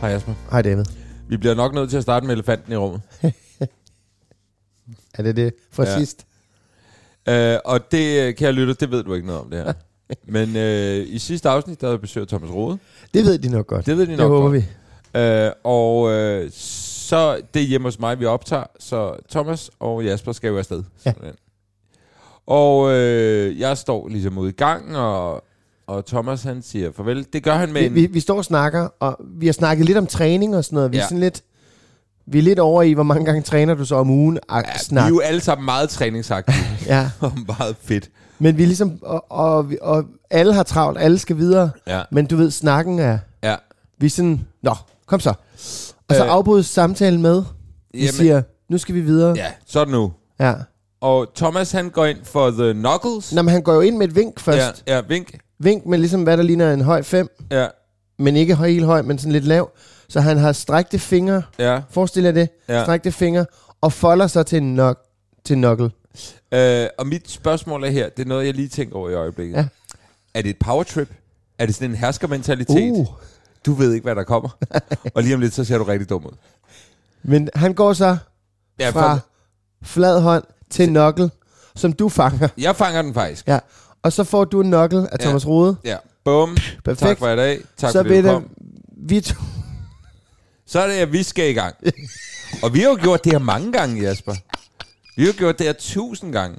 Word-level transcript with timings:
Hej 0.00 0.10
Jasper. 0.10 0.34
Hej 0.50 0.62
David. 0.62 0.84
Vi 1.28 1.36
bliver 1.36 1.54
nok 1.54 1.74
nødt 1.74 1.90
til 1.90 1.96
at 1.96 2.02
starte 2.02 2.26
med 2.26 2.34
elefanten 2.34 2.72
i 2.72 2.76
rummet. 2.76 3.00
Er 5.14 5.22
det 5.22 5.36
det 5.36 5.54
fra 5.72 5.84
Ja. 5.84 5.98
sidst? 5.98 6.26
Uh, 7.30 7.34
og 7.72 7.92
det, 7.92 8.20
øh, 8.28 8.34
kære 8.34 8.52
lytter, 8.52 8.74
det 8.74 8.90
ved 8.90 9.02
du 9.04 9.14
ikke 9.14 9.26
noget 9.26 9.40
om 9.42 9.50
det 9.50 9.58
her. 9.64 9.72
Men 10.34 10.48
uh, 10.48 11.08
i 11.14 11.18
sidste 11.18 11.48
afsnit, 11.48 11.80
der 11.80 11.86
havde 11.86 11.94
jeg 11.94 12.00
besøgt 12.00 12.28
Thomas 12.28 12.50
Rode. 12.50 12.78
Det 13.14 13.24
ved 13.24 13.38
de 13.38 13.48
nok 13.48 13.66
godt. 13.66 13.86
Det 13.86 13.96
ved 13.96 14.06
de 14.06 14.10
det 14.10 14.18
nok 14.18 14.28
håber 14.28 14.50
godt. 14.50 14.64
vi. 15.14 15.46
Uh, 15.46 15.52
og 15.64 16.00
uh, 16.02 16.50
så 16.52 17.40
det 17.54 17.62
er 17.62 17.66
hjemme 17.66 17.86
hos 17.86 17.98
mig, 17.98 18.20
vi 18.20 18.24
optager. 18.24 18.64
Så 18.78 19.16
Thomas 19.30 19.70
og 19.80 20.04
Jasper 20.04 20.32
skal 20.32 20.48
jo 20.48 20.58
afsted. 20.58 20.82
Ja. 21.06 21.12
Og 22.46 22.78
uh, 22.82 23.60
jeg 23.60 23.78
står 23.78 24.08
ligesom 24.08 24.38
ude 24.38 24.50
i 24.50 24.52
gangen, 24.54 24.94
og, 24.96 25.44
og 25.90 26.06
Thomas 26.06 26.42
han 26.42 26.62
siger 26.62 26.90
farvel. 26.96 27.26
Det 27.32 27.42
gør 27.42 27.54
han 27.54 27.72
med 27.72 27.80
Vi, 27.80 27.86
en... 27.86 27.94
vi, 27.94 28.06
vi 28.06 28.20
står 28.20 28.36
og 28.36 28.44
snakker, 28.44 28.88
og 29.00 29.16
vi 29.38 29.46
har 29.46 29.52
snakket 29.52 29.86
lidt 29.86 29.98
om 29.98 30.06
træning 30.06 30.56
og 30.56 30.64
sådan 30.64 30.74
noget. 30.76 30.92
Vi 30.92 30.96
er 30.96 31.00
Ja. 31.00 31.06
sådan 31.06 31.20
lidt... 31.20 31.42
Vi 32.26 32.38
er 32.38 32.42
lidt 32.42 32.58
over 32.58 32.82
i, 32.82 32.92
hvor 32.92 33.02
mange 33.02 33.24
gange 33.24 33.42
træner 33.42 33.74
du 33.74 33.84
så 33.84 33.94
om 33.96 34.10
ugen? 34.10 34.38
Ja, 34.50 34.56
Ja, 34.56 34.62
vi 34.72 34.78
snak. 34.78 35.04
er 35.04 35.08
jo 35.08 35.20
alle 35.20 35.40
sammen 35.40 35.64
meget 35.64 35.88
træningsaktive 35.90 36.64
Ja, 36.86 37.10
og 37.20 37.32
meget 37.58 37.76
fedt. 37.82 38.10
men 38.38 38.56
vi 38.56 38.62
er 38.62 38.66
ligesom... 38.66 38.98
Og, 39.02 39.24
og, 39.32 39.70
og 39.80 40.04
alle 40.30 40.54
har 40.54 40.62
travlt, 40.62 40.98
alle 41.00 41.18
skal 41.18 41.36
videre. 41.36 41.70
Ja, 41.86 42.02
Men 42.10 42.26
du 42.26 42.36
ved, 42.36 42.50
snakken 42.50 42.98
er... 42.98 43.18
ja. 43.42 43.56
Vi 43.98 44.06
er 44.06 44.10
sådan... 44.10 44.40
Nå, 44.62 44.74
kom 45.06 45.20
så. 45.20 45.30
Og 46.08 46.14
så 46.14 46.24
Øh, 46.24 46.30
afbrydes 46.32 46.66
samtalen 46.66 47.22
med... 47.22 47.42
Vi 47.92 47.98
Jamen, 47.98 48.12
siger, 48.12 48.42
nu 48.68 48.78
skal 48.78 48.94
vi 48.94 49.00
videre. 49.00 49.32
Ja, 49.36 49.46
så 49.66 49.80
er 49.80 49.84
det 49.84 49.92
nu. 49.92 50.12
ja. 50.40 50.54
Og 51.00 51.26
Thomas 51.34 51.72
han 51.72 51.90
går 51.90 52.06
ind 52.06 52.18
for 52.24 52.50
The 52.50 52.72
Knuckles. 52.72 53.32
Nå, 53.32 53.42
men 53.42 53.52
han 53.52 53.62
går 53.62 53.74
jo 53.74 53.80
ind 53.80 53.96
med 53.96 54.08
et 54.08 54.14
vink 54.16 54.40
først. 54.40 54.82
Ja, 54.86 54.94
ja, 54.96 55.02
vink. 55.08 55.38
Vink 55.62 55.86
med 55.86 55.98
ligesom, 55.98 56.22
hvad 56.22 56.36
der 56.36 56.42
ligner 56.42 56.72
en 56.74 56.80
høj 56.80 57.02
5. 57.02 57.28
Ja, 57.50 57.66
Men 58.18 58.36
ikke 58.36 58.56
helt 58.56 58.84
høj, 58.84 59.02
men 59.02 59.18
sådan 59.18 59.32
lidt 59.32 59.44
lav. 59.44 59.70
Så 60.08 60.20
han 60.20 60.36
har 60.36 60.52
strækte 60.52 60.98
fingre 60.98 61.42
ja. 61.58 61.80
Forestil 61.90 62.22
jer 62.24 62.32
det. 62.32 62.48
Ja. 62.68 62.76
Ja. 62.78 62.84
Strækte 62.84 63.12
fingre 63.12 63.46
og 63.80 63.92
folder 63.92 64.26
sig 64.26 64.46
til 64.46 64.58
en 64.58 64.74
nok 64.74 64.98
til 65.44 65.56
knuckle. 65.56 65.90
Øh, 66.52 66.86
og 66.98 67.06
mit 67.06 67.30
spørgsmål 67.30 67.84
er 67.84 67.90
her, 67.90 68.08
det 68.08 68.22
er 68.24 68.28
noget, 68.28 68.46
jeg 68.46 68.54
lige 68.54 68.68
tænker 68.68 68.96
over 68.96 69.10
i 69.10 69.14
øjeblikket. 69.14 69.56
Ja. 69.56 69.66
Er 70.34 70.42
det 70.42 70.50
et 70.50 70.58
power 70.58 70.82
trip? 70.82 71.08
Er 71.58 71.66
det 71.66 71.74
sådan 71.74 71.90
en 71.90 71.96
herskermentalitet? 71.96 72.92
Uh. 72.92 73.06
Du 73.66 73.72
ved 73.72 73.92
ikke, 73.92 74.04
hvad 74.04 74.14
der 74.14 74.24
kommer. 74.24 74.48
og 75.14 75.22
lige 75.22 75.34
om 75.34 75.40
lidt, 75.40 75.54
så 75.54 75.64
ser 75.64 75.78
du 75.78 75.84
rigtig 75.84 76.08
dum 76.08 76.26
ud. 76.26 76.32
Men 77.22 77.48
han 77.54 77.74
går 77.74 77.92
så 77.92 78.16
Ja, 78.78 78.90
fra 78.90 79.14
for, 79.14 79.20
flad 79.82 80.20
hånd 80.20 80.44
til 80.70 80.88
knuckle, 80.88 81.30
som 81.76 81.92
du 81.92 82.08
fanger. 82.08 82.48
jeg 82.58 82.76
fanger 82.76 83.02
den 83.02 83.14
faktisk. 83.14 83.46
Ja. 83.48 83.58
Og 84.02 84.12
så 84.12 84.24
får 84.24 84.44
du 84.44 84.60
en 84.60 84.66
knuckle 84.70 84.98
af 85.12 85.16
Ja. 85.20 85.24
Thomas 85.24 85.46
Rode. 85.46 85.76
Ja. 85.84 85.96
Bum. 86.24 86.56
Perfekt. 86.84 86.98
Tak 87.00 87.18
for 87.18 87.28
i 87.28 87.36
dag. 87.36 87.60
Tak 87.76 87.90
så 87.92 88.02
fordi 88.02 88.22
du 88.22 88.28
kom. 88.28 88.46
vi 88.96 89.20
to, 89.20 89.34
Så 90.66 90.80
er 90.80 90.86
det, 90.86 90.94
at 90.94 91.12
vi 91.12 91.22
skal 91.22 91.50
i 91.50 91.52
gang. 91.52 91.74
og 92.62 92.74
vi 92.74 92.80
har 92.80 92.88
jo 92.88 92.98
gjort 93.02 93.24
det 93.24 93.32
her 93.32 93.38
mange 93.38 93.72
gange, 93.72 94.02
Jasper. 94.02 94.34
Vi 95.16 95.22
har 95.22 95.26
jo 95.32 95.34
gjort 95.38 95.58
det 95.58 95.66
her 95.66 95.72
tusind 95.72 96.32
gange. 96.32 96.56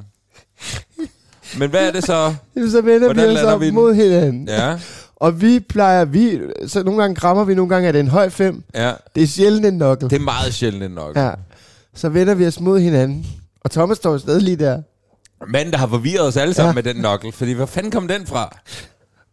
Men 1.57 1.69
hvad 1.69 1.87
er 1.87 1.91
det 1.91 2.03
så? 2.03 2.35
så 2.71 2.81
vender 2.81 3.07
Hvordan 3.07 3.29
vi 3.29 3.35
os 3.35 3.43
op 3.43 3.59
vi 3.61 3.65
den? 3.65 3.73
mod 3.73 3.93
hinanden. 3.93 4.47
Ja, 4.47 4.79
Og 5.15 5.41
vi 5.41 5.59
plejer, 5.59 6.05
vi, 6.05 6.39
så 6.67 6.83
nogle 6.83 7.01
gange 7.01 7.15
krammer 7.15 7.43
vi, 7.43 7.55
nogle 7.55 7.69
gange 7.69 7.87
er 7.87 7.91
det 7.91 7.99
en 7.99 8.07
høj 8.07 8.29
5. 8.29 8.63
ja. 8.75 8.93
Det 9.15 9.23
er 9.23 9.27
sjældent 9.27 9.65
en 9.65 9.73
knuckle. 9.79 10.09
Det 10.09 10.15
er 10.15 10.19
meget 10.19 10.53
sjældent 10.53 10.95
nok. 10.95 11.15
Ja. 11.17 11.31
Så 11.95 12.09
vender 12.09 12.33
vi 12.35 12.47
os 12.47 12.59
mod 12.59 12.79
hinanden. 12.79 13.25
Og 13.61 13.71
Thomas 13.71 13.97
står 13.97 14.17
stadig 14.17 14.41
lige 14.41 14.55
der. 14.57 14.81
Manden, 15.47 15.71
der 15.71 15.77
har 15.79 15.87
forvirret 15.87 16.27
os 16.27 16.37
alle 16.37 16.53
sammen 16.53 16.69
Ja. 16.71 16.75
med 16.83 16.93
den 16.93 17.01
nokkel. 17.01 17.31
Fordi 17.31 17.51
hvor 17.53 17.65
fanden 17.65 17.91
kom 17.91 18.07
den 18.07 18.27
fra? 18.27 18.57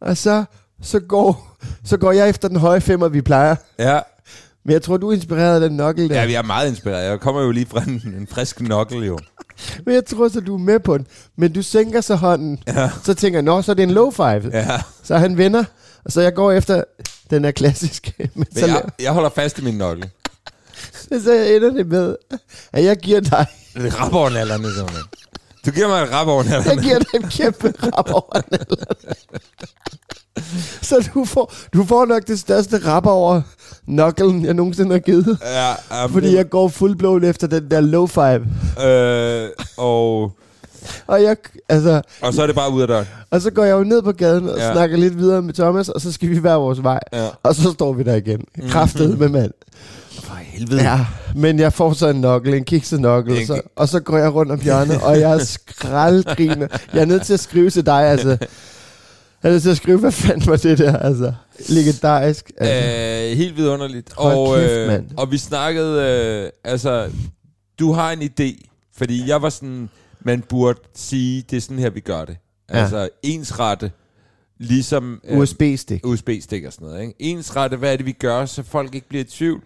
Og 0.01 0.17
så, 0.17 0.45
så, 0.83 1.01
går, 1.01 1.57
så 1.85 1.97
går 1.97 2.13
jeg 2.13 2.29
efter 2.29 2.49
den 2.49 2.57
høje 2.57 2.81
5, 2.81 3.13
vi 3.13 3.21
plejer. 3.23 3.57
Ja, 3.79 4.01
Men 4.65 4.73
jeg 4.73 4.83
tror, 4.83 4.97
du 4.97 5.09
er 5.09 5.15
inspireret 5.15 5.63
af 5.63 5.69
den 5.69 5.79
knuckle 5.79 6.09
der. 6.09 6.15
ja 6.21 6.27
vi 6.27 6.35
er 6.35 6.43
meget 6.43 6.69
inspireret. 6.69 7.11
Jeg 7.11 7.21
kommer 7.21 7.43
jo 7.43 7.51
lige 7.51 7.67
fra 7.67 7.83
en, 7.83 8.15
en 8.21 8.27
frisk 8.31 8.61
nokkel 8.61 8.99
jo. 9.05 9.19
Men 9.87 9.95
jeg 9.95 10.07
tror 10.07 10.29
så, 10.29 10.41
du 10.41 10.55
er 10.55 10.59
med 10.59 10.81
på 10.81 10.99
den. 10.99 11.07
Men 11.37 11.53
du 11.53 11.63
sænker 11.63 12.01
så 12.01 12.15
hånden. 12.15 12.63
Ja. 12.67 12.91
Så 13.05 13.15
tænker 13.15 13.37
jeg, 13.39 13.43
nå, 13.45 13.63
så 13.63 13.71
er 13.73 13.75
det 13.75 13.83
en 13.83 13.91
low 13.91 14.11
five. 14.11 14.51
Ja. 14.53 14.81
Så 15.03 15.17
han 15.17 15.37
vender, 15.37 15.65
og 16.05 16.13
så 16.13 16.21
jeg 16.21 16.35
går 16.35 16.53
efter 16.53 16.85
den 17.31 17.45
er 17.45 17.51
klassisk. 17.51 18.13
Men 18.19 18.31
Men 18.35 18.47
så, 18.57 18.67
jeg, 18.67 18.83
jeg 19.01 19.13
holder 19.13 19.31
fast 19.31 19.59
i 19.59 19.63
min 19.65 19.75
nokkel. 19.75 20.11
så 21.25 21.33
ender 21.57 21.71
det 21.71 21.87
med, 21.87 22.17
at 22.73 22.85
jeg 22.85 22.97
giver 22.97 23.21
dig, 23.21 23.47
Det 23.75 23.87
er 23.87 24.01
rap 24.05 24.13
over 24.15 24.31
nallerne, 24.31 24.75
simpelthen. 24.75 25.05
Du 25.69 25.73
giver 25.73 25.89
mig 25.89 26.03
et 26.03 26.13
rap 26.13 26.27
over 26.27 26.43
jeg 26.43 26.51
nallerne. 26.53 26.83
giver 26.83 26.99
dig 26.99 27.15
en 27.15 27.23
kæmpe 27.23 27.73
rap 27.83 28.11
over 28.13 28.41
nallerne. 28.51 29.15
Så 30.83 31.09
du 31.15 31.25
får, 31.25 31.53
du 31.75 31.85
får 31.85 32.05
nok 32.05 32.27
det 32.27 32.39
største 32.41 32.79
rap 32.87 33.07
over 33.07 33.41
knucklen, 33.87 34.45
jeg 34.45 34.55
nogensinde 34.55 34.93
har 34.93 34.99
givet. 34.99 35.39
Ja, 35.43 36.05
um, 36.05 36.13
Fordi 36.13 36.35
jeg 36.37 36.51
går 36.51 36.69
fuldblåen 36.69 37.25
efter 37.25 37.47
den 37.47 37.71
der 37.71 37.81
low 37.81 38.07
five. 38.07 38.47
Øh, 38.87 39.49
og, 39.77 40.33
Og, 41.07 41.23
jeg, 41.23 41.37
altså, 41.69 42.03
og 42.23 42.35
så 42.35 42.43
er 42.43 42.47
det 42.47 42.55
bare 42.57 42.73
ud 42.73 42.83
af 42.83 42.89
døren. 42.89 43.07
og 43.31 43.41
så 43.41 43.51
går 43.51 43.65
jeg 43.65 43.73
jo 43.73 43.85
ned 43.85 44.03
på 44.03 44.13
gaden 44.13 44.49
og 44.49 44.59
Ja. 44.59 44.73
snakker 44.73 44.97
lidt 44.97 45.19
videre 45.19 45.43
med 45.43 45.55
Thomas, 45.55 45.89
og 45.89 46.01
så 46.01 46.13
skal 46.13 46.29
vi 46.31 46.39
hver 46.39 46.55
vores 46.55 46.83
vej. 46.83 47.01
Ja. 47.13 47.29
Og 47.43 47.55
så 47.55 47.71
står 47.73 47.93
vi 47.93 48.03
der 48.03 48.15
igen. 48.15 48.41
Kraftet 48.71 49.19
med 49.19 49.29
mand. 49.29 49.53
Helvede. 50.59 50.83
Ja, 50.83 51.07
men 51.35 51.59
jeg 51.59 51.73
får 51.73 51.93
så 51.93 52.09
en 52.09 52.21
nokkel, 52.21 52.55
en 52.55 52.65
kikset 52.65 53.01
nokkel, 53.01 53.47
så, 53.47 53.61
og 53.77 53.89
så 53.89 54.01
går 54.01 54.19
jeg 54.19 54.35
rundt 54.35 54.53
om 54.53 54.61
hjørnet, 54.61 55.03
og 55.03 55.21
jeg 55.21 55.41
skraldgriner. 55.41 56.69
Jeg 56.93 57.01
er 57.01 57.05
nødt 57.05 57.23
til 57.23 57.33
at 57.35 57.41
skrive 57.41 57.71
til 57.71 57.87
dig, 57.87 58.03
altså. 58.03 58.29
Jeg 59.43 59.49
er 59.49 59.53
nødt 59.53 59.63
til 59.63 59.71
at 59.71 59.77
skrive, 59.77 59.99
hvad 59.99 60.13
fanden 60.13 60.51
var 60.51 60.57
det 60.57 60.79
der, 60.79 60.97
altså. 60.97 61.33
Legendarisk. 61.69 62.53
Altså. 62.57 63.31
Øh, 63.31 63.37
helt 63.37 63.57
vidunderligt. 63.57 64.13
Hold 64.17 64.37
og, 64.37 64.57
kæft, 64.57 64.71
øh, 64.71 64.87
mand. 64.87 65.07
og 65.17 65.31
vi 65.31 65.39
snakkede, 65.39 66.03
øh, 66.03 66.51
altså, 66.73 67.11
du 67.79 67.93
har 67.93 68.13
en 68.13 68.23
idé, 68.23 68.69
fordi 68.97 69.29
jeg 69.29 69.43
var 69.43 69.49
sådan, 69.49 69.89
man 70.21 70.43
burde 70.49 70.81
sige, 70.95 71.45
det 71.51 71.57
er 71.57 71.61
sådan 71.61 71.79
her, 71.79 71.91
vi 71.91 72.01
gør 72.01 72.25
det. 72.25 72.37
Ja. 72.71 72.79
Altså, 72.79 73.09
ensrette, 73.23 73.91
ligesom... 74.59 75.21
øh, 75.25 75.39
USB-stik. 75.39 76.07
USB-stik 76.07 76.65
og 76.65 76.73
sådan 76.73 76.89
noget. 76.89 77.01
Ikke? 77.01 77.15
Ensrette, 77.19 77.77
hvad 77.77 77.93
er 77.93 77.97
det, 77.97 78.07
vi 78.07 78.13
gør, 78.13 78.47
så 78.47 78.63
folk 78.63 78.95
ikke 78.95 79.09
bliver 79.09 79.25
i 79.25 79.27
tvivl. 79.27 79.63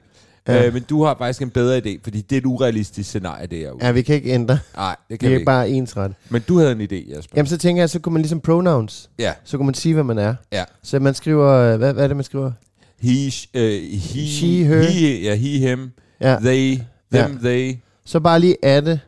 Ja. 0.48 0.52
Ja. 0.54 0.66
Øh, 0.66 0.72
men 0.72 0.82
du 0.82 1.04
har 1.04 1.14
faktisk 1.18 1.42
en 1.42 1.50
bedre 1.50 1.78
idé, 1.78 1.98
fordi 2.04 2.20
det 2.20 2.36
er 2.36 2.40
et 2.40 2.46
urealistisk 2.46 3.08
scenarie, 3.08 3.46
det 3.46 3.58
er 3.58 3.68
jo. 3.68 3.78
Ja, 3.82 3.90
vi 3.90 4.02
kan 4.02 4.14
ikke 4.14 4.30
ændre. 4.30 4.58
Nej, 4.76 4.96
det 5.08 5.10
Vi 5.10 5.16
kan 5.16 5.28
vi 5.28 5.34
er 5.34 5.38
ikke. 5.38 5.46
bare 5.46 5.70
ensret. 5.70 6.14
Men 6.28 6.42
du 6.48 6.58
havde 6.58 6.72
en 6.72 6.80
idé, 6.80 7.10
Jasper. 7.14 7.32
Jamen, 7.36 7.46
så 7.48 7.58
tænker 7.58 7.82
jeg, 7.82 7.90
så 7.90 7.98
kunne 7.98 8.12
man 8.12 8.22
ligesom 8.22 8.40
pronouns. 8.40 9.10
Ja, 9.18 9.32
Så 9.44 9.56
kunne 9.56 9.66
man 9.66 9.74
sige, 9.74 9.94
hvad 9.94 10.04
man 10.04 10.18
er. 10.18 10.34
ja. 10.52 10.64
Så 10.82 10.98
man 10.98 11.14
skriver, 11.14 11.48
øh, 11.52 11.78
hvad, 11.78 11.92
hvad 11.92 12.04
er 12.04 12.08
det, 12.08 12.16
man 12.16 12.24
skriver? 12.24 12.52
he, 13.00 13.32
uh, 13.54 13.60
he, 13.92 14.28
She, 14.28 14.46
her. 14.64 14.82
he, 14.82 15.20
ja, 15.22 15.34
he, 15.34 15.58
him, 15.58 15.90
Ja. 16.20 16.36
they, 16.40 16.78
them, 17.12 17.38
they. 17.38 17.76
Så 18.04 18.20
bare 18.20 18.40
lige 18.40 18.56
adde 18.62 19.00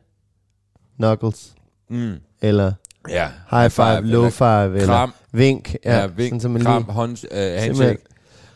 Knuckles, 0.99 1.53
Mm. 1.91 2.13
eller 2.43 2.73
Ja. 3.09 3.29
high 3.51 3.71
five, 3.71 4.01
low 4.01 4.21
eller 4.21 4.31
five, 4.31 4.75
eller 4.77 4.87
Kram, 4.87 5.13
vink. 5.33 5.75
ja, 5.85 6.01
Ja, 6.01 6.07
vink, 6.07 6.29
sådan, 6.29 6.41
så 6.41 6.49
man 6.49 6.63
kram, 6.63 6.83
lige, 6.83 6.93
hånd, 6.93 7.11
uh, 7.31 7.37
handshake. 7.63 7.99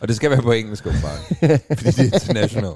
Og 0.01 0.09
det 0.09 0.17
skal 0.17 0.31
være 0.31 0.43
på 0.43 0.53
engelsk, 0.53 0.87
åbenbart. 0.87 1.19
fordi 1.79 1.91
det 1.91 1.99
er 1.99 2.15
international. 2.15 2.73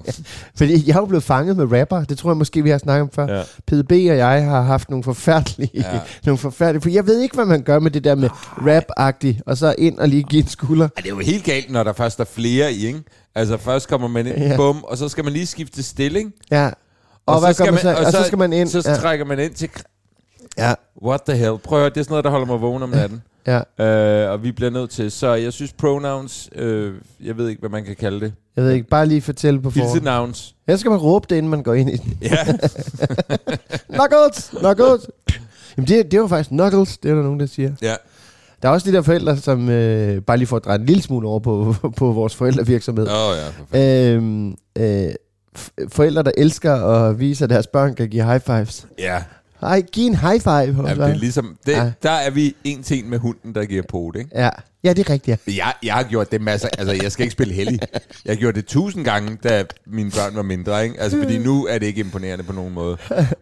fordi 0.56 0.88
jeg 0.88 0.94
er 0.94 0.98
jo 1.00 1.06
blevet 1.06 1.24
fanget 1.24 1.56
med 1.56 1.80
rapper, 1.80 2.04
det 2.04 2.18
tror 2.18 2.30
jeg 2.30 2.36
måske, 2.36 2.62
vi 2.62 2.70
har 2.70 2.78
snakket 2.78 3.02
om 3.02 3.10
før. 3.14 3.36
Ja. 3.36 3.42
PDB 3.66 3.90
og 3.92 4.16
jeg 4.16 4.44
har 4.44 4.62
haft 4.62 4.90
nogle 4.90 5.04
forfærdelige, 5.04 5.70
Ja. 5.74 5.94
ja. 5.94 6.00
nogle 6.26 6.38
forfærdelige, 6.38 6.82
for 6.82 6.90
jeg 6.90 7.06
ved 7.06 7.20
ikke, 7.20 7.34
hvad 7.34 7.44
man 7.44 7.62
gør 7.62 7.78
med 7.78 7.90
det 7.90 8.04
der 8.04 8.14
med 8.14 8.28
rap-agtigt, 8.56 9.40
og 9.46 9.56
så 9.56 9.74
ind 9.78 9.98
og 9.98 10.08
lige 10.08 10.22
give 10.22 10.42
en 10.42 10.48
skulder. 10.48 10.84
Ej, 10.84 10.90
det 10.96 11.04
er 11.04 11.08
jo 11.14 11.18
helt 11.18 11.44
galt, 11.44 11.70
når 11.70 11.82
der 11.82 11.92
først 11.92 12.20
er 12.20 12.24
flere 12.24 12.72
i, 12.72 12.86
ikke? 12.86 13.02
Altså 13.34 13.56
først 13.56 13.88
kommer 13.88 14.08
man 14.08 14.26
ind, 14.26 14.36
Ja. 14.36 14.48
ja. 14.48 14.56
bum, 14.56 14.84
og 14.84 14.98
så 14.98 15.08
skal 15.08 15.24
man 15.24 15.32
lige 15.32 15.46
skifte 15.46 15.82
stilling. 15.82 16.32
Ja. 16.50 16.66
Og, 17.26 17.34
og, 17.34 17.40
hvad 17.40 17.54
skal 17.54 17.66
gør 17.66 17.72
man 17.72 17.80
så? 17.80 17.94
Og, 18.06 18.12
så 18.12 18.22
skal 18.26 18.38
man 18.38 18.52
ind. 18.52 18.68
Så 18.68 18.82
ja. 18.86 18.94
trækker 18.96 19.24
man 19.24 19.38
ind 19.38 19.54
til... 19.54 19.70
ja. 20.58 20.74
What 21.04 21.20
the 21.28 21.36
hell? 21.36 21.58
Prøv 21.58 21.78
at 21.78 21.82
høre, 21.82 21.90
det 21.90 21.96
er 21.96 22.02
sådan 22.04 22.12
noget, 22.12 22.24
der 22.24 22.30
holder 22.30 22.46
mig 22.46 22.60
vågen 22.60 22.82
om 22.82 22.88
natten. 23.00 23.22
Ja. 23.46 23.84
øh, 23.84 24.30
og 24.32 24.42
vi 24.42 24.52
bliver 24.52 24.70
nødt 24.70 24.90
til. 24.90 25.10
Så 25.10 25.34
jeg 25.34 25.52
synes 25.52 25.72
pronouns, 25.72 26.50
øh, 26.54 26.94
jeg 27.24 27.36
ved 27.36 27.48
ikke, 27.48 27.60
hvad 27.60 27.70
man 27.70 27.84
kan 27.84 27.96
kalde 27.96 28.20
det. 28.20 28.32
Jeg 28.56 28.64
ved 28.64 28.70
ikke, 28.72 28.88
bare 28.88 29.06
lige 29.06 29.22
fortælle 29.22 29.62
på 29.62 29.70
forhånd. 29.70 29.92
Hilsenouns. 29.92 30.54
Ellers 30.66 30.80
skal 30.80 30.90
man 30.90 31.00
råbe 31.00 31.26
det, 31.30 31.36
inden 31.36 31.50
man 31.50 31.62
går 31.62 31.74
ind 31.74 31.90
i 31.90 31.96
den. 31.96 32.18
Ja. 32.22 32.36
Knuckles! 33.96 34.52
Knuckles! 34.58 35.10
Jamen 35.76 35.88
det, 35.88 36.04
det 36.04 36.14
er 36.14 36.18
jo 36.18 36.26
faktisk 36.26 36.50
Knuckles, 36.50 36.98
det 36.98 37.10
er 37.10 37.14
der 37.14 37.22
nogen, 37.22 37.40
der 37.40 37.46
siger. 37.46 37.72
ja. 37.82 37.94
Der 38.62 38.68
er 38.68 38.72
også 38.72 38.90
de 38.90 38.96
der 38.96 39.02
forældre, 39.02 39.36
som 39.36 39.68
øh, 39.68 40.22
bare 40.22 40.36
lige 40.36 40.46
får 40.46 40.58
drejet 40.58 40.80
en 40.80 40.86
lille 40.86 41.02
smule 41.02 41.28
over 41.28 41.40
på, 41.40 41.74
på 41.98 42.12
vores 42.12 42.34
forældrevirksomhed. 42.36 43.08
Åh 43.08 43.14
oh, 43.14 43.36
ja, 43.36 43.48
for. 43.68 44.16
Øhm, 44.16 44.54
øh, 44.78 45.14
forældre, 45.88 46.22
der 46.22 46.30
elsker 46.36 46.74
at 46.74 47.18
vise, 47.20 47.44
at 47.44 47.50
deres 47.50 47.66
børn 47.66 47.94
kan 47.94 48.08
give 48.08 48.24
high 48.24 48.40
fives. 48.40 48.86
Ja. 48.98 49.22
Hej, 49.62 49.80
giv 49.92 50.06
en 50.06 50.14
high 50.16 50.40
five. 50.40 50.88
ja, 50.88 50.94
det 50.94 51.00
er 51.00 51.14
ligesom, 51.14 51.56
det, 51.66 51.72
Ja. 51.72 51.92
der 52.02 52.10
er 52.10 52.30
vi 52.30 52.54
en 52.64 52.82
ting 52.82 53.08
med 53.08 53.18
hunden, 53.18 53.54
der 53.54 53.64
giver 53.64 54.10
det, 54.14 54.18
ikke? 54.20 54.30
ja. 54.34 54.48
ja, 54.84 54.92
det 54.92 55.08
er 55.08 55.12
rigtigt, 55.12 55.40
ja. 55.48 55.52
Jeg, 55.56 55.72
jeg 55.82 55.94
har 55.94 56.02
gjort 56.02 56.32
det 56.32 56.40
masser. 56.40 56.68
Altså, 56.78 56.94
jeg 57.02 57.12
skal 57.12 57.22
ikke 57.22 57.32
spille 57.32 57.54
heldig. 57.54 57.78
Jeg 58.24 58.30
har 58.30 58.36
gjort 58.36 58.54
det 58.54 58.66
tusind 58.66 59.04
gange, 59.04 59.38
da 59.44 59.64
mine 59.86 60.10
børn 60.10 60.36
var 60.36 60.42
mindre. 60.42 60.84
Ikke? 60.84 61.00
Altså, 61.00 61.18
fordi 61.22 61.38
nu 61.38 61.66
er 61.66 61.78
det 61.78 61.86
ikke 61.86 62.00
imponerende 62.00 62.44
på 62.44 62.52
nogen 62.52 62.74
måde. 62.74 62.96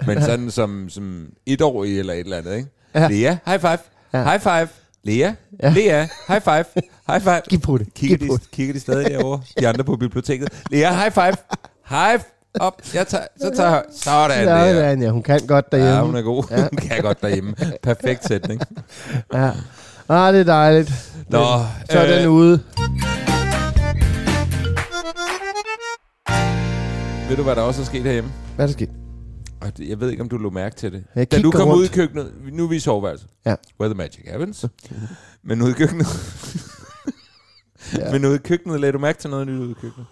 Men 0.07 0.23
sådan 0.23 0.51
som, 0.51 0.89
som 0.89 1.27
etårig 1.47 1.99
eller 1.99 2.13
et 2.13 2.21
eller 2.21 2.37
andet. 2.37 2.57
Ikke? 2.57 2.69
Ja. 2.95 3.09
Lea, 3.09 3.37
high 3.47 3.61
five. 3.61 3.79
Ja. 4.15 4.23
High 4.31 4.41
five. 4.41 4.69
Lea, 5.05 5.33
Ja. 5.63 5.73
Lea, 5.73 6.07
high 6.29 6.43
five. 6.43 6.65
High 7.09 7.23
five. 7.23 7.41
Giv 7.51 7.61
på 7.61 7.79
det. 7.79 7.95
Kigger 7.95 8.17
Giv 8.17 8.29
på 8.29 8.35
de, 8.35 8.39
det. 8.43 8.51
kigger 8.51 8.75
de 8.75 8.81
stadig 8.81 9.07
derovre? 9.11 9.41
De 9.61 9.69
andre 9.69 9.85
på 9.85 9.97
biblioteket. 9.97 10.49
Lea, 10.71 10.93
high 10.93 11.13
five. 11.13 11.35
High 11.89 12.21
op. 12.61 12.83
Jeg 12.95 13.07
tager, 13.07 13.25
så 13.41 13.51
tager 13.57 13.71
jeg. 13.71 13.85
Sådan 13.97 14.47
der. 14.47 14.73
Sådan, 14.73 15.03
ja, 15.03 15.11
hun 15.11 15.23
kan 15.23 15.41
godt 15.47 15.73
derhjemme. 15.73 15.95
Ja, 15.97 16.03
hun 16.05 16.17
er 16.17 16.23
god. 16.23 16.43
Hun 16.71 16.79
kan 16.89 17.03
godt 17.03 17.23
derhjemme. 17.23 17.55
Perfekt 17.83 18.25
sætning. 18.27 18.61
Ja. 19.35 19.51
Ah, 20.09 20.33
det 20.35 20.41
er 20.41 20.45
dejligt. 20.45 20.93
Nå, 21.29 21.39
Men, 21.39 21.67
så 21.91 21.99
er 21.99 22.05
øh, 22.13 22.19
den 22.21 22.29
ude. 22.29 22.61
Ved 27.29 27.37
du, 27.37 27.43
hvad 27.43 27.57
der 27.57 27.63
også 27.63 27.81
er 27.81 27.85
sket 27.85 28.03
herhjemme? 28.03 28.31
Hvad 28.57 28.65
er 28.65 28.67
der 28.67 28.73
sket? 28.73 28.91
Jeg 29.79 30.01
ved 30.01 30.11
ikke, 30.11 30.23
om 30.23 30.29
du 30.29 30.37
lå 30.39 30.51
mærke 30.51 30.77
til 30.77 30.93
det. 30.93 31.05
Jeg 31.15 31.33
da 31.33 31.43
du 31.43 31.51
kom 31.51 31.69
ud 31.69 31.75
i 31.75 31.79
rundt. 31.79 31.93
køkkenet, 31.93 32.33
nu 32.53 32.65
er 32.65 32.69
vi 32.69 32.77
i 32.77 32.81
soveværelset. 32.81 33.29
Ja. 33.47 33.55
Where 33.81 33.95
the 33.95 33.99
magic 33.99 34.25
happens. 34.31 34.65
Men 35.45 35.63
ude 35.63 35.71
i 35.71 35.75
køkkenet... 35.75 36.07
Ja. 37.99 38.13
Men 38.13 38.25
ude 38.25 38.35
i 38.35 38.39
køkkenet, 38.39 38.81
lagde 38.81 38.93
du 38.93 38.99
mærke 38.99 39.19
til 39.19 39.31
noget 39.31 39.47
nyt 39.47 39.59
ude 39.61 39.71
i 39.71 39.75
køkkenet? 39.75 40.07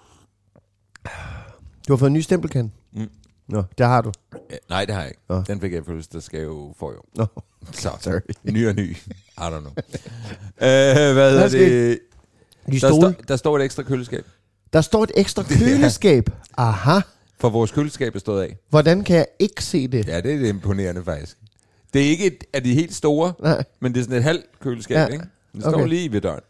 Du 1.88 1.93
har 1.93 1.96
fået 1.96 2.08
en 2.11 2.14
ny 2.14 2.20
stempelkande. 2.20 2.70
Mm. 2.93 3.08
Nå, 3.49 3.62
det 3.79 3.87
har 3.87 4.00
du. 4.00 4.12
Nej, 4.70 4.85
det 4.85 4.94
har 4.94 5.02
jeg 5.02 5.11
ikke. 5.11 5.20
Nå. 5.29 5.43
Den 5.46 5.61
fik 5.61 5.73
jeg 5.73 5.85
følelse, 5.87 6.08
der 6.12 6.20
skal 6.20 6.43
jo 6.43 6.75
for 6.79 6.93
jo. 6.93 6.99
Nå, 7.17 7.26
Så, 7.73 7.90
sorry. 8.00 8.20
ny 8.44 8.69
og 8.69 8.75
ny. 8.75 8.90
I 8.90 8.96
don't 9.38 9.49
know. 9.61 9.70
uh, 9.70 9.75
hvad 10.58 11.31
hedder 11.32 11.49
det? 11.49 11.99
De 12.67 12.73
Der, 12.73 12.79
stole. 12.79 13.14
står, 13.14 13.25
der 13.29 13.37
står 13.37 13.56
et 13.58 13.64
ekstra 13.64 13.82
køleskab. 13.82 14.25
Der 14.73 14.81
står 14.81 15.02
et 15.05 15.11
ekstra 15.17 15.43
køleskab. 15.58 16.31
Aha. 16.56 17.00
For 17.40 17.49
vores 17.50 17.70
køleskab 17.70 18.14
er 18.14 18.19
stået 18.19 18.43
af. 18.43 18.56
Hvordan 18.70 19.05
kan 19.05 19.17
jeg 19.17 19.26
ikke 19.38 19.64
se 19.64 19.88
det? 19.88 20.08
Ja, 20.08 20.20
det 20.20 20.44
er 20.44 20.49
imponerende 20.49 21.05
faktisk. 21.05 21.38
Det 21.94 22.02
er 22.06 22.11
ikke 22.11 22.26
et 22.26 22.44
af 22.52 22.62
de 22.64 22.75
helt 22.75 22.94
store, 22.94 23.32
Nej. 23.43 23.64
men 23.81 23.93
det 23.94 24.00
er 24.00 24.05
sådan 24.05 24.17
et 24.19 24.23
halvt 24.25 24.61
køleskab, 24.61 24.94
Ja. 24.96 25.00
ja. 25.02 25.06
ikke? 25.08 25.25
Det 25.55 25.62
står 25.62 25.73
Okay. 25.73 25.87
lige 25.88 26.12
ved 26.12 26.20
døren. 26.20 26.41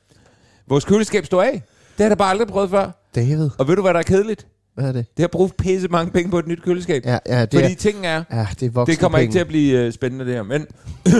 Vores 0.66 0.84
køleskab 0.84 1.26
står 1.26 1.42
af. 1.42 1.52
Det 1.52 1.62
har 1.96 2.04
jeg 2.04 2.10
da 2.10 2.14
bare 2.14 2.30
aldrig 2.30 2.48
prøvet 2.48 2.70
før. 2.70 2.90
David, 3.14 3.50
Og 3.58 3.68
ved 3.68 3.76
du, 3.76 3.82
hvad 3.82 3.92
der 3.94 3.98
er 4.00 4.02
kedeligt? 4.04 4.46
Hvad 4.78 4.88
er 4.88 4.92
det? 4.92 5.06
Det 5.16 5.22
har 5.22 5.28
brugt 5.28 5.56
pisse 5.56 5.88
mange 5.88 6.12
penge 6.12 6.30
på 6.30 6.38
et 6.38 6.46
nyt 6.46 6.62
køleskab. 6.62 7.06
Ja, 7.06 7.18
ja, 7.26 7.40
det 7.40 7.52
Fordi 7.52 7.72
er, 7.72 7.76
ting 7.76 8.06
er, 8.06 8.24
ja, 8.32 8.46
det 8.60 8.76
er 8.76 8.84
det 8.84 8.98
kommer 8.98 9.18
ikke 9.18 9.32
til 9.32 9.38
penge. 9.38 9.40
at 9.40 9.46
blive 9.48 9.78
øh, 9.86 9.92
spændende 9.92 10.24
det 10.24 10.34
her. 10.34 10.42
Men, 10.42 10.66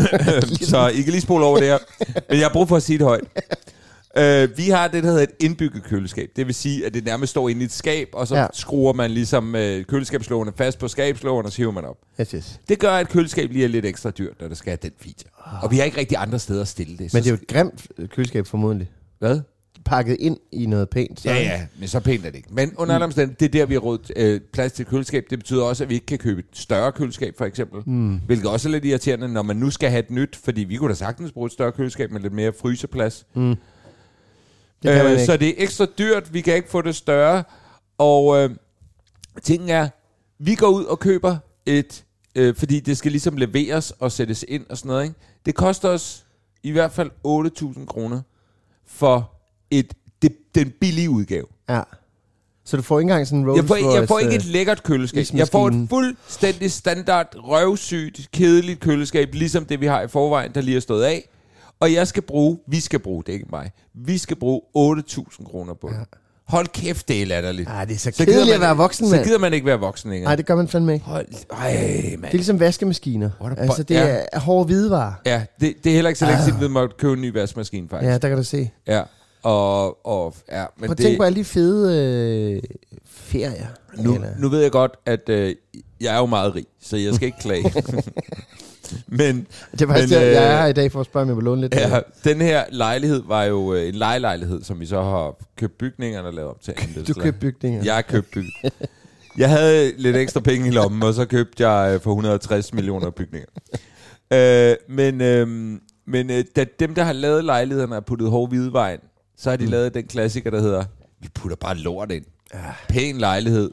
så 0.71 0.89
I 0.89 1.03
kan 1.03 1.11
lige 1.11 1.21
spole 1.21 1.45
over 1.45 1.59
det 1.59 1.67
her. 1.67 1.79
Men 2.29 2.39
jeg 2.39 2.47
har 2.47 2.53
brug 2.53 2.69
for 2.69 2.77
at 2.77 2.83
sige 2.83 2.99
det 2.99 3.07
højt. 3.07 3.25
Uh, 4.19 4.59
vi 4.59 4.69
har 4.71 4.89
det, 4.89 5.03
der 5.03 5.09
hedder 5.09 5.23
et 5.23 5.31
indbygget 5.41 5.83
køleskab. 5.85 6.31
Det 6.37 6.47
vil 6.47 6.55
sige, 6.55 6.87
at 6.87 6.95
det 6.95 7.05
nærmest 7.05 7.31
står 7.31 7.49
inde 7.49 7.61
i 7.63 7.65
et 7.65 7.73
skab, 7.73 8.09
og 8.13 8.29
så 8.29 8.37
Ja. 8.37 8.47
skruer 8.53 8.93
man 8.93 9.11
ligesom 9.11 9.55
uh, 9.55 9.61
køleskabslågene 9.89 10.53
fast 10.57 10.79
på 10.79 10.89
skabslågen, 10.89 11.47
og 11.47 11.53
så 11.53 11.57
hiver 11.59 11.73
man 11.73 11.85
op. 11.85 11.97
Yes, 12.21 12.31
yes. 12.31 12.61
Det 12.69 12.79
gør, 12.79 12.93
at 12.93 13.09
køleskab 13.09 13.53
lige 13.53 13.65
er 13.65 13.69
lidt 13.69 13.85
ekstra 13.87 14.11
dyrt, 14.11 14.41
når 14.41 14.49
der 14.49 14.55
skal 14.55 14.71
have 14.71 14.79
den 14.83 14.93
feature. 15.01 15.61
Og 15.63 15.71
vi 15.71 15.77
har 15.79 15.85
ikke 15.85 15.99
rigtig 15.99 16.17
andre 16.19 16.39
steder 16.39 16.61
at 16.63 16.69
stille 16.69 16.99
det. 16.99 17.15
Men 17.15 17.23
det 17.23 17.27
er 17.27 17.31
jo 17.31 17.39
et 17.43 17.47
grimt 17.49 17.87
øh, 17.99 18.09
køleskab 18.09 18.47
formodentlig. 18.47 18.91
Hvad? 19.19 19.41
Pakket 19.89 20.17
ind 20.21 20.37
i 20.53 20.67
noget 20.67 20.91
pænt. 20.91 21.21
Så. 21.21 21.31
Ja, 21.31 21.37
ja, 21.37 21.67
men 21.79 21.89
så 21.89 22.01
pænt 22.01 22.27
er 22.27 22.31
det 22.31 22.37
ikke. 22.37 22.49
Men 22.55 22.75
under 22.77 22.95
alle 22.95 23.05
omstændigheder, 23.05 23.39
det 23.39 23.55
er 23.55 23.61
der, 23.61 23.67
vi 23.67 23.75
har 23.75 23.81
råd 23.81 24.13
øh, 24.17 24.41
plads 24.53 24.73
til 24.73 24.87
køleskab. 24.87 25.25
Det 25.31 25.39
betyder 25.39 25.63
også, 25.63 25.85
at 25.85 25.91
vi 25.91 25.95
ikke 25.95 26.07
kan 26.07 26.19
købe 26.19 26.41
et 26.41 26.47
større 26.53 26.93
køleskab, 26.93 27.35
for 27.39 27.45
eksempel. 27.45 27.83
Mm. 27.87 28.21
Hvilket 28.27 28.51
også 28.51 28.69
er 28.69 28.73
lidt 28.73 28.85
irriterende, 28.85 29.29
når 29.29 29.43
man 29.43 29.57
nu 29.57 29.71
skal 29.71 29.91
have 29.91 29.99
et 29.99 30.11
nyt, 30.11 30.37
fordi 30.45 30.65
vi 30.65 30.77
kunne 30.77 30.89
da 30.89 30.95
sagtens 30.95 31.33
bruge 31.33 31.47
et 31.47 31.53
større 31.53 31.73
køleskab 31.73 32.11
med 32.11 32.21
lidt 32.21 32.33
mere 32.33 32.53
fryseplads. 32.61 33.27
Mm. 33.35 33.57
Det 34.83 35.13
Øh, 35.13 35.27
så 35.27 35.37
det 35.37 35.49
er 35.49 35.55
ekstra 35.57 35.87
dyrt, 35.99 36.35
vi 36.35 36.41
kan 36.41 36.55
ikke 36.55 36.71
få 36.71 36.83
det 36.83 36.97
større. 36.97 37.45
Og 37.99 38.37
øh, 38.37 38.51
tingen 39.43 39.69
er, 39.69 39.89
vi 40.39 40.55
går 40.55 40.69
ud 40.69 40.85
og 40.85 40.99
køber 40.99 41.37
et, 41.67 42.05
øh, 42.35 42.55
fordi 42.55 42.81
det 42.81 42.99
skal 42.99 43.11
ligesom 43.11 43.37
leveres 43.37 43.91
og 43.91 44.13
sættes 44.13 44.45
ind 44.49 44.67
og 44.71 44.79
sådan 44.79 44.89
noget. 44.89 45.05
Ikke? 45.05 45.17
Det 45.47 45.55
koster 45.55 45.89
os 45.89 46.27
i 46.63 46.71
hvert 46.71 46.93
fald 46.93 47.11
8.000 47.79 47.87
kroner 47.87 48.21
for 48.87 49.38
et, 49.71 49.95
det, 50.23 50.33
den 50.55 50.73
billige 50.81 51.11
udgave. 51.11 51.45
Ja. 51.69 51.81
Så 52.65 52.77
du 52.77 52.83
får 52.83 52.99
ikke 52.99 53.05
engang 53.11 53.27
sådan 53.27 53.39
en 53.39 53.49
Rolls 53.49 53.57
Jeg 53.63 53.69
får, 53.69 53.77
jeg 53.99 54.09
får 54.09 54.15
Royce, 54.15 54.27
ikke 54.27 54.37
et 54.37 54.45
lækkert 54.45 54.83
køleskab. 54.83 55.25
Jeg 55.35 55.49
får 55.49 55.69
et 55.69 55.87
fuldstændig 55.91 56.73
standard, 56.73 57.35
røvsygt, 57.37 58.29
kedeligt 58.33 58.81
køleskab, 58.81 59.29
ligesom 59.35 59.65
det 59.65 59.81
vi 59.81 59.87
har 59.87 60.03
i 60.03 60.09
forvejen, 60.09 60.53
der 60.55 60.61
lige 60.61 60.77
er 60.77 60.81
stået 60.81 61.05
af. 61.05 61.29
Og 61.81 61.93
jeg 61.93 62.09
skal 62.09 62.23
bruge, 62.23 62.59
vi 62.69 62.81
skal 62.81 62.99
bruge, 62.99 63.23
det 63.27 63.29
er 63.33 63.35
ikke 63.35 63.47
mig, 63.51 63.71
vi 63.95 64.19
skal 64.19 64.37
bruge 64.37 64.61
8.000 64.77 65.45
kroner 65.51 65.75
på 65.75 65.89
det. 65.89 65.97
Hold 66.49 66.67
kæft, 66.67 67.09
det 67.09 67.23
er 67.23 67.27
latterligt. 67.27 67.69
Ah, 67.73 67.89
det 67.89 67.95
er 67.95 67.99
så, 67.99 68.11
gider 68.11 68.25
kedeligt 68.25 68.47
man- 68.47 68.55
at 68.55 68.61
være 68.61 68.77
voksen, 68.77 69.07
Så 69.09 69.15
mand. 69.15 69.25
gider 69.27 69.39
man 69.39 69.55
ikke 69.55 69.67
være 69.67 69.79
voksen 69.79 70.11
længere. 70.11 70.29
Nej, 70.29 70.37
det 70.37 70.47
gør 70.47 70.57
man 70.57 70.69
fandme 70.69 70.93
ikke. 70.95 71.05
Hold, 71.05 71.27
ej, 71.51 71.71
Det 71.73 72.15
er 72.15 72.19
mand. 72.19 72.33
ligesom 72.33 72.61
vaskemaskiner. 72.61 73.31
Altså, 73.59 73.83
det 73.83 73.95
ja. 73.95 74.21
er 74.33 74.39
hårde 74.41 74.65
hvidevarer. 74.65 75.13
Ja, 75.27 75.43
det, 75.61 75.75
det 75.85 75.91
er 75.91 75.95
heller 75.95 76.09
ikke 76.09 76.19
så 76.19 76.27
længe 76.27 76.43
siden, 76.45 76.61
vi 76.61 76.69
måtte 76.69 76.95
købe 76.99 77.13
en 77.13 77.21
ny 77.21 77.33
vaskemaskine, 77.33 77.89
faktisk. 77.89 78.09
Ja, 78.11 78.19
der 78.19 78.29
kan 78.29 78.37
du 78.37 78.45
se. 78.45 78.71
Ja. 78.87 79.03
Og, 79.49 80.07
og, 80.07 80.35
ja, 80.53 80.65
men 80.77 80.87
Prøv 80.87 80.91
at 80.93 80.99
det, 80.99 81.05
tænke 81.05 81.19
på 81.19 81.25
alle 81.25 81.37
de 81.37 81.45
fede 81.45 81.97
øh, 82.55 82.63
ferier. 83.07 83.67
nu, 83.99 84.15
Eller- 84.15 84.29
nu 84.39 84.49
ved 84.49 84.63
jeg 84.63 84.71
godt, 84.71 84.97
at 85.07 85.29
øh, 85.29 85.55
jeg 86.01 86.15
er 86.15 86.19
jo 86.19 86.27
meget 86.27 86.55
rig, 86.55 86.67
så 86.81 86.97
jeg 86.97 87.15
skal 87.15 87.27
ikke 87.27 87.39
klage. 87.41 87.63
men 89.07 89.47
Det 89.73 89.83
er 89.83 89.87
faktisk 89.87 90.11
Men, 90.15 90.19
men, 90.19 90.33
jeg 90.35 90.43
øh, 90.43 90.51
er 90.53 90.61
her 90.61 90.67
i 90.67 90.73
dag 90.73 90.93
for 90.93 91.01
at 91.01 91.07
spørge, 91.07 91.23
om 91.23 91.29
jeg 91.29 91.37
vil 91.37 91.45
låne 91.45 91.61
lidt. 91.61 91.75
Ja, 91.75 92.01
den 92.25 92.41
her 92.41 92.65
lejlighed 92.71 93.23
var 93.27 93.45
jo 93.45 93.75
øh, 93.75 93.89
en 93.89 93.95
lejelejlighed, 93.95 94.63
som 94.63 94.81
vi 94.81 94.87
så 94.87 95.03
har 95.03 95.35
købt 95.57 95.79
bygningerne 95.79 96.29
og 96.29 96.35
lavet 96.35 96.51
op 96.51 96.61
til. 96.61 96.75
Du 97.09 97.15
købte 97.15 97.41
bygninger. 97.41 97.85
Jeg 97.85 97.95
har 97.95 98.03
købt 98.03 98.31
byg. 98.31 98.47
Jeg 99.39 99.51
havde 99.51 99.93
lidt 99.97 100.17
ekstra 100.17 100.41
penge 100.41 100.67
i 100.69 100.71
lommen, 100.71 101.03
og 101.03 101.15
så 101.15 101.25
købte 101.25 101.69
jeg 101.69 101.95
øh, 101.95 102.01
for 102.01 102.11
160 102.11 102.75
millioner 102.75 103.11
bygninger. 103.11 103.49
Øh, 104.33 104.77
men 104.89 105.21
øh, 105.21 105.79
men 106.07 106.31
øh, 106.31 106.45
da 106.57 106.65
dem, 106.81 106.95
der 106.95 107.03
har 107.03 107.13
lavet 107.13 107.45
lejlighederne, 107.45 107.95
har 107.95 108.01
puttet 108.01 108.31
hård 108.31 108.49
hvidevejen, 108.49 109.01
så 109.39 109.51
har 109.51 109.57
de 109.57 109.65
mm. 109.65 109.71
lavet 109.71 109.95
den 109.95 110.07
klassiker, 110.07 110.51
der 110.51 110.61
hedder, 110.61 110.85
vi 111.21 111.29
putter 111.35 111.57
bare 111.57 111.77
lort 111.77 112.11
ind. 112.13 112.25
Pæn 112.89 113.19
lejlighed, 113.19 113.71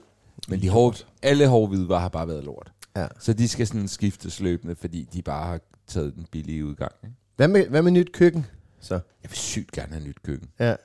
men 0.47 0.61
de 0.61 0.69
hårde, 0.69 0.97
alle 1.21 1.47
hårde 1.47 1.67
hvidevarer 1.67 1.99
har 1.99 2.09
bare 2.09 2.27
været 2.27 2.43
lort. 2.43 2.71
Ja. 2.95 3.07
Så 3.19 3.33
de 3.33 3.47
skal 3.47 3.67
sådan 3.67 3.87
skiftes 3.87 4.39
løbende, 4.39 4.75
fordi 4.75 5.09
de 5.13 5.21
bare 5.21 5.47
har 5.47 5.59
taget 5.87 6.15
den 6.15 6.25
billige 6.31 6.65
udgang. 6.65 6.91
Ikke? 7.03 7.15
Hvad 7.35 7.47
med, 7.47 7.67
hvad 7.67 7.81
med 7.81 7.91
nyt 7.91 8.11
køkken? 8.11 8.45
Så. 8.81 8.93
Jeg 8.93 9.31
vil 9.31 9.37
sygt 9.37 9.71
gerne 9.71 9.93
have 9.93 10.07
nyt 10.07 10.23
køkken. 10.23 10.49
Ja. 10.59 10.75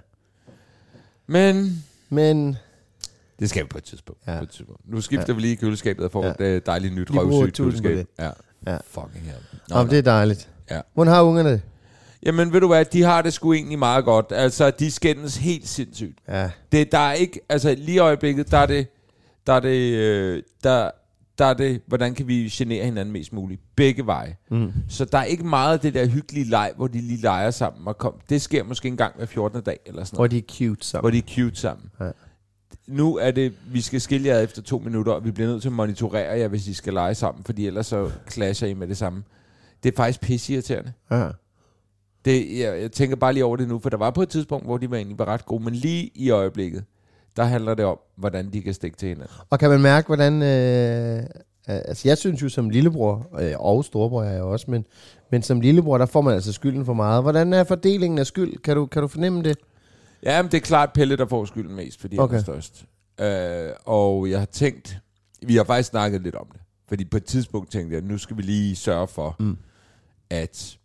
Men 1.27 1.85
Men 2.09 2.57
det 3.39 3.51
skal 3.51 3.63
vi 3.63 3.69
på 3.69 3.79
et 3.79 3.85
tidspunkt. 3.85 4.23
Ja. 4.27 4.33
Ja. 4.33 4.39
På 4.39 4.43
et 4.45 4.51
tidspunkt. 4.51 4.89
Nu 4.89 5.01
skifter 5.01 5.25
ja. 5.29 5.35
vi 5.35 5.41
lige 5.41 5.57
køleskabet 5.57 6.05
og 6.05 6.11
får 6.13 6.25
Ja. 6.25 6.33
ja. 6.39 6.45
et 6.45 6.57
øh, 6.57 6.63
dejligt 6.67 6.95
nyt 6.95 7.11
røvsygt 7.11 7.49
1000 7.49 7.83
på 7.83 7.89
køleskab. 7.89 8.07
Ja. 8.19 8.31
Ja. 8.67 8.79
Fucking 8.87 9.25
hell. 9.25 9.39
Nå, 9.69 9.85
det 9.85 9.99
er 9.99 10.03
dejligt. 10.03 10.49
Ja. 10.71 10.81
Hvordan 10.95 11.15
har 11.15 11.23
ungerne 11.23 11.51
det? 11.51 11.63
Jamen 12.23 12.53
ved 12.53 12.61
du 12.61 12.67
hvad, 12.67 12.85
de 12.85 13.03
har 13.03 13.23
det 13.23 13.33
sgu 13.33 13.53
egentlig 13.53 13.79
meget 13.79 14.05
godt. 14.05 14.27
Altså, 14.31 14.71
de 14.71 14.91
skændes 14.91 15.37
helt 15.37 15.69
sindssygt. 15.69 16.19
Ja. 16.29 16.51
Det, 16.73 16.93
der 16.93 16.99
er 16.99 17.13
ikke, 17.13 17.41
altså 17.49 17.75
lige 17.79 17.95
i 17.95 17.99
øjeblikket, 17.99 18.51
der 18.51 18.59
er 18.59 18.67
det, 18.67 18.87
der 19.47 19.53
er 19.53 19.61
det, 19.61 19.93
øh, 19.95 20.43
der, 20.65 20.91
der 21.39 21.45
er 21.45 21.55
det, 21.55 21.81
hvordan 21.87 22.15
kan 22.15 22.29
vi 22.29 22.49
genere 22.53 22.85
hinanden 22.85 23.13
mest 23.13 23.33
muligt. 23.33 23.61
Begge 23.77 24.07
veje. 24.07 24.37
Mm. 24.51 24.73
Så 24.89 25.05
der 25.05 25.19
er 25.19 25.25
ikke 25.25 25.47
meget 25.47 25.73
af 25.73 25.81
det 25.81 25.95
der 25.95 26.07
hyggelige 26.07 26.45
leg, 26.51 26.73
hvor 26.77 26.87
de 26.87 27.01
lige 27.01 27.21
leger 27.21 27.51
sammen. 27.51 27.89
Og 27.89 27.99
kom. 27.99 28.15
Det 28.29 28.43
sker 28.43 28.65
måske 28.65 28.89
en 28.89 28.97
gang 28.97 29.17
hver 29.17 29.27
14. 29.27 29.63
dag, 29.63 29.79
eller 29.87 30.05
sådan 30.05 30.17
Hvor 30.17 30.27
noget. 30.27 30.31
de 30.31 30.39
er 30.65 30.69
cute 30.69 30.87
sammen. 30.87 31.03
Hvor 31.03 31.11
de 31.11 31.19
er 31.19 31.35
cute 31.35 31.61
sammen. 31.61 31.91
Ja. 32.01 32.11
Nu 32.87 33.17
er 33.17 33.31
det, 33.31 33.53
vi 33.73 33.81
skal 33.81 34.01
skille 34.01 34.29
jer 34.29 34.39
efter 34.41 34.63
to 34.63 34.79
minutter, 34.79 35.13
og 35.13 35.25
vi 35.25 35.31
bliver 35.31 35.49
nødt 35.51 35.63
til 35.63 35.69
at 35.69 35.73
monitorere 35.73 36.39
jer, 36.39 36.49
hvis 36.49 36.69
I 36.69 36.75
skal 36.75 36.93
lege 36.93 37.15
sammen, 37.15 37.45
fordi 37.45 37.67
ellers 37.67 37.87
så 37.87 38.11
clasher 38.31 38.69
I 38.69 38.75
med 38.75 38.89
det 38.89 38.97
samme. 38.97 39.23
Det 39.83 39.93
er 39.93 39.97
faktisk 39.97 40.21
pisseirriterende. 40.21 40.93
Ja. 41.11 41.29
Det, 42.25 42.59
jeg, 42.59 42.81
jeg 42.81 42.93
tænker 42.93 43.17
bare 43.17 43.33
lige 43.33 43.45
over 43.45 43.57
det 43.57 43.69
nu, 43.69 43.79
for 43.79 43.91
der 43.91 43.97
var 43.97 44.11
på 44.11 44.23
et 44.23 44.29
tidspunkt, 44.29 44.67
hvor 44.67 44.77
de 44.79 44.91
var 44.91 44.97
egentlig 44.97 45.19
var 45.19 45.25
ret 45.25 45.47
gode, 45.47 45.65
men 45.65 45.75
lige 45.75 46.11
i 46.15 46.31
øjeblikket, 46.31 46.85
der 47.37 47.45
handler 47.45 47.75
det 47.75 47.85
om, 47.85 47.99
hvordan 48.17 48.53
de 48.53 48.63
kan 48.63 48.75
stikke 48.75 48.97
til 48.97 49.09
hinanden. 49.09 49.35
Og 49.51 49.59
kan 49.59 49.71
man 49.71 49.81
mærke, 49.81 50.07
hvordan... 50.07 50.43
Øh, 50.43 51.23
altså, 51.67 52.09
jeg 52.09 52.19
synes 52.19 52.43
jo 52.43 52.49
som 52.49 52.71
lillebror, 52.71 53.27
øh, 53.41 53.53
og 53.59 53.85
storebror 53.85 54.23
er 54.25 54.31
jeg 54.33 54.43
også, 54.43 54.71
men, 54.71 54.85
men 55.31 55.43
som 55.43 55.61
lillebror, 55.61 55.99
der 55.99 56.07
får 56.07 56.21
man 56.21 56.35
altså 56.35 56.53
skylden 56.53 56.85
for 56.85 56.93
meget. 56.95 57.23
Hvordan 57.23 57.53
er 57.53 57.65
fordelingen 57.65 58.19
af 58.19 58.27
skyld? 58.27 58.59
Kan 58.63 58.77
du, 58.77 58.87
kan 58.87 59.03
du 59.03 59.09
fornemme 59.09 59.43
det? 59.43 59.57
Ja, 60.23 60.43
men 60.43 60.51
det 60.51 60.57
er 60.57 60.63
klart 60.63 60.93
Pelle, 60.93 61.17
der 61.17 61.27
får 61.27 61.45
skylden 61.45 61.77
mest, 61.77 62.01
fordi 62.01 62.19
okay. 62.19 62.33
han 62.33 62.39
er 62.39 62.43
størst. 62.61 62.85
Øh, 63.21 63.73
og 63.85 64.31
jeg 64.31 64.39
har 64.39 64.47
tænkt, 64.47 64.99
vi 65.43 65.57
har 65.57 65.65
faktisk 65.65 65.89
snakket 65.91 66.23
lidt 66.23 66.35
om 66.35 66.47
det, 66.53 66.61
fordi 66.89 67.05
på 67.05 67.17
et 67.17 67.25
tidspunkt 67.25 67.71
tænkte 67.71 67.95
jeg, 67.95 68.03
nu 68.03 68.19
skal 68.19 68.37
vi 68.37 68.43
lige 68.43 68.77
sørge 68.77 69.09
for, 69.09 69.37
Mm. 69.39 69.57
at 70.31 70.77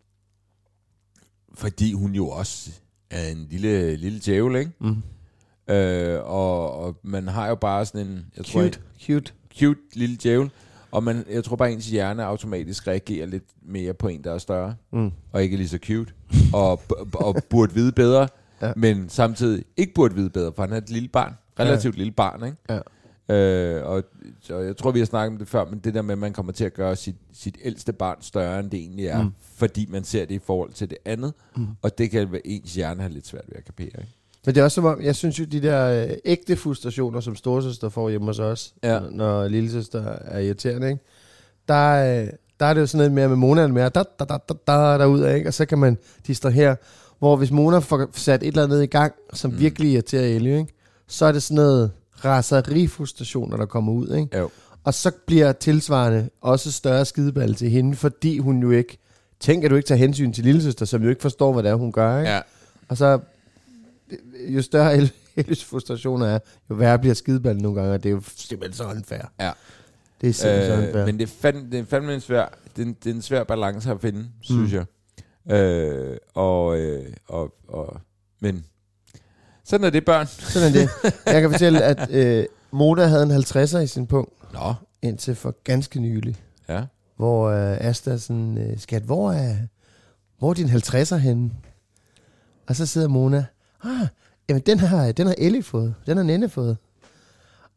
fordi 1.57 1.93
hun 1.93 2.12
jo 2.15 2.29
også 2.29 2.69
er 3.09 3.27
en 3.29 3.47
lille, 3.50 3.95
lille 3.95 4.19
djævel, 4.25 4.55
ikke? 4.55 4.71
Mm. 4.79 5.03
Øh, 5.74 6.19
og, 6.24 6.74
og 6.79 6.97
man 7.03 7.27
har 7.27 7.47
jo 7.47 7.55
bare 7.55 7.85
sådan 7.85 8.07
en... 8.07 8.25
Jeg 8.38 8.45
tror, 8.45 8.62
Cute, 8.62 8.79
cute. 9.01 9.31
cute 9.59 9.79
lille 9.93 10.17
djævel. 10.24 10.51
Og 10.91 11.03
man, 11.03 11.25
jeg 11.31 11.43
tror 11.43 11.55
bare, 11.55 11.71
ens 11.71 11.88
hjerne 11.88 12.24
automatisk 12.24 12.88
reagerer 12.88 13.25
lidt 13.25 13.43
mere 13.62 13.93
på 13.93 14.07
en, 14.07 14.24
der 14.24 14.33
er 14.33 14.38
større, 14.38 14.75
Mm. 14.91 15.12
og 15.31 15.43
ikke 15.43 15.57
lige 15.57 15.69
så 15.69 15.77
cute, 15.85 16.13
og, 16.53 16.81
og 17.13 17.35
burde 17.50 17.74
vide 17.74 17.91
bedre, 17.91 18.27
ja. 18.62 18.74
men 18.75 19.09
samtidig 19.09 19.63
ikke 19.77 19.93
burde 19.93 20.15
vide 20.15 20.29
bedre, 20.29 20.51
for 20.55 20.63
han 20.63 20.74
er 20.74 20.77
et 20.77 20.89
lille 20.89 21.09
barn. 21.09 21.33
Relativt 21.59 21.95
ja. 21.95 21.97
lille 21.97 22.12
barn, 22.12 22.43
ikke? 22.45 22.57
Ja. 22.69 22.79
Øh, 23.29 23.84
og 23.86 24.03
så 24.41 24.58
jeg 24.60 24.77
tror, 24.77 24.91
vi 24.91 25.00
har 25.00 25.05
snakket 25.05 25.32
om 25.34 25.38
det 25.38 25.48
før, 25.48 25.65
men 25.65 25.79
det 25.79 25.94
der 25.94 26.01
med, 26.01 26.12
at 26.12 26.17
man 26.17 26.34
kommer 26.34 26.51
til 26.51 26.63
at 26.65 26.74
gøre 26.74 26.96
sit, 26.96 27.15
sit 27.34 27.58
ældste 27.63 27.94
barn 27.94 28.17
større, 28.22 28.60
end 28.60 28.70
det 28.72 28.79
egentlig 28.79 29.08
er, 29.08 29.24
Mm. 29.24 29.29
fordi 29.55 29.88
man 29.91 30.03
ser 30.03 30.25
det 30.25 30.36
i 30.36 30.39
forhold 30.46 30.72
til 30.74 30.89
det 30.89 30.98
andet, 31.05 31.34
mm. 31.55 31.67
og 31.82 31.98
det 31.98 32.12
kan 32.12 32.39
ens 32.46 32.74
hjerne 32.74 33.01
have 33.01 33.13
lidt 33.13 33.27
svært 33.27 33.44
ved 33.48 33.55
at 33.58 33.65
kapere, 33.65 33.86
ikke? 33.88 34.08
Men 34.46 34.55
det 34.55 34.62
er 34.62 34.65
også 34.65 34.75
som 34.75 34.86
om, 34.86 35.01
jeg 35.01 35.15
synes 35.15 35.39
jo, 35.39 35.46
de 35.46 35.62
der 35.62 36.05
øh, 36.05 36.17
ægte 36.25 36.55
frustrationer, 36.55 37.20
som 37.20 37.36
storesøster 37.36 37.89
får 37.89 38.10
hjemme 38.10 38.27
hos 38.27 38.39
os, 38.39 38.74
Ja. 38.84 39.00
når, 39.00 39.10
når 39.10 39.48
lillesøster 39.48 40.03
er 40.05 40.39
irriterende, 40.39 40.89
ikke? 40.89 41.03
Der, 41.67 42.22
øh, 42.22 42.27
der 42.60 42.65
er 42.65 42.74
det 42.74 42.82
jo 42.82 42.86
sådan 42.88 43.05
lidt 43.05 43.13
mere 43.13 43.27
med 43.27 43.36
Mona, 43.38 43.67
mere 43.67 43.89
da, 43.89 44.03
da, 44.20 44.25
da, 44.25 44.38
da, 44.50 44.53
da, 44.67 44.74
derudad, 44.98 45.36
ikke? 45.36 45.48
Og 45.50 45.53
så 45.53 45.65
kan 45.65 45.77
man 45.77 45.98
distrahere. 46.27 46.75
Hvor 47.20 47.36
hvis 47.36 47.51
Mona 47.51 47.77
får 47.79 48.10
sat 48.13 48.44
et 48.44 48.48
eller 48.48 48.63
andet 48.63 48.84
i 48.84 48.86
gang, 48.86 49.13
som. 49.34 49.51
Mm. 49.51 49.60
virkelig 49.60 49.91
irriterer 49.91 50.24
Ellie, 50.36 50.58
ikke? 50.60 50.74
så 51.08 51.25
er 51.25 51.32
det 51.32 51.44
sådan 51.44 51.55
noget 51.55 51.91
raserifrustrationer, 52.25 53.57
der 53.57 53.65
kommer 53.65 53.93
ud. 53.93 54.15
Ikke? 54.15 54.38
Jo. 54.38 54.50
Og 54.84 54.93
så 54.93 55.12
bliver 55.25 55.51
tilsvarende 55.51 56.29
også 56.41 56.72
større 56.72 57.05
skideball 57.05 57.55
til 57.55 57.69
hende, 57.69 57.95
fordi 57.95 58.38
hun 58.39 58.62
jo 58.62 58.72
ikke, 58.72 58.98
tænker 59.39 59.69
du 59.69 59.75
ikke 59.75 59.88
tager 59.88 60.00
hensyn 60.00 60.34
til 60.34 60.43
lillesøster, 60.43 60.86
som 60.86 61.03
jo 61.03 61.10
ikke 61.10 61.22
forstår, 61.22 61.53
hvad 61.53 61.63
det 61.63 61.69
er, 61.72 61.75
hun 61.75 61.91
gør. 61.91 62.19
Ikke? 62.19 62.31
Ja. 62.31 62.41
Og 62.88 62.98
så, 62.98 63.19
jo 64.50 64.62
større 64.62 64.95
El- 64.98 65.12
Ellies 65.38 65.65
frustrationer 65.65 66.25
er, 66.25 66.39
jo 66.69 66.75
værre 66.75 67.00
bliver 67.00 67.13
skideballen 67.13 67.62
nogle 67.63 67.79
gange, 67.81 67.93
og 67.93 68.03
det 68.03 68.10
er 68.10 68.13
jo 68.13 68.22
simpelthen 68.36 68.77
så 68.77 68.84
unfair. 68.89 69.31
Ja. 69.39 69.51
Det 70.22 70.29
er 70.29 70.34
simpelthen 70.34 70.67
så 70.72 70.77
unfair. 70.88 71.00
Øh, 71.01 71.05
men 71.05 71.19
det 71.19 71.24
er, 71.24 71.34
fandme, 71.41 71.72
det 71.72 71.79
er 71.79 71.86
fandme 71.86 72.13
en 72.13 72.22
svær, 72.22 72.45
det 72.75 72.81
er 72.81 72.86
en, 72.86 72.95
det 73.03 73.10
er 73.10 73.13
en 73.15 73.22
svær 73.22 73.43
balance 73.43 73.91
at 73.91 74.01
finde, 74.01 74.25
synes 74.41 74.74
Mm. 74.74 74.77
jeg. 74.77 74.86
Øh, 75.57 76.17
og, 76.34 76.79
øh, 76.79 77.13
og, 77.27 77.53
og, 77.67 77.98
men 78.39 78.65
sådan 79.65 79.86
er 79.86 79.89
det 79.89 80.05
børn. 80.05 80.27
Sådan 80.27 80.67
er 80.67 80.74
det. 80.74 80.89
Jeg 81.25 81.41
kan 81.41 81.51
fortælle, 81.51 81.81
at 81.84 82.12
øh, 82.12 82.45
Mona 82.72 83.05
havde 83.05 83.24
en 83.24 83.31
50'er 83.31 83.77
i 83.77 83.88
sin 83.88 84.07
punkt, 84.07 84.53
Nå. 84.53 84.74
indtil 85.01 85.36
for 85.36 85.55
ganske 85.63 86.00
nylig, 86.00 86.36
Ja. 86.69 86.84
hvor 87.17 87.50
øh, 87.50 87.77
Asta 87.81 88.17
sådan, 88.17 88.57
øh, 88.57 88.79
skat, 88.79 89.01
hvor 89.03 89.31
er, 89.31 89.55
hvor 90.39 90.50
er 90.50 90.53
din 90.53 90.69
50'er 90.69 91.15
henne? 91.15 91.51
Og 92.67 92.75
så 92.75 92.86
sidder 92.86 93.07
Mona, 93.07 93.45
ah, 93.84 94.07
jamen 94.50 94.62
den 94.65 94.79
har, 94.79 95.12
den 95.12 95.27
har 95.27 95.36
Ellie 95.38 95.63
fået, 95.63 95.93
den 96.05 96.17
har 96.17 96.24
Nenne 96.24 96.50
fået. 96.50 96.77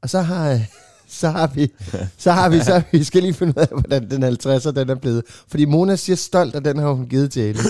Og 0.02 0.11
så 0.11 0.21
har, 0.21 0.50
øh, 0.52 0.61
så 1.09 1.28
har 1.30 1.47
vi, 1.47 1.73
så 2.18 2.33
har 2.33 2.49
vi, 2.49 2.61
så 2.61 2.73
har 2.73 2.85
vi 2.92 3.04
skal 3.04 3.23
lige 3.23 3.35
finde 3.35 3.52
ud 3.57 3.62
af, 3.62 3.68
hvordan 3.68 4.11
den 4.11 4.25
50'er 4.25 4.71
den 4.71 4.90
er 4.90 4.95
blevet. 4.95 5.23
Fordi 5.49 5.64
Mona 5.64 5.97
siger 5.97 6.16
stolt, 6.16 6.54
at 6.57 6.64
den 6.64 6.78
har 6.78 6.90
hun 6.92 7.07
givet 7.07 7.33
til 7.33 7.42
Ellie. 7.42 7.62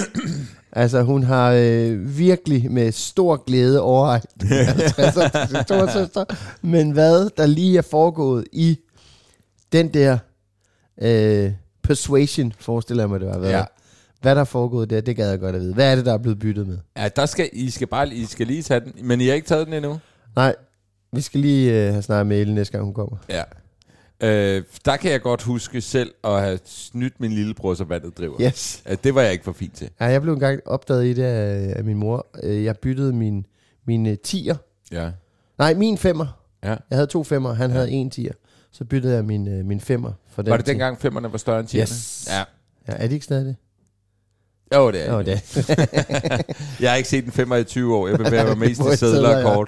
Altså 0.73 1.03
hun 1.03 1.23
har 1.23 1.53
øh, 1.53 2.19
virkelig 2.19 2.71
med 2.73 2.93
stor 2.93 3.45
glæde 3.47 3.81
overrækt 3.81 4.27
den 4.41 4.49
50'er 4.49 5.39
til 5.47 5.49
sin 5.57 5.63
storesøster. 5.63 6.25
Men 6.63 6.91
hvad 6.91 7.31
der 7.37 7.47
lige 7.47 7.79
er 7.79 7.83
foregået 7.83 8.45
i 8.53 8.79
den 9.73 9.89
der 9.95 10.19
øh, 11.03 11.53
persuasion, 11.83 12.53
forestiller 12.59 13.03
jeg 13.03 13.11
mig, 13.11 13.21
det 13.21 13.29
var. 13.29 13.39
Hvad, 13.39 13.51
Ja. 13.51 13.65
hvad 14.21 14.35
der 14.35 14.41
er 14.41 14.45
foregået 14.45 14.91
der, 14.91 15.01
det 15.01 15.17
gad 15.17 15.31
jeg 15.31 15.41
godt 15.41 15.55
at 15.57 15.61
vide. 15.63 15.75
Hvad 15.75 15.93
er 15.93 15.97
det, 15.97 16.07
der 16.07 16.13
er 16.13 16.19
blevet 16.19 16.39
byttet 16.39 16.67
med? 16.67 16.79
Ja, 16.97 17.09
der 17.17 17.27
skal, 17.27 17.49
I 17.53 17.71
skal 17.71 17.87
bare 17.87 18.15
I 18.15 18.25
skal 18.25 18.47
lige 18.47 18.63
tage 18.63 18.81
den, 18.81 18.93
men 19.03 19.21
I 19.21 19.27
har 19.27 19.35
ikke 19.35 19.47
taget 19.49 19.67
den 19.67 19.75
endnu? 19.75 19.99
Nej, 20.37 20.55
vi 21.13 21.21
skal 21.21 21.41
lige 21.41 21.73
øh, 21.87 21.91
have 21.93 22.03
snakket 22.03 22.27
med 22.27 22.41
Ellie 22.41 22.55
næste 22.55 22.73
gang, 22.73 22.85
hun 22.85 22.95
kommer. 22.95 23.17
Ja. 23.29 23.43
Øh, 24.23 24.63
der 24.85 24.97
kan 24.97 25.11
jeg 25.13 25.23
godt 25.23 25.43
huske 25.43 25.81
selv 25.81 26.13
at 26.25 26.41
have 26.41 26.59
snydt 26.65 27.21
min 27.21 27.33
lillebror, 27.33 27.75
så 27.75 27.85
vandet 27.85 28.19
driver. 28.19 28.37
Yes. 28.43 28.83
Øh, 28.89 28.97
det 29.05 29.15
var 29.15 29.23
jeg 29.23 29.33
ikke 29.33 29.45
for 29.45 29.53
fint 29.53 29.77
til. 29.77 29.91
Ja, 30.01 30.07
jeg 30.07 30.23
blev 30.23 30.35
engang 30.35 30.61
opdaget 30.67 31.05
i 31.05 31.13
det 31.13 31.23
af, 31.23 31.73
af 31.77 31.85
min 31.85 31.97
mor. 31.97 32.27
Øh, 32.43 32.65
Jeg 32.65 32.77
byttede 32.77 33.13
min, 33.13 33.47
min 33.87 34.07
øh, 34.07 34.17
tier. 34.19 34.57
Ja. 34.93 35.11
Nej, 35.59 35.75
min 35.75 35.99
femmer. 35.99 36.27
ja. 36.65 36.69
Jeg 36.69 36.79
havde 36.91 37.07
to 37.07 37.25
femmer, 37.25 37.53
han 37.55 37.71
Ja. 37.71 37.77
havde 37.77 37.91
en 37.91 38.11
tier. 38.11 38.33
Så 38.73 38.85
byttede 38.85 39.15
jeg 39.15 39.25
min, 39.25 39.49
øh, 39.49 39.65
min 39.65 39.81
femmer 39.81 40.13
for 40.31 40.43
den 40.43 40.51
Var 40.51 40.57
det 40.57 40.67
tier. 40.67 40.73
dengang 40.73 41.01
femmerne 41.01 41.33
var 41.33 41.39
større 41.39 41.61
end 41.61 41.69
tierne? 41.69 41.83
Yes. 41.83 42.29
Ja. 42.31 42.39
Ja, 42.89 42.93
er 42.99 43.07
det 43.07 43.13
ikke 43.13 43.25
stadig 43.25 43.47
det? 43.47 43.57
Jo, 44.75 44.91
det 44.91 45.09
er 45.09 45.13
Jo, 45.15 45.23
det. 45.23 45.33
er. 45.33 46.43
Jeg 46.83 46.91
har 46.91 46.97
ikke 46.97 47.09
set 47.09 47.25
en 47.25 47.33
femmer 47.33 47.57
i 47.57 47.65
20 47.65 47.97
år. 47.97 48.09
Jeg 48.09 48.19
bevæger 48.19 48.47
mig 48.55 48.59
mest 48.59 48.81
i 48.81 48.85
sædler 48.85 48.93
og 48.93 48.99
sædler, 48.99 49.39
ja. 49.39 49.65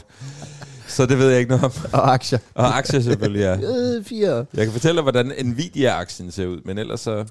Så 0.90 1.06
det 1.06 1.18
ved 1.18 1.28
jeg 1.30 1.38
ikke 1.38 1.50
noget 1.50 1.64
om. 1.64 1.72
Og 1.92 2.12
aktier. 2.12 2.38
Og 2.54 2.76
aktier 2.78 3.00
selvfølgelig, 3.00 3.40
ja. 3.40 3.56
Øh, 3.96 4.04
fire. 4.04 4.46
Jeg 4.54 4.64
kan 4.64 4.72
fortælle 4.72 4.94
dig, 4.96 5.02
hvordan 5.02 5.32
Nvidia-aktien 5.44 6.30
ser 6.30 6.46
ud, 6.46 6.60
men 6.64 6.78
ellers 6.78 7.00
så... 7.00 7.24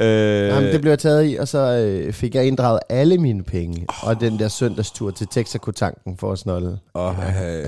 Øh, 0.00 0.48
Jamen, 0.48 0.72
det 0.72 0.80
blev 0.80 0.90
jeg 0.92 0.98
taget 0.98 1.30
i, 1.32 1.36
og 1.36 1.48
så 1.48 1.58
øh, 1.58 2.12
fik 2.12 2.34
jeg 2.34 2.46
inddraget 2.46 2.80
alle 2.88 3.18
mine 3.18 3.42
penge. 3.42 3.86
Oh. 3.88 4.08
Og 4.08 4.20
den 4.20 4.38
der 4.38 4.48
søndagstur 4.48 5.10
til 5.10 5.26
Texaco-tanken 5.26 6.16
for 6.16 6.32
at 6.32 6.38
snolde. 6.38 6.78
og, 6.92 7.14
øh, 7.44 7.66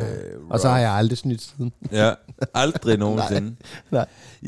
Og 0.51 0.61
så 0.61 0.69
har 0.69 0.79
jeg 0.79 0.91
aldrig 0.91 1.19
snydt 1.19 1.43
siden. 1.43 1.73
Ja, 1.93 2.13
aldrig 2.55 2.99
nogensinde. 3.07 3.55
Nej. 3.91 4.07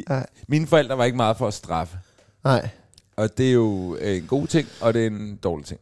Nej. 0.08 0.26
Mine 0.48 0.66
forældre 0.66 0.98
var 0.98 1.04
ikke 1.04 1.16
meget 1.16 1.36
for 1.36 1.46
at 1.48 1.54
straffe. 1.54 1.96
Nej. 2.44 2.68
Og 3.16 3.38
det 3.38 3.48
er 3.48 3.52
jo 3.52 3.96
øh, 4.00 4.16
en 4.16 4.22
god 4.22 4.46
ting, 4.46 4.68
og 4.80 4.94
det 4.94 5.02
er 5.02 5.06
en 5.06 5.36
dårlig 5.44 5.66
ting. 5.66 5.80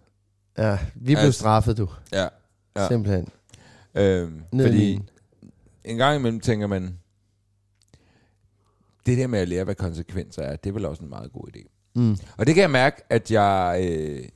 Ja, 0.59 0.79
vi 0.95 1.05
blev 1.15 1.17
Altså- 1.19 1.39
straffet, 1.41 1.79
du. 1.79 1.89
Ja. 2.13 2.21
Ja. 2.23 2.27
Ja. 2.77 2.89
Simpelthen. 2.89 3.29
Øhm, 3.95 4.43
Ned 4.53 4.67
fordi 4.67 4.79
min. 4.97 5.09
en 5.85 5.97
gang 5.97 6.17
imellem 6.19 6.41
tænker 6.41 6.67
man, 6.67 6.99
det 9.07 9.19
der 9.19 9.27
med 9.27 9.39
at 9.39 9.49
lære, 9.49 9.65
hvad 9.65 9.75
konsekvenser 9.75 10.43
er, 10.43 10.57
det 10.57 10.71
er 10.71 10.75
vel 10.75 10.85
også 10.85 11.03
en 11.03 11.09
meget 11.11 11.33
god 11.33 11.49
idé. 11.57 11.91
Mm. 11.95 12.17
Og 12.39 12.47
det 12.47 12.55
kan 12.55 12.63
jeg 12.63 12.71
mærke, 12.71 13.03
at 13.11 13.31
jeg... 13.31 13.81
Øh, 13.83 14.29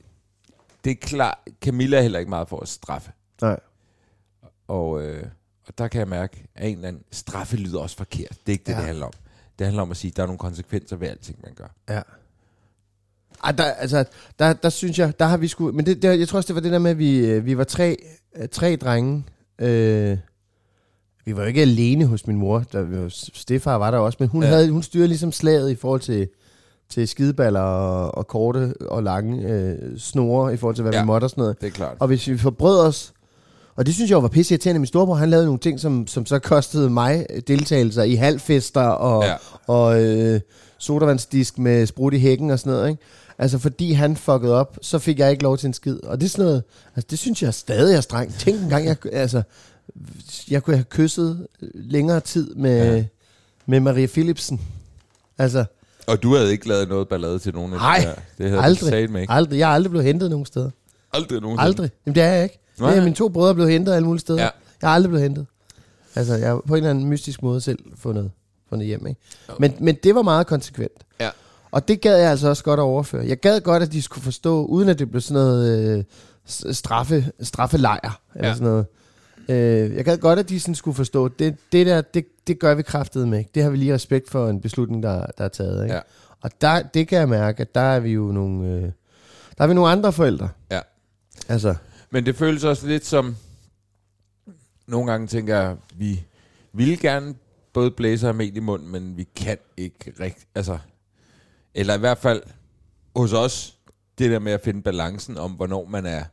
det 0.83 0.91
er 0.91 0.95
klart, 0.95 1.37
Camilla 1.61 1.97
er 1.97 2.01
heller 2.01 2.19
ikke 2.19 2.29
meget 2.29 2.49
for 2.49 2.59
at 2.59 2.67
straffe. 2.67 3.11
Nej. 3.41 3.59
Og, 4.67 5.01
øh, 5.03 5.23
og 5.67 5.77
der 5.77 5.87
kan 5.87 5.99
jeg 5.99 6.07
mærke, 6.07 6.45
at 6.55 6.69
en 6.69 6.75
eller 6.75 6.87
anden 6.87 7.03
straffe 7.11 7.57
lyder 7.57 7.79
også 7.79 7.97
forkert. 7.97 8.29
Det 8.29 8.47
er 8.47 8.51
ikke 8.51 8.63
det, 8.63 8.71
Ja. 8.71 8.77
det 8.77 8.85
handler 8.85 9.05
om. 9.05 9.13
Det 9.59 9.67
handler 9.67 9.81
om 9.83 9.91
at 9.91 9.97
sige, 9.97 10.11
at 10.11 10.17
der 10.17 10.23
er 10.23 10.27
nogle 10.27 10.39
konsekvenser 10.39 10.95
ved 10.95 11.07
alting, 11.07 11.39
man 11.43 11.53
gør. 11.53 11.67
Ja. 11.89 12.01
Ej, 13.43 13.51
der, 13.51 13.63
altså, 13.63 14.05
der, 14.39 14.53
der 14.53 14.69
synes 14.69 14.99
jeg, 14.99 15.19
der 15.19 15.25
har 15.25 15.37
vi 15.37 15.47
sgu... 15.47 15.71
Men 15.71 15.85
det, 15.85 16.01
der, 16.01 16.11
jeg 16.13 16.27
tror 16.27 16.37
også, 16.37 16.47
det 16.47 16.55
var 16.55 16.61
det 16.61 16.71
der 16.71 16.79
med, 16.79 16.91
at 16.91 16.97
vi, 16.97 17.17
øh, 17.17 17.45
vi 17.45 17.57
var 17.57 17.63
tre, 17.63 17.97
øh, 18.35 18.49
tre 18.49 18.75
drenge. 18.75 19.23
Øh, 19.61 20.17
vi 21.25 21.35
var 21.35 21.41
jo 21.41 21.47
ikke 21.47 21.61
alene 21.61 22.05
hos 22.05 22.27
min 22.27 22.37
mor. 22.37 22.63
Der, 22.71 23.05
Stefar 23.33 23.75
var 23.75 23.91
der 23.91 23.97
også, 23.97 24.17
men 24.19 24.29
hun, 24.29 24.43
ja. 24.43 24.49
Havde, 24.49 24.69
hun 24.69 24.83
styrede 24.83 25.07
ligesom 25.07 25.31
slaget 25.31 25.71
i 25.71 25.75
forhold 25.75 26.01
til, 26.01 26.27
til 26.89 27.07
skideballer 27.07 27.59
og, 27.59 28.17
og 28.17 28.27
korte 28.27 28.73
og 28.81 29.03
lange 29.03 29.47
øh, 29.49 29.97
snore 29.97 30.53
i 30.53 30.57
forhold 30.57 30.75
til, 30.75 30.81
hvad 30.81 30.93
ja. 30.93 31.01
Vi 31.01 31.05
måtte 31.05 31.25
og 31.25 31.29
sådan 31.29 31.41
noget. 31.41 31.61
Det 31.61 31.67
er 31.67 31.71
klart. 31.71 31.97
Og 31.99 32.07
hvis 32.07 32.27
vi 32.27 32.37
forbrød 32.37 32.79
os, 32.79 33.13
Og 33.75 33.85
det 33.85 33.93
synes 33.93 34.11
jeg 34.11 34.23
var 34.23 34.27
pisse 34.29 34.53
irriterende. 34.53 34.79
Min 34.79 34.87
storebror, 34.87 35.15
han 35.15 35.29
lavede 35.29 35.45
nogle 35.45 35.59
ting, 35.59 35.79
som, 35.79 36.07
som 36.07 36.25
så 36.25 36.39
kostede 36.39 36.89
mig 36.89 37.25
deltagelser 37.47 38.03
i 38.03 38.15
halvfester 38.15 38.81
og, 38.81 39.23
ja. 39.23 39.35
og 39.67 40.03
øh, 40.03 40.39
sodavandsdisk 40.77 41.57
med 41.59 41.85
sprut 41.85 42.13
i 42.13 42.19
hækken 42.19 42.51
og 42.51 42.59
sådan 42.59 42.73
noget, 42.73 42.89
ikke? 42.89 43.03
Altså, 43.37 43.59
fordi 43.59 43.91
han 43.91 44.17
fuckede 44.17 44.53
op, 44.53 44.77
så 44.81 44.99
fik 44.99 45.19
jeg 45.19 45.31
ikke 45.31 45.43
lov 45.43 45.57
til 45.57 45.67
en 45.67 45.73
skid. 45.73 46.03
Og 46.03 46.19
det 46.21 46.25
er 46.25 46.29
sådan 46.29 46.45
noget, 46.45 46.63
altså, 46.95 47.07
det 47.09 47.19
synes 47.19 47.43
jeg 47.43 47.53
stadig 47.53 47.95
er 47.95 48.01
strengt. 48.01 48.35
Tænk 48.39 48.61
en 48.61 48.69
gang, 48.69 48.85
jeg, 48.85 48.97
altså, 49.13 49.41
jeg 50.49 50.63
kunne 50.63 50.75
have 50.75 50.85
kysset 50.89 51.47
længere 51.73 52.19
tid 52.19 52.55
med, 52.55 52.95
Ja. 52.95 53.05
med 53.65 53.79
Maria 53.79 54.05
Philipsen. 54.05 54.61
Altså, 55.37 55.65
Og 56.07 56.23
du 56.23 56.35
havde 56.35 56.51
ikke 56.51 56.67
lavet 56.67 56.89
noget 56.89 57.07
ballade 57.07 57.39
til 57.39 57.53
nogen 57.53 57.73
af 57.73 57.79
Nej, 57.79 57.97
de 57.99 58.05
der. 58.05 58.13
Det 58.37 58.49
havde 58.49 58.63
aldrig, 58.63 58.81
du 58.81 58.85
satme 58.85 59.21
ikke. 59.21 59.33
aldrig. 59.33 59.59
Jeg 59.59 59.69
er 59.69 59.73
aldrig 59.73 59.89
blevet 59.89 60.05
hentet 60.05 60.29
nogen 60.29 60.45
steder. 60.45 60.69
Aldrig 61.13 61.41
nogen. 61.41 61.59
Aldrig. 61.59 61.89
Jamen, 62.05 62.15
det 62.15 62.23
er 62.23 62.27
jeg 62.33 62.43
ikke. 62.43 62.59
Nej, 62.79 62.89
det 62.89 62.97
er 62.99 63.03
mine 63.03 63.15
to 63.15 63.29
brødre 63.29 63.53
blevet 63.55 63.71
hentet 63.71 63.93
alle 63.93 64.05
mulige 64.07 64.21
steder. 64.21 64.41
Ja. 64.41 64.49
Jeg 64.81 64.89
har 64.89 64.95
aldrig 64.95 65.09
blevet 65.09 65.23
hentet. 65.23 65.45
Altså, 66.15 66.35
jeg 66.35 66.47
har 66.49 66.61
på 66.67 66.73
en 66.73 66.77
eller 66.77 66.89
anden 66.89 67.05
mystisk 67.05 67.43
måde 67.43 67.61
selv 67.61 67.79
fundet, 67.97 68.31
fundet 68.69 68.87
hjem. 68.87 69.07
Ikke? 69.07 69.21
Men, 69.59 69.73
men 69.79 69.95
det 70.03 70.15
var 70.15 70.21
meget 70.21 70.47
konsekvent. 70.47 70.91
Ja. 71.19 71.29
Og 71.75 71.87
det 71.87 72.01
gad 72.01 72.17
jeg 72.17 72.29
altså 72.31 72.49
også 72.49 72.63
godt 72.63 72.79
at 72.79 72.83
overføre. 72.83 73.25
Jeg 73.27 73.39
gad 73.39 73.61
godt, 73.61 73.83
at 73.83 73.91
de 73.91 74.01
skulle 74.01 74.23
forstå, 74.23 74.65
uden 74.65 74.89
at 74.89 74.99
det 74.99 75.09
blev 75.11 75.21
sådan 75.21 75.33
noget 75.33 75.97
øh, 75.97 76.03
straffe, 76.73 77.31
straffelejr, 77.41 78.21
eller 78.35 78.47
Ja. 78.47 78.53
sådan 78.53 78.67
noget. 78.67 78.85
Øh, 79.49 79.95
jeg 79.95 80.05
gad 80.05 80.17
godt, 80.17 80.39
at 80.39 80.49
de 80.49 80.59
sådan 80.59 80.75
skulle 80.75 80.95
forstå, 80.95 81.27
det, 81.27 81.55
det 81.71 81.85
der, 81.85 82.01
det, 82.01 82.25
det 82.47 82.59
gør 82.59 82.73
vi 82.75 82.81
kraftet 82.81 83.27
med. 83.27 83.43
Det 83.55 83.63
har 83.63 83.69
vi 83.69 83.77
lige 83.77 83.93
respekt 83.93 84.29
for 84.29 84.49
en 84.49 84.61
beslutning, 84.61 85.03
der, 85.03 85.25
der 85.37 85.43
er 85.43 85.47
taget. 85.47 85.83
Ikke? 85.83 85.95
Ja. 85.95 86.01
Og 86.41 86.51
der, 86.61 86.81
det 86.81 87.07
kan 87.07 87.19
jeg 87.19 87.29
mærke, 87.29 87.61
at 87.61 87.75
der 87.75 87.81
er 87.81 87.99
vi 87.99 88.09
jo 88.09 88.31
nogle, 88.31 88.67
øh, 88.67 88.81
der 89.57 89.63
er 89.63 89.67
vi 89.67 89.73
nogle 89.73 89.89
andre 89.91 90.13
forældre. 90.13 90.49
Ja. 90.71 90.79
Altså, 91.49 91.75
Men 92.09 92.25
det 92.25 92.35
føles 92.35 92.63
også 92.63 92.87
lidt 92.87 93.05
som... 93.05 93.35
Nogle 94.87 95.11
gange 95.11 95.27
tænker 95.27 95.57
jeg, 95.59 95.75
vi 95.95 96.23
ville 96.73 96.97
gerne 96.97 97.35
både 97.73 97.91
blæse 97.91 98.29
og 98.29 98.35
mel 98.35 98.57
i 98.57 98.59
munden, 98.59 98.91
men 98.91 99.17
vi 99.17 99.27
kan 99.35 99.57
ikke 99.77 100.13
rigtig... 100.19 100.43
Altså, 100.55 100.77
eller 101.75 101.95
i 101.95 101.99
hvert 101.99 102.17
fald 102.17 102.41
hos 103.15 103.33
os, 103.33 103.77
det 104.17 104.31
der 104.31 104.39
med 104.39 104.51
at 104.51 104.61
finde 104.61 104.81
balancen 104.81 105.37
om, 105.37 105.51
hvornår 105.51 105.85
man 105.85 106.05
er 106.05 106.23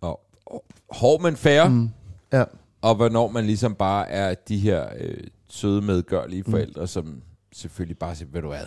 og, 0.00 0.20
og, 0.46 0.64
hård, 0.90 1.22
men 1.22 1.36
fair, 1.36 1.68
mm. 1.68 1.74
mm, 1.74 1.90
ja. 2.32 2.44
og 2.82 2.94
hvornår 2.94 3.28
man 3.28 3.46
ligesom 3.46 3.74
bare 3.74 4.08
er 4.08 4.34
de 4.34 4.58
her 4.58 4.88
øh, 5.00 5.24
søde, 5.48 5.82
medgørlige 5.82 6.44
forældre, 6.44 6.80
mm. 6.80 6.86
som 6.86 7.22
selvfølgelig 7.52 7.98
bare 7.98 8.16
siger, 8.16 8.28
ved 8.32 8.42
du 8.42 8.48
hvad, 8.48 8.66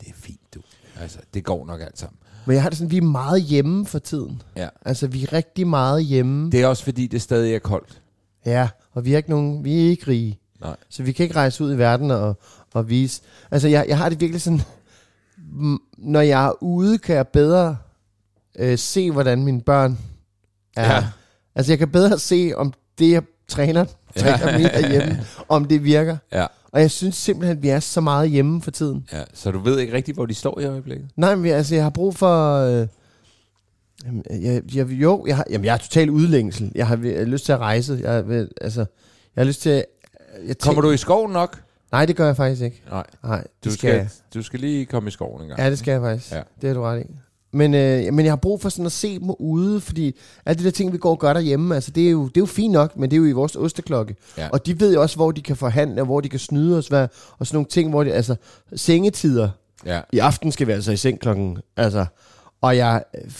det 0.00 0.08
er 0.08 0.14
fint, 0.14 0.54
du. 0.54 0.60
Altså, 1.00 1.18
det 1.34 1.44
går 1.44 1.66
nok 1.66 1.80
alt 1.80 1.98
sammen. 1.98 2.18
Men 2.46 2.54
jeg 2.54 2.62
har 2.62 2.70
det 2.70 2.78
sådan, 2.78 2.90
vi 2.90 2.96
er 2.96 3.02
meget 3.02 3.42
hjemme 3.42 3.86
for 3.86 3.98
tiden. 3.98 4.42
Ja. 4.56 4.68
Altså, 4.84 5.06
vi 5.06 5.22
er 5.22 5.32
rigtig 5.32 5.66
meget 5.66 6.04
hjemme. 6.04 6.50
Det 6.50 6.62
er 6.62 6.66
også 6.66 6.84
fordi, 6.84 7.06
det 7.06 7.22
stadig 7.22 7.54
er 7.54 7.58
koldt. 7.58 8.02
Ja, 8.46 8.68
og 8.92 9.04
vi 9.04 9.12
er 9.12 9.16
ikke 9.16 9.30
nogen, 9.30 9.64
vi 9.64 9.86
er 9.86 9.90
ikke 9.90 10.08
rige. 10.08 10.38
Nej. 10.60 10.76
Så 10.88 11.02
vi 11.02 11.12
kan 11.12 11.24
ikke 11.24 11.36
rejse 11.36 11.64
ud 11.64 11.74
i 11.74 11.78
verden 11.78 12.10
og, 12.10 12.38
og 12.74 12.88
vise. 12.88 13.22
Altså, 13.50 13.68
jeg, 13.68 13.84
jeg 13.88 13.98
har 13.98 14.08
det 14.08 14.20
virkelig 14.20 14.42
sådan, 14.42 14.56
mm, 14.58 14.64
når 15.98 16.20
jeg 16.20 16.46
er 16.46 16.62
ude, 16.62 16.98
kan 16.98 17.16
jeg 17.16 17.28
bedre 17.28 17.76
øh, 18.58 18.78
se, 18.78 19.10
hvordan 19.10 19.44
mine 19.44 19.60
børn 19.60 19.98
er. 20.76 20.94
Ja. 20.94 21.04
Altså, 21.54 21.72
jeg 21.72 21.78
kan 21.78 21.88
bedre 21.88 22.18
se, 22.18 22.52
om 22.56 22.72
det, 22.98 23.10
jeg 23.10 23.22
træner, 23.48 23.84
træner 24.16 24.50
ja. 24.50 24.58
med 24.58 24.70
derhjemme, 24.70 25.24
om 25.48 25.64
det 25.64 25.84
virker. 25.84 26.16
Ja. 26.32 26.46
Og 26.72 26.80
jeg 26.80 26.90
synes 26.90 27.16
simpelthen, 27.16 27.56
at 27.56 27.62
vi 27.62 27.68
er 27.68 27.80
så 27.80 28.00
meget 28.00 28.30
hjemme 28.30 28.62
for 28.62 28.70
tiden. 28.70 29.06
Ja, 29.12 29.22
så 29.34 29.50
du 29.50 29.58
ved 29.58 29.78
ikke 29.78 29.92
rigtigt, 29.92 30.16
hvor 30.16 30.26
de 30.26 30.34
står 30.34 30.60
i 30.60 30.64
øjeblikket? 30.64 31.08
Nej, 31.16 31.34
men 31.34 31.52
altså, 31.52 31.74
jeg 31.74 31.84
har 31.84 31.90
brug 31.90 32.14
for... 32.14 32.54
Øh, 32.58 32.86
jamen, 34.04 34.24
jeg, 34.30 34.62
jeg, 34.74 34.86
jo, 34.90 35.24
jeg 35.26 35.36
har, 35.36 35.44
jamen, 35.50 35.64
jeg 35.64 35.72
har 35.72 35.78
total 35.78 36.10
udlængsel. 36.10 36.72
Jeg 36.74 36.86
har, 36.86 36.96
jeg 37.04 37.18
har 37.18 37.24
lyst 37.24 37.44
til 37.44 37.52
at 37.52 37.58
rejse. 37.58 38.00
Jeg, 38.02 38.28
vil- 38.28 38.50
altså, 38.60 38.80
jeg 39.36 39.40
har 39.40 39.44
lyst 39.44 39.62
til... 39.62 39.84
Jeg 40.46 40.58
Kommer 40.58 40.82
du 40.82 40.90
i 40.90 40.96
skoven 40.96 41.32
nok? 41.32 41.62
Nej, 41.94 42.06
det 42.06 42.16
gør 42.16 42.26
jeg 42.26 42.36
faktisk 42.36 42.62
ikke. 42.62 42.82
Nej. 42.90 43.04
Nej, 43.24 43.44
Du 43.64 43.70
skal, 43.70 43.78
skal, 43.78 43.90
jeg. 43.90 44.08
du 44.34 44.42
skal 44.42 44.60
lige 44.60 44.86
komme 44.86 45.08
i 45.08 45.10
skoven 45.10 45.42
en 45.42 45.48
gang. 45.48 45.60
Ja, 45.60 45.70
det 45.70 45.78
skal 45.78 45.92
jeg 45.92 46.00
faktisk. 46.00 46.32
Ja. 46.32 46.42
Det 46.62 46.70
er 46.70 46.74
du 46.74 46.80
ret 46.82 47.00
i. 47.00 47.04
Men, 47.52 47.74
øh, 47.74 48.14
men 48.14 48.24
jeg 48.24 48.32
har 48.32 48.36
brug 48.36 48.60
for 48.60 48.68
sådan 48.68 48.86
at 48.86 48.92
se 48.92 49.18
dem 49.18 49.30
ude, 49.38 49.80
fordi 49.80 50.16
alle 50.46 50.58
de 50.58 50.64
der 50.64 50.70
ting, 50.70 50.92
vi 50.92 50.98
går 50.98 51.10
og 51.10 51.18
gør 51.18 51.32
derhjemme, 51.32 51.74
altså 51.74 51.90
det 51.90 52.06
er, 52.06 52.10
jo, 52.10 52.28
det 52.28 52.36
er 52.36 52.40
jo 52.40 52.46
fint 52.46 52.72
nok, 52.72 52.96
men 52.96 53.10
det 53.10 53.16
er 53.16 53.20
jo 53.20 53.24
i 53.26 53.32
vores 53.32 53.56
osteklokke. 53.56 54.16
Ja. 54.38 54.48
Og 54.52 54.66
de 54.66 54.80
ved 54.80 54.94
jo 54.94 55.02
også, 55.02 55.16
hvor 55.16 55.30
de 55.32 55.42
kan 55.42 55.56
forhandle, 55.56 56.00
og 56.02 56.06
hvor 56.06 56.20
de 56.20 56.28
kan 56.28 56.38
snyde 56.38 56.78
os, 56.78 56.88
hvad, 56.88 57.08
og 57.38 57.46
sådan 57.46 57.56
nogle 57.56 57.68
ting, 57.68 57.90
hvor 57.90 58.04
det, 58.04 58.12
altså, 58.12 58.36
sengetider, 58.76 59.48
Ja. 59.86 60.00
i 60.12 60.18
aften 60.18 60.52
skal 60.52 60.66
vi 60.66 60.72
altså 60.72 60.92
i 60.92 60.96
seng 60.96 61.20
klokken, 61.20 61.58
altså, 61.76 62.06
og 62.60 62.76
jeg, 62.76 63.04
øh, 63.24 63.30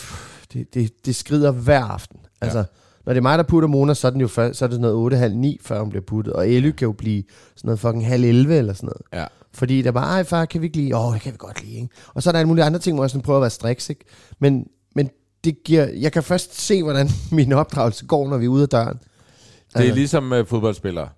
det, 0.53 0.75
det, 0.75 1.07
det 1.07 1.17
skrider 1.17 1.51
hver 1.51 1.85
aften. 1.85 2.21
Altså, 2.41 2.59
ja. 2.59 2.65
Når 3.07 3.13
det 3.13 3.19
er 3.19 3.23
mig, 3.23 3.39
der 3.39 3.45
putter 3.45 3.69
Mona, 3.69 3.95
så 3.95 4.07
er, 4.07 4.11
den 4.11 4.21
jo 4.21 4.29
før, 4.29 4.53
så 4.53 4.65
er 4.65 4.67
det 4.67 4.75
sådan 4.75 4.81
noget 4.81 4.97
8, 4.97 5.17
halv 5.17 5.37
9, 5.37 5.59
før 5.63 5.81
hun 5.81 5.91
bliver 5.91 6.03
puttet, 6.03 6.33
og 6.33 6.49
Elly 6.49 6.71
kan 6.71 6.87
jo 6.87 6.93
blive 6.93 7.23
sådan 7.57 7.69
noget 7.69 7.81
fucking 7.81 8.07
halv 8.07 8.25
11 8.25 8.57
eller 8.57 8.73
sådan 8.73 8.87
noget. 8.87 9.23
Ja. 9.23 9.27
Fordi 9.53 9.83
der 9.83 9.91
bare, 9.91 10.07
ej 10.07 10.25
far, 10.25 10.45
kan 10.45 10.61
vi 10.61 10.67
ikke 10.67 10.77
lige? 10.77 10.97
Åh, 10.97 11.07
oh, 11.07 11.15
det 11.15 11.23
kan 11.23 11.33
vi 11.33 11.37
godt 11.39 11.63
lide, 11.65 11.75
ikke? 11.75 11.89
Og 12.15 12.23
så 12.23 12.31
er 12.31 12.33
der 12.33 12.39
alle 12.39 12.49
mulige 12.49 12.65
andre 12.65 12.79
ting, 12.79 12.97
hvor 12.97 13.05
jeg 13.05 13.11
sådan 13.11 13.23
prøver 13.23 13.39
at 13.39 13.43
være 13.43 13.51
striks, 13.51 13.91
ikke? 13.91 14.05
Men, 14.39 14.67
men 14.95 15.11
det 15.45 15.57
giver, 15.65 15.85
jeg 15.85 16.13
kan 16.13 16.23
først 16.23 16.61
se, 16.61 16.83
hvordan 16.83 17.09
min 17.33 17.53
opdragelse 17.53 18.07
går, 18.07 18.29
når 18.29 18.37
vi 18.37 18.45
er 18.45 18.49
ude 18.49 18.63
af 18.63 18.69
døren. 18.69 18.97
Det 18.97 19.75
er 19.75 19.79
Altså, 19.81 19.95
ligesom 19.95 20.33
uh, 20.33 20.47
fodboldspillere. 20.47 21.09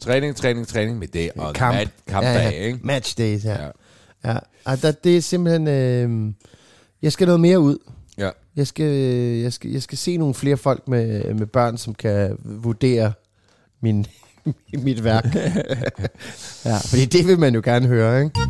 Træning, 0.00 0.36
træning, 0.36 0.66
træning 0.66 0.98
med 0.98 1.08
det, 1.08 1.30
og 1.36 1.54
kamp. 1.54 1.76
Kamp, 1.76 1.90
kampdag, 2.06 2.34
ja, 2.34 2.42
ja. 2.42 2.50
ikke? 2.50 2.78
Match 2.82 3.18
days, 3.18 3.44
ja. 3.44 3.62
Ja. 3.62 3.70
ja. 4.24 4.32
ja. 4.32 4.38
Og 4.64 4.82
der, 4.82 4.92
det 4.92 5.16
er 5.16 5.20
simpelthen, 5.20 5.68
øh, 5.68 6.32
jeg 7.02 7.12
skal 7.12 7.26
noget 7.26 7.40
mere 7.40 7.60
ud. 7.60 7.78
Jeg 8.56 8.66
skal, 8.66 8.86
jeg 9.40 9.52
skal, 9.52 9.70
jeg 9.70 9.82
skal 9.82 9.98
se 9.98 10.16
nogle 10.16 10.34
flere 10.34 10.56
folk 10.56 10.88
med, 10.88 11.34
med 11.34 11.46
børn, 11.46 11.78
som 11.78 11.94
kan 11.94 12.36
vurdere 12.44 13.12
min, 13.80 14.06
mit 14.86 15.04
værk. 15.04 15.24
ja, 16.64 16.76
fordi 16.76 17.04
det 17.04 17.26
vil 17.26 17.38
man 17.38 17.54
jo 17.54 17.60
gerne 17.64 17.86
høre, 17.86 18.24
ikke? 18.24 18.40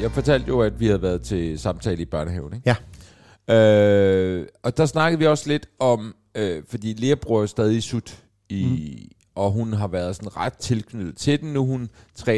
Jeg 0.00 0.12
fortalte 0.12 0.48
jo, 0.48 0.60
at 0.60 0.80
vi 0.80 0.86
havde 0.86 1.02
været 1.02 1.22
til 1.22 1.58
samtale 1.58 2.02
i 2.02 2.04
børnehaven, 2.04 2.54
ikke? 2.54 2.76
Ja. 3.48 3.54
Øh, 3.54 4.46
og 4.62 4.76
der 4.76 4.86
snakkede 4.86 5.18
vi 5.18 5.26
også 5.26 5.48
lidt 5.48 5.66
om, 5.78 6.14
øh, 6.34 6.62
fordi 6.68 6.92
Lea 6.92 7.14
bruger 7.14 7.40
jo 7.40 7.46
stadig 7.46 7.82
sut, 7.82 8.22
i, 8.48 8.64
mm. 8.64 9.19
Og 9.34 9.50
hun 9.50 9.72
har 9.72 9.88
været 9.88 10.16
sådan 10.16 10.36
ret 10.36 10.52
tilknyttet 10.52 11.16
til 11.16 11.40
den. 11.40 11.52
Nu 11.52 11.66
hun 11.66 11.90
3,5. 12.18 12.28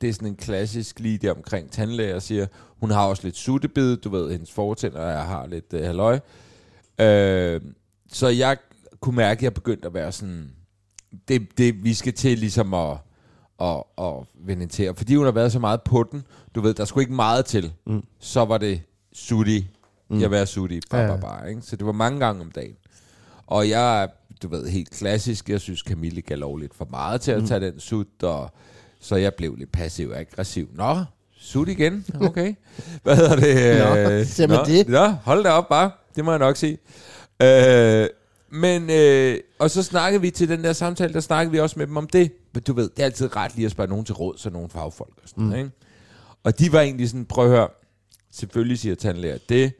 Det 0.00 0.08
er 0.08 0.12
sådan 0.12 0.28
en 0.28 0.36
klassisk 0.36 1.00
lige 1.00 1.18
der 1.18 1.32
omkring 1.32 1.70
tandlæger, 1.70 2.18
siger, 2.18 2.46
hun 2.80 2.90
har 2.90 3.06
også 3.06 3.22
lidt 3.24 3.36
suttebid, 3.36 3.96
du 3.96 4.08
ved, 4.08 4.30
hendes 4.30 4.52
fortænder 4.52 5.06
jeg 5.06 5.24
har 5.24 5.46
lidt 5.46 5.72
øh, 5.72 5.84
halløj. 5.84 6.20
Øh, 7.00 7.60
så 8.08 8.28
jeg 8.28 8.56
kunne 9.00 9.16
mærke, 9.16 9.38
at 9.38 9.42
jeg 9.42 9.54
begyndte 9.54 9.86
at 9.86 9.94
være 9.94 10.12
sådan, 10.12 10.50
det, 11.28 11.58
det, 11.58 11.84
vi 11.84 11.94
skal 11.94 12.12
til 12.12 12.38
ligesom 12.38 12.74
at, 12.74 12.96
at, 13.60 13.76
at. 13.76 13.84
Og 13.98 14.26
Fordi 14.96 15.14
hun 15.14 15.24
har 15.24 15.32
været 15.32 15.52
så 15.52 15.58
meget 15.58 15.82
på 15.82 16.02
den, 16.12 16.22
du 16.54 16.60
ved, 16.60 16.74
der 16.74 16.84
skulle 16.84 17.02
ikke 17.02 17.14
meget 17.14 17.44
til. 17.44 17.72
Mm. 17.86 18.04
Så 18.18 18.44
var 18.44 18.58
det 18.58 18.80
sutti. 19.12 19.68
Mm. 20.10 20.20
Jeg 20.20 20.30
var 20.30 20.44
sutti. 20.44 20.80
Ja. 20.92 21.16
bare, 21.16 21.48
ikke? 21.50 21.62
Så 21.62 21.76
det 21.76 21.86
var 21.86 21.92
mange 21.92 22.20
gange 22.20 22.40
om 22.40 22.50
dagen. 22.50 22.76
Og 23.46 23.68
jeg 23.68 24.08
du 24.42 24.48
ved, 24.48 24.68
helt 24.68 24.90
klassisk. 24.90 25.50
Jeg 25.50 25.60
synes, 25.60 25.80
Camille 25.80 26.22
gav 26.22 26.38
lov 26.38 26.56
lidt 26.56 26.74
for 26.74 26.86
meget 26.90 27.20
til 27.20 27.32
at 27.32 27.40
mm. 27.40 27.46
tage 27.46 27.60
den 27.60 27.80
sut, 27.80 28.22
og 28.22 28.50
så 29.00 29.16
jeg 29.16 29.34
blev 29.34 29.56
lidt 29.56 29.72
passiv-aggressiv. 29.72 30.68
Nå, 30.74 31.04
sut 31.36 31.68
igen? 31.68 32.06
Okay. 32.20 32.54
Hvad 33.02 33.16
hedder 33.16 33.36
det? 33.36 33.78
Nå, 33.78 34.10
Øh, 34.10 34.26
ser 34.26 34.46
man 34.46 34.58
nå, 34.58 34.64
det? 34.64 34.88
Nå, 34.88 35.06
hold 35.06 35.44
da 35.44 35.50
op 35.50 35.68
bare. 35.68 35.90
Det 36.16 36.24
må 36.24 36.30
jeg 36.32 36.38
nok 36.38 36.56
sige. 36.56 36.78
Øh, 37.42 38.08
men, 38.50 38.90
øh, 38.90 39.38
og 39.58 39.70
så 39.70 39.82
snakkede 39.82 40.20
vi 40.20 40.30
til 40.30 40.48
den 40.48 40.64
der 40.64 40.72
samtale, 40.72 41.12
der 41.12 41.20
snakkede 41.20 41.52
vi 41.52 41.60
også 41.60 41.78
med 41.78 41.86
dem 41.86 41.96
om 41.96 42.06
det. 42.06 42.32
Men 42.54 42.62
du 42.62 42.72
ved, 42.72 42.90
det 42.90 42.98
er 42.98 43.04
altid 43.04 43.36
ret 43.36 43.54
lige 43.54 43.66
at 43.66 43.70
spørge 43.72 43.90
nogen 43.90 44.04
til 44.04 44.14
råd, 44.14 44.34
så 44.38 44.50
nogle 44.50 44.68
fagfolk 44.68 45.14
og 45.22 45.28
sådan 45.28 45.44
mm. 45.44 45.54
ikke? 45.54 45.70
Og 46.44 46.58
de 46.58 46.72
var 46.72 46.80
egentlig 46.80 47.08
sådan, 47.08 47.24
prøv 47.24 47.44
at 47.44 47.50
høre, 47.50 47.68
selvfølgelig 48.32 48.78
siger 48.78 48.94
tandlæger 48.94 49.38
det, 49.48 49.72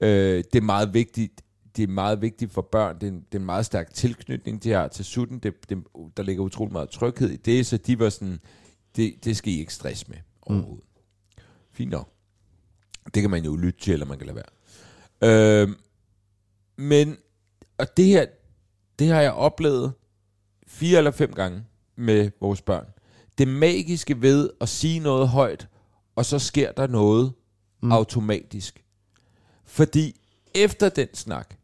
øh, 0.00 0.44
det 0.52 0.58
er 0.58 0.60
meget 0.60 0.94
vigtigt, 0.94 1.40
det 1.80 1.88
er 1.88 1.92
meget 1.92 2.20
vigtigt 2.20 2.52
for 2.52 2.62
børn, 2.62 2.94
det 2.94 3.02
er 3.02 3.08
en, 3.08 3.20
det 3.20 3.34
er 3.34 3.38
en 3.38 3.46
meget 3.46 3.66
stærk 3.66 3.94
tilknytning, 3.94 4.62
de 4.62 4.70
har 4.70 4.88
til 4.88 5.04
sutten, 5.04 5.38
det, 5.38 5.70
det, 5.70 5.84
der 6.16 6.22
ligger 6.22 6.42
utrolig 6.42 6.72
meget 6.72 6.90
tryghed 6.90 7.30
i 7.30 7.36
det, 7.36 7.66
så 7.66 7.76
de 7.76 7.98
var 7.98 8.08
sådan, 8.08 8.40
det, 8.96 9.24
det 9.24 9.36
skal 9.36 9.52
I 9.52 9.58
ikke 9.58 9.74
stress 9.74 10.08
med 10.08 10.16
overhovedet. 10.42 10.84
Mm. 11.36 11.42
Fint 11.72 11.90
nok. 11.90 12.12
Det 13.14 13.22
kan 13.22 13.30
man 13.30 13.44
jo 13.44 13.56
lytte 13.56 13.80
til, 13.80 13.92
eller 13.92 14.06
man 14.06 14.18
kan 14.18 14.26
lade 14.26 14.42
være. 15.20 15.62
Øh, 15.62 15.68
men, 16.76 17.16
og 17.78 17.96
det 17.96 18.04
her, 18.04 18.26
det 18.98 19.08
har 19.08 19.20
jeg 19.20 19.32
oplevet 19.32 19.92
fire 20.66 20.98
eller 20.98 21.10
fem 21.10 21.32
gange 21.32 21.64
med 21.96 22.30
vores 22.40 22.62
børn. 22.62 22.86
Det 23.38 23.48
magiske 23.48 24.22
ved 24.22 24.50
at 24.60 24.68
sige 24.68 24.98
noget 24.98 25.28
højt, 25.28 25.68
og 26.16 26.24
så 26.24 26.38
sker 26.38 26.72
der 26.72 26.86
noget 26.86 27.32
mm. 27.82 27.92
automatisk. 27.92 28.84
Fordi 29.64 30.20
efter 30.54 30.88
den 30.88 31.14
snak, 31.14 31.59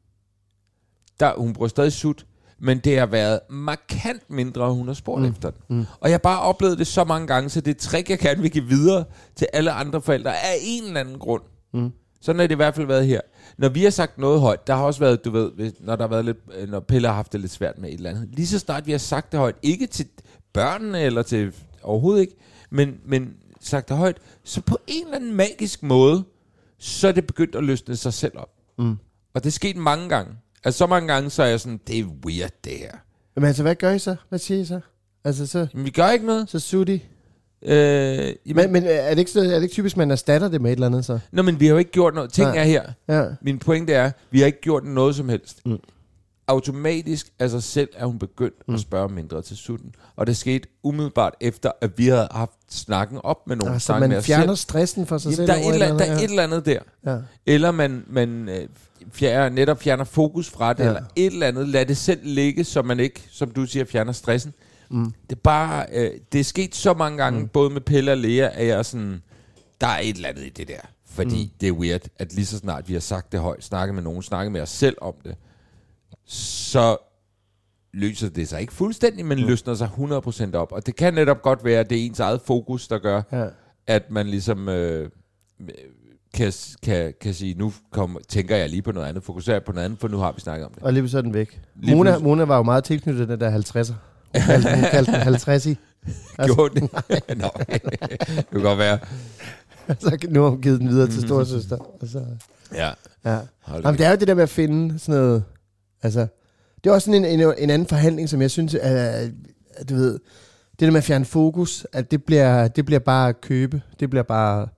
der, 1.20 1.34
hun 1.36 1.52
bruger 1.52 1.68
stadig 1.68 1.92
sut, 1.92 2.26
men 2.58 2.78
det 2.78 2.98
har 2.98 3.06
været 3.06 3.40
markant 3.50 4.30
mindre, 4.30 4.72
hun 4.72 4.86
har 4.86 4.94
spurgt 4.94 5.22
mm. 5.22 5.28
efter 5.28 5.50
den. 5.50 5.60
Mm. 5.68 5.86
Og 6.00 6.08
jeg 6.08 6.12
har 6.12 6.18
bare 6.18 6.40
oplevet 6.40 6.78
det 6.78 6.86
så 6.86 7.04
mange 7.04 7.26
gange, 7.26 7.50
så 7.50 7.60
det 7.60 7.70
et 7.70 7.76
trick, 7.76 8.10
jeg 8.10 8.18
gerne 8.18 8.42
vil 8.42 8.50
give 8.50 8.64
videre 8.64 9.04
til 9.36 9.46
alle 9.52 9.72
andre 9.72 10.02
forældre 10.02 10.30
af 10.30 10.56
en 10.62 10.84
eller 10.84 11.00
anden 11.00 11.18
grund. 11.18 11.42
Mm. 11.74 11.92
Sådan 12.20 12.40
har 12.40 12.46
det 12.46 12.54
i 12.54 12.56
hvert 12.56 12.74
fald 12.74 12.86
været 12.86 13.06
her. 13.06 13.20
Når 13.58 13.68
vi 13.68 13.82
har 13.82 13.90
sagt 13.90 14.18
noget 14.18 14.40
højt, 14.40 14.66
der 14.66 14.74
har 14.74 14.84
også 14.84 15.00
været, 15.00 15.24
du 15.24 15.30
ved, 15.30 15.72
når 15.80 15.96
der 15.96 16.02
har 16.02 16.08
været 16.08 16.24
lidt, 16.24 16.70
når 16.70 16.80
Pelle 16.80 17.08
har 17.08 17.14
haft 17.14 17.32
det 17.32 17.40
lidt 17.40 17.52
svært 17.52 17.78
med 17.78 17.88
et 17.88 17.94
eller 17.94 18.10
andet. 18.10 18.28
Lige 18.32 18.46
så 18.46 18.58
snart 18.58 18.86
vi 18.86 18.90
har 18.90 18.98
sagt 18.98 19.32
det 19.32 19.40
højt, 19.40 19.56
ikke 19.62 19.86
til 19.86 20.06
børnene 20.52 21.00
eller 21.00 21.22
til 21.22 21.52
overhovedet 21.82 22.20
ikke, 22.20 22.36
men, 22.70 23.00
men 23.04 23.34
sagt 23.60 23.88
det 23.88 23.96
højt, 23.96 24.16
så 24.44 24.60
på 24.60 24.78
en 24.86 25.04
eller 25.04 25.16
anden 25.16 25.34
magisk 25.34 25.82
måde, 25.82 26.24
så 26.78 27.08
er 27.08 27.12
det 27.12 27.26
begyndt 27.26 27.54
at 27.54 27.64
løsne 27.64 27.96
sig 27.96 28.12
selv 28.12 28.38
op. 28.38 28.50
Mm. 28.78 28.96
Og 29.34 29.44
det 29.44 29.46
er 29.46 29.52
sket 29.52 29.76
mange 29.76 30.08
gange. 30.08 30.32
Altså 30.66 30.78
så 30.78 30.86
mange 30.86 31.08
gange, 31.12 31.30
så 31.30 31.42
er 31.42 31.46
jeg 31.46 31.60
sådan, 31.60 31.80
det 31.86 31.98
er 31.98 32.04
weird 32.26 32.50
det 32.64 32.72
her. 32.72 32.90
Men 33.36 33.44
altså, 33.44 33.62
hvad 33.62 33.74
gør 33.74 33.92
I 33.92 33.98
så? 33.98 34.16
Hvad 34.28 34.38
siger 34.38 34.60
I 34.60 34.64
så? 34.64 34.80
Altså, 35.24 35.46
så, 35.46 35.66
Men 35.74 35.84
vi 35.84 35.90
gør 35.90 36.10
ikke 36.10 36.26
noget. 36.26 36.50
så 36.50 36.58
sutti. 36.60 37.04
Øh, 37.62 37.70
jamen, 37.70 38.34
Men, 38.46 38.72
men 38.72 38.82
er, 38.86 39.10
det 39.10 39.18
ikke, 39.18 39.30
så- 39.30 39.40
er 39.40 39.44
det 39.54 39.62
ikke 39.62 39.72
typisk, 39.74 39.96
man 39.96 40.10
erstatter 40.10 40.48
det 40.48 40.60
med 40.60 40.70
et 40.70 40.74
eller 40.76 40.86
andet 40.86 41.04
så? 41.04 41.18
Nå, 41.32 41.42
men 41.42 41.60
vi 41.60 41.66
har 41.66 41.72
jo 41.72 41.78
ikke 41.78 41.90
gjort 41.90 42.14
noget. 42.14 42.32
Ting 42.32 42.48
Nej. 42.48 42.58
er 42.58 42.64
her. 42.64 42.82
Ja. 43.08 43.24
Min 43.42 43.58
pointe 43.58 43.92
er, 43.92 44.10
vi 44.30 44.38
har 44.38 44.46
ikke 44.46 44.60
gjort 44.60 44.84
noget 44.84 45.16
som 45.16 45.28
helst. 45.28 45.66
Mm. 45.66 45.78
Automatisk 46.48 47.32
af 47.38 47.50
sig 47.50 47.62
selv 47.62 47.88
er 47.96 48.06
hun 48.06 48.18
begyndt 48.18 48.68
mm. 48.68 48.74
At 48.74 48.80
spørge 48.80 49.08
mindre 49.08 49.42
til 49.42 49.56
sutten. 49.56 49.94
Og 50.16 50.26
det 50.26 50.36
skete 50.36 50.68
umiddelbart 50.82 51.34
efter, 51.40 51.70
at 51.80 51.98
vi 51.98 52.06
havde 52.08 52.28
haft 52.30 52.52
snakken 52.70 53.18
op 53.24 53.46
med 53.46 53.56
nogen. 53.56 53.72
Altså, 53.72 53.86
snakket 53.86 54.00
med 54.00 54.08
man 54.08 54.18
os 54.18 54.26
fjerner 54.26 54.46
selv. 54.46 54.56
stressen 54.56 55.06
for 55.06 55.18
sig 55.18 55.30
Jamen, 55.30 55.36
selv. 55.36 55.46
der, 55.46 55.54
er 55.54 55.58
over 55.62 55.68
et 55.70 55.74
eller, 55.74 55.86
andet- 55.86 56.06
der 56.06 56.12
er 56.12 56.18
et 56.18 56.30
eller 56.30 56.42
andet 56.42 56.66
der. 56.66 56.78
Ja. 57.06 57.18
Eller 57.46 57.70
man, 57.70 58.04
man 58.08 58.48
øh, 58.48 58.68
fjerner, 59.12 59.48
netop 59.48 59.82
fjerner 59.82 60.04
fokus 60.04 60.50
fra 60.50 60.72
det, 60.72 60.84
Ja. 60.84 60.88
eller 60.88 61.02
et 61.16 61.26
eller 61.32 61.46
andet. 61.46 61.68
Lad 61.68 61.86
det 61.86 61.96
selv 61.96 62.20
ligge, 62.22 62.64
så 62.64 62.82
man 62.82 63.00
ikke, 63.00 63.22
som 63.30 63.50
du 63.50 63.66
siger, 63.66 63.84
fjerner 63.84 64.12
stressen. 64.12 64.54
Mm. 64.90 65.04
Det 65.30 65.36
er 65.36 65.40
bare, 65.40 65.86
øh, 65.92 66.10
det 66.32 66.40
er 66.40 66.44
sket 66.44 66.74
så 66.74 66.94
mange 66.94 67.18
gange, 67.18 67.40
Mm. 67.40 67.48
både 67.48 67.70
med 67.70 67.80
Pelle 67.80 68.12
og 68.12 68.18
Lea, 68.18 68.48
at 68.52 68.66
jeg 68.66 68.78
er 68.78 68.82
sådan, 68.82 69.22
der 69.80 69.86
er 69.86 69.98
et 69.98 70.16
eller 70.16 70.28
andet 70.28 70.42
i 70.42 70.48
det 70.48 70.68
der. 70.68 70.80
Fordi 71.06 71.42
Mm. 71.44 71.50
det 71.60 71.68
er 71.68 71.72
weird, 71.72 72.00
at 72.18 72.32
lige 72.34 72.46
så 72.46 72.58
snart 72.58 72.88
vi 72.88 72.92
har 72.92 73.00
sagt 73.00 73.32
det 73.32 73.40
højt, 73.40 73.64
snakket 73.64 73.94
med 73.94 74.02
nogen, 74.02 74.22
snakket 74.22 74.52
med 74.52 74.60
os 74.60 74.68
selv 74.70 74.96
om 75.00 75.14
det, 75.24 75.34
så 76.26 76.96
løser 77.92 78.28
det 78.28 78.48
sig 78.48 78.60
ikke 78.60 78.72
fuldstændig, 78.72 79.24
men 79.26 79.38
mm. 79.40 79.44
løsner 79.46 79.74
sig 79.74 79.88
100% 79.88 80.54
op. 80.54 80.72
Og 80.72 80.86
det 80.86 80.96
kan 80.96 81.14
netop 81.14 81.42
godt 81.42 81.64
være, 81.64 81.80
at 81.80 81.90
det 81.90 81.98
er 82.00 82.06
ens 82.06 82.20
eget 82.20 82.40
fokus, 82.40 82.88
der 82.88 82.98
gør, 82.98 83.22
Ja. 83.32 83.46
at 83.86 84.10
man 84.10 84.26
ligesom 84.26 84.68
øh, 84.68 85.10
kan, 86.34 86.52
kan, 86.82 87.14
kan 87.20 87.34
sige, 87.34 87.54
nu 87.54 87.72
kom, 87.92 88.18
tænker 88.28 88.56
jeg 88.56 88.70
lige 88.70 88.82
på 88.82 88.92
noget 88.92 89.08
andet, 89.08 89.22
fokuserer 89.22 89.60
på 89.60 89.72
noget 89.72 89.84
andet, 89.84 90.00
for 90.00 90.08
nu 90.08 90.18
har 90.18 90.32
vi 90.32 90.40
snakket 90.40 90.66
om 90.66 90.72
det. 90.74 90.82
Og 90.82 90.92
lige 90.92 91.08
så 91.08 91.18
er 91.18 91.22
den 91.22 91.34
væk. 91.34 91.60
Lige 91.76 91.96
Mona, 91.96 92.18
Mona 92.18 92.44
var 92.44 92.56
jo 92.56 92.62
meget 92.62 92.84
tilknyttet 92.84 93.28
den 93.28 93.40
der 93.40 93.58
50'er. 93.58 93.92
Hun 94.34 94.42
kaldte, 94.42 94.74
hun 94.74 94.84
kaldte 94.90 95.12
den 95.12 95.20
50 95.20 95.66
i. 95.66 95.76
Altså, 96.38 96.54
Gjorde 96.54 96.80
det? 96.80 96.82
Nå, 97.42 97.50
det 97.72 98.46
kan 98.52 98.60
godt 98.60 98.78
være. 98.78 98.98
Så 100.00 100.26
nu 100.28 100.42
har 100.42 100.48
hun 100.50 100.60
givet 100.60 100.80
den 100.80 100.88
videre 100.88 101.08
til 101.08 101.22
storsøster. 101.22 101.76
Og 101.76 102.08
så, 102.08 102.24
Ja. 102.74 102.90
ja. 103.24 103.38
Hold 103.60 103.84
Jamen, 103.84 103.98
det 103.98 104.06
er 104.06 104.10
jo 104.10 104.16
det 104.16 104.28
der 104.28 104.34
med 104.34 104.42
at 104.42 104.48
finde 104.48 104.98
sådan 104.98 105.20
noget... 105.20 105.44
Altså, 106.02 106.26
det 106.84 106.90
er 106.90 106.94
også 106.94 107.06
sådan 107.06 107.24
en, 107.24 107.40
en, 107.40 107.54
en 107.58 107.70
anden 107.70 107.88
forhandling, 107.88 108.28
som 108.28 108.42
jeg 108.42 108.50
synes, 108.50 108.74
er, 108.74 109.10
at, 109.76 109.88
du 109.88 109.94
ved, 109.94 110.12
det 110.70 110.80
der 110.80 110.90
med 110.90 110.98
at 110.98 111.04
fjerne 111.04 111.24
fokus, 111.24 111.86
at 111.92 112.10
det 112.10 112.24
bliver, 112.24 112.68
det 112.68 112.86
bliver 112.86 112.98
bare 112.98 113.28
at 113.28 113.40
købe. 113.40 113.82
Det 114.00 114.10
bliver 114.10 114.22
bare 114.22 114.62
at 114.62 114.68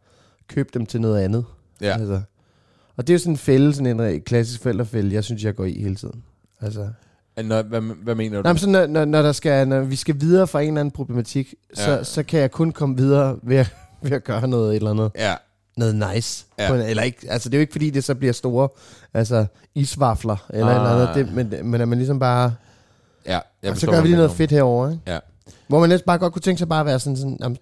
købe 0.49 0.69
dem 0.75 0.87
til 0.87 1.01
noget 1.01 1.21
andet. 1.23 1.45
Ja. 1.81 1.93
Altså. 1.93 2.21
Og 2.97 3.07
det 3.07 3.11
er 3.11 3.15
jo 3.15 3.19
sådan 3.19 3.33
en 3.33 3.39
fælde, 3.39 3.75
sådan 3.75 4.01
en 4.01 4.21
klassisk 4.21 4.63
forældrefælde, 4.63 5.15
jeg 5.15 5.25
synes, 5.25 5.45
jeg 5.45 5.55
går 5.55 5.65
i 5.65 5.81
hele 5.83 5.95
tiden. 5.95 6.23
Altså, 6.61 6.89
Nå, 7.45 7.63
hvad, 7.63 7.81
hvad 7.81 8.15
mener 8.15 8.43
du? 8.43 8.49
Men 8.49 8.59
så 8.59 8.69
når, 8.69 8.87
når, 8.87 9.05
når, 9.05 9.23
der 9.23 9.33
skal, 9.33 9.69
når 9.69 9.81
vi 9.81 9.97
skal 9.97 10.21
videre 10.21 10.47
fra 10.47 10.61
en 10.61 10.69
eller 10.69 10.81
anden 10.81 10.93
problematik, 10.93 11.55
så, 11.75 11.91
Ja. 11.91 12.05
så 12.05 12.23
kan 12.23 12.41
jeg 12.41 12.51
kun 12.51 12.73
komme 12.73 12.97
videre 12.97 13.39
ved 13.43 13.57
at, 13.57 13.75
ved 14.03 14.13
at 14.13 14.25
gøre 14.25 14.49
noget 14.49 14.71
et 14.71 14.77
eller 14.77 14.91
andet, 14.91 15.11
Ja, 15.15 15.35
noget 15.77 16.15
nice. 16.15 16.47
Ja. 16.59 16.69
På 16.69 16.75
en, 16.75 16.81
eller 16.81 17.03
ikke, 17.03 17.19
altså 17.29 17.49
det 17.49 17.55
er 17.55 17.59
jo 17.59 17.61
ikke 17.61 17.73
fordi, 17.73 17.91
det 17.91 18.05
så 18.05 18.15
bliver 18.15 18.33
store 18.33 18.69
altså, 19.15 19.47
isvafler 19.75 20.47
eller 20.51 20.67
et 20.67 20.75
eller 20.77 20.89
andet, 20.89 21.15
det, 21.15 21.35
men, 21.35 21.71
men 21.71 21.81
at 21.81 21.89
man 21.89 21.99
ligesom 21.99 22.19
bare, 22.19 22.55
ja. 23.27 23.31
Jeg 23.63 23.71
og 23.71 23.77
så 23.77 23.81
forstår, 23.81 23.93
gør 23.93 24.01
vi 24.01 24.09
lige 24.09 24.17
noget 24.17 24.31
fedt 24.33 24.51
herover, 24.51 24.91
ikke? 24.91 25.03
Ja. 25.07 25.19
Hvor 25.69 25.81
man 25.81 25.89
næsten 25.89 26.07
bare 26.07 26.19
godt 26.19 26.33
kunne 26.33 26.43
tænke 26.43 26.59
sig 26.59 26.69
bare 26.69 26.81
at 26.81 26.87
være 26.87 27.01
sådan, 27.01 27.17
sådan 27.17 27.39
jamen, 27.41 27.59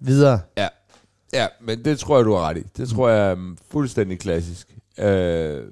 videre. 0.00 0.40
Ja. 0.56 0.68
Ja, 1.32 1.46
men 1.60 1.84
det 1.84 1.98
tror 1.98 2.16
jeg, 2.18 2.24
du 2.24 2.32
har 2.34 2.48
ret 2.48 2.56
i. 2.58 2.62
Det 2.76 2.88
tror 2.88 3.08
jeg 3.08 3.28
er 3.28 3.32
um, 3.32 3.58
fuldstændig 3.70 4.18
klassisk. 4.18 4.76
Øh, 4.98 5.62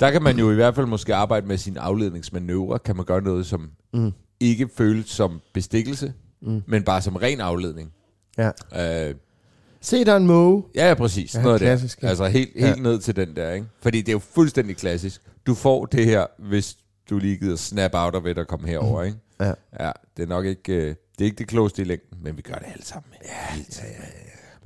der 0.00 0.10
kan 0.10 0.22
man 0.22 0.38
jo 0.38 0.50
i 0.50 0.54
hvert 0.54 0.74
fald 0.74 0.86
måske 0.86 1.14
arbejde 1.14 1.46
med 1.46 1.56
sine 1.58 1.80
afledningsmanøvrer. 1.80 2.78
Kan 2.78 2.96
man 2.96 3.04
gøre 3.04 3.22
noget, 3.22 3.46
som 3.46 3.70
Mm. 3.92 4.12
ikke 4.40 4.68
føles 4.76 5.06
som 5.10 5.40
bestikkelse, 5.54 6.12
Mm. 6.42 6.62
men 6.66 6.82
bare 6.82 7.02
som 7.02 7.16
ren 7.16 7.40
afledning. 7.40 7.92
Ja. 8.38 8.50
Øh, 9.08 9.14
Se 9.80 10.04
der 10.04 10.12
er 10.12 10.16
en 10.16 10.26
måge. 10.26 10.64
ja, 10.74 10.88
ja, 10.88 10.94
præcis. 10.94 11.34
Ja, 11.34 11.38
Ja, 11.38 11.44
noget 11.44 11.60
klassisk, 11.60 12.00
der. 12.00 12.06
ja. 12.06 12.10
Altså 12.10 12.26
helt, 12.26 12.50
helt 12.54 12.64
Ja. 12.64 12.68
ja. 12.68 12.74
ned 12.82 12.98
til 12.98 13.16
den 13.16 13.36
der, 13.36 13.52
ikke? 13.52 13.66
Fordi 13.82 13.98
det 13.98 14.08
er 14.08 14.12
jo 14.12 14.18
fuldstændig 14.18 14.76
klassisk. 14.76 15.22
Du 15.46 15.54
får 15.54 15.86
det 15.86 16.04
her, 16.04 16.26
hvis 16.38 16.76
du 17.10 17.18
lige 17.18 17.36
gider 17.36 17.56
snap 17.56 17.90
out 17.94 18.14
of 18.14 18.26
it 18.26 18.38
og 18.38 18.46
komme 18.46 18.68
herover, 18.68 19.02
ikke? 19.02 19.18
Ja. 19.40 19.52
Ja, 19.80 19.92
det 20.16 20.22
er 20.22 20.26
nok 20.26 20.44
ikke, 20.44 20.72
øh, 20.74 20.82
det 20.88 20.94
er 21.20 21.24
ikke 21.24 21.36
det 21.38 21.48
klogeste 21.48 21.82
i 21.82 21.84
længden, 21.84 22.18
men 22.22 22.36
vi 22.36 22.42
gør 22.42 22.54
det 22.54 22.66
alle 22.72 22.84
sammen. 22.84 23.10
Ja, 23.24 23.54
hele 23.54 23.64
tiden. 23.64 23.94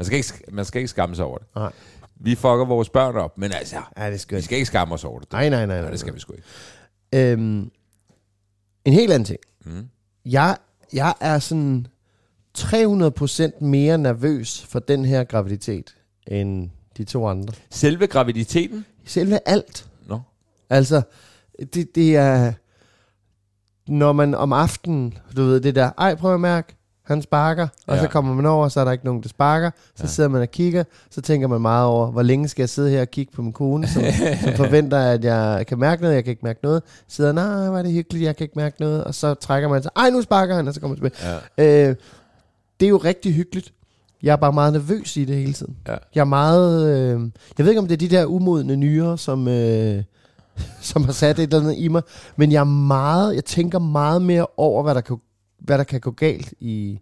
Man 0.00 0.04
skal, 0.06 0.16
ikke, 0.16 0.32
man 0.52 0.64
skal 0.64 0.78
ikke 0.78 0.88
skamme 0.88 1.16
sig 1.16 1.24
over 1.24 1.38
det. 1.38 1.46
Nej. 1.56 1.72
Vi 2.16 2.34
fucker 2.34 2.64
vores 2.64 2.88
børn 2.88 3.16
op, 3.16 3.38
men 3.38 3.52
altså, 3.52 3.76
Ja, 3.76 3.80
det 4.00 4.06
er 4.06 4.10
vi 4.10 4.18
skønt. 4.18 4.44
skal 4.44 4.56
ikke 4.56 4.66
skamme 4.66 4.94
os 4.94 5.04
over 5.04 5.20
det. 5.20 5.32
Nej, 5.32 5.48
nej, 5.48 5.66
nej. 5.66 5.66
nej, 5.66 5.80
Nej, 5.80 5.90
det 5.90 6.00
skal 6.00 6.14
vi 6.14 6.20
sgu 6.20 6.32
ikke. 6.32 7.32
Øhm, 7.32 7.70
en 8.84 8.92
helt 8.92 9.12
anden 9.12 9.24
ting. 9.24 9.38
Mm. 9.64 9.88
Jeg, 10.24 10.56
jeg 10.92 11.14
er 11.20 11.38
sådan 11.38 11.86
300% 12.58 13.64
mere 13.64 13.98
nervøs 13.98 14.66
for 14.68 14.78
den 14.78 15.04
her 15.04 15.24
graviditet, 15.24 15.96
end 16.26 16.70
de 16.96 17.04
to 17.04 17.26
andre. 17.28 17.54
Selve 17.70 18.06
graviditeten? 18.06 18.84
Selve 19.04 19.38
alt. 19.46 19.88
Nå. 20.06 20.20
Altså, 20.70 21.02
det, 21.74 21.94
det 21.94 22.16
er... 22.16 22.52
Når 23.88 24.12
man 24.12 24.34
om 24.34 24.52
aftenen, 24.52 25.18
du 25.36 25.42
ved, 25.42 25.60
det 25.60 25.74
der, 25.74 25.90
ej, 25.98 26.14
prøv 26.14 26.34
at 26.34 26.40
mærke, 26.40 26.76
han 27.14 27.22
sparker, 27.22 27.68
og 27.86 27.96
Ja. 27.96 28.02
så 28.02 28.08
kommer 28.08 28.34
man 28.34 28.46
over, 28.46 28.68
så 28.68 28.80
er 28.80 28.84
der 28.84 28.92
ikke 28.92 29.04
nogen, 29.04 29.22
der 29.22 29.28
sparker. 29.28 29.70
Så 29.96 30.02
Ja. 30.02 30.08
sidder 30.08 30.28
man 30.30 30.42
og 30.42 30.50
kigger, 30.50 30.84
så 31.10 31.20
tænker 31.20 31.48
man 31.48 31.60
meget 31.60 31.86
over, 31.86 32.10
hvor 32.10 32.22
længe 32.22 32.48
skal 32.48 32.62
jeg 32.62 32.68
sidde 32.68 32.90
her 32.90 33.00
og 33.00 33.08
kigge 33.10 33.32
på 33.32 33.42
min 33.42 33.52
kone, 33.52 33.88
som, 33.88 34.02
som 34.44 34.52
forventer, 34.54 34.98
at 34.98 35.24
jeg 35.24 35.64
kan 35.68 35.78
mærke 35.78 36.02
noget, 36.02 36.14
jeg 36.14 36.24
kan 36.24 36.30
ikke 36.30 36.44
mærke 36.46 36.60
noget. 36.62 36.82
Sidder, 37.08 37.32
nej, 37.32 37.68
hvor 37.68 37.78
er 37.78 37.82
det 37.82 37.92
hyggeligt, 37.92 38.24
jeg 38.24 38.36
kan 38.36 38.44
ikke 38.44 38.58
mærke 38.58 38.76
noget. 38.80 39.04
Og 39.04 39.14
så 39.14 39.34
trækker 39.34 39.68
man 39.68 39.82
sig, 39.82 39.90
ej, 39.96 40.10
nu 40.10 40.22
sparker 40.22 40.54
han, 40.54 40.68
og 40.68 40.74
så 40.74 40.80
kommer 40.80 40.96
man 41.00 41.10
tilbage. 41.10 41.40
Ja. 41.58 41.88
Øh, 41.88 41.96
det 42.80 42.86
er 42.86 42.90
jo 42.90 42.96
rigtig 42.96 43.34
hyggeligt. 43.34 43.72
Jeg 44.22 44.32
er 44.32 44.36
bare 44.36 44.52
meget 44.52 44.72
nervøs 44.72 45.16
i 45.16 45.24
det 45.24 45.36
hele 45.36 45.52
tiden. 45.52 45.76
Ja. 45.88 45.94
Jeg 46.14 46.20
er 46.20 46.24
meget... 46.24 46.88
Øh, 46.88 47.20
jeg 47.58 47.64
ved 47.66 47.68
ikke, 47.68 47.80
om 47.80 47.86
det 47.88 47.94
er 47.94 48.08
de 48.08 48.16
der 48.16 48.24
umodne 48.26 48.76
nyere, 48.76 49.18
som, 49.18 49.48
øh, 49.48 50.02
som 50.80 51.04
har 51.04 51.12
sat 51.12 51.38
et 51.38 51.42
eller 51.42 51.60
andet 51.60 51.74
i 51.78 51.88
mig. 51.88 52.02
Men 52.36 52.52
jeg 52.52 52.60
er 52.60 52.64
meget... 52.64 53.34
Jeg 53.34 53.44
tænker 53.44 53.78
meget 53.78 54.22
mere 54.22 54.46
over, 54.56 54.82
hvad 54.82 54.94
der 54.94 55.00
kan, 55.00 55.16
hvad 55.60 55.78
der 55.78 55.84
kan 55.84 56.00
gå 56.00 56.10
galt 56.10 56.54
i... 56.60 57.00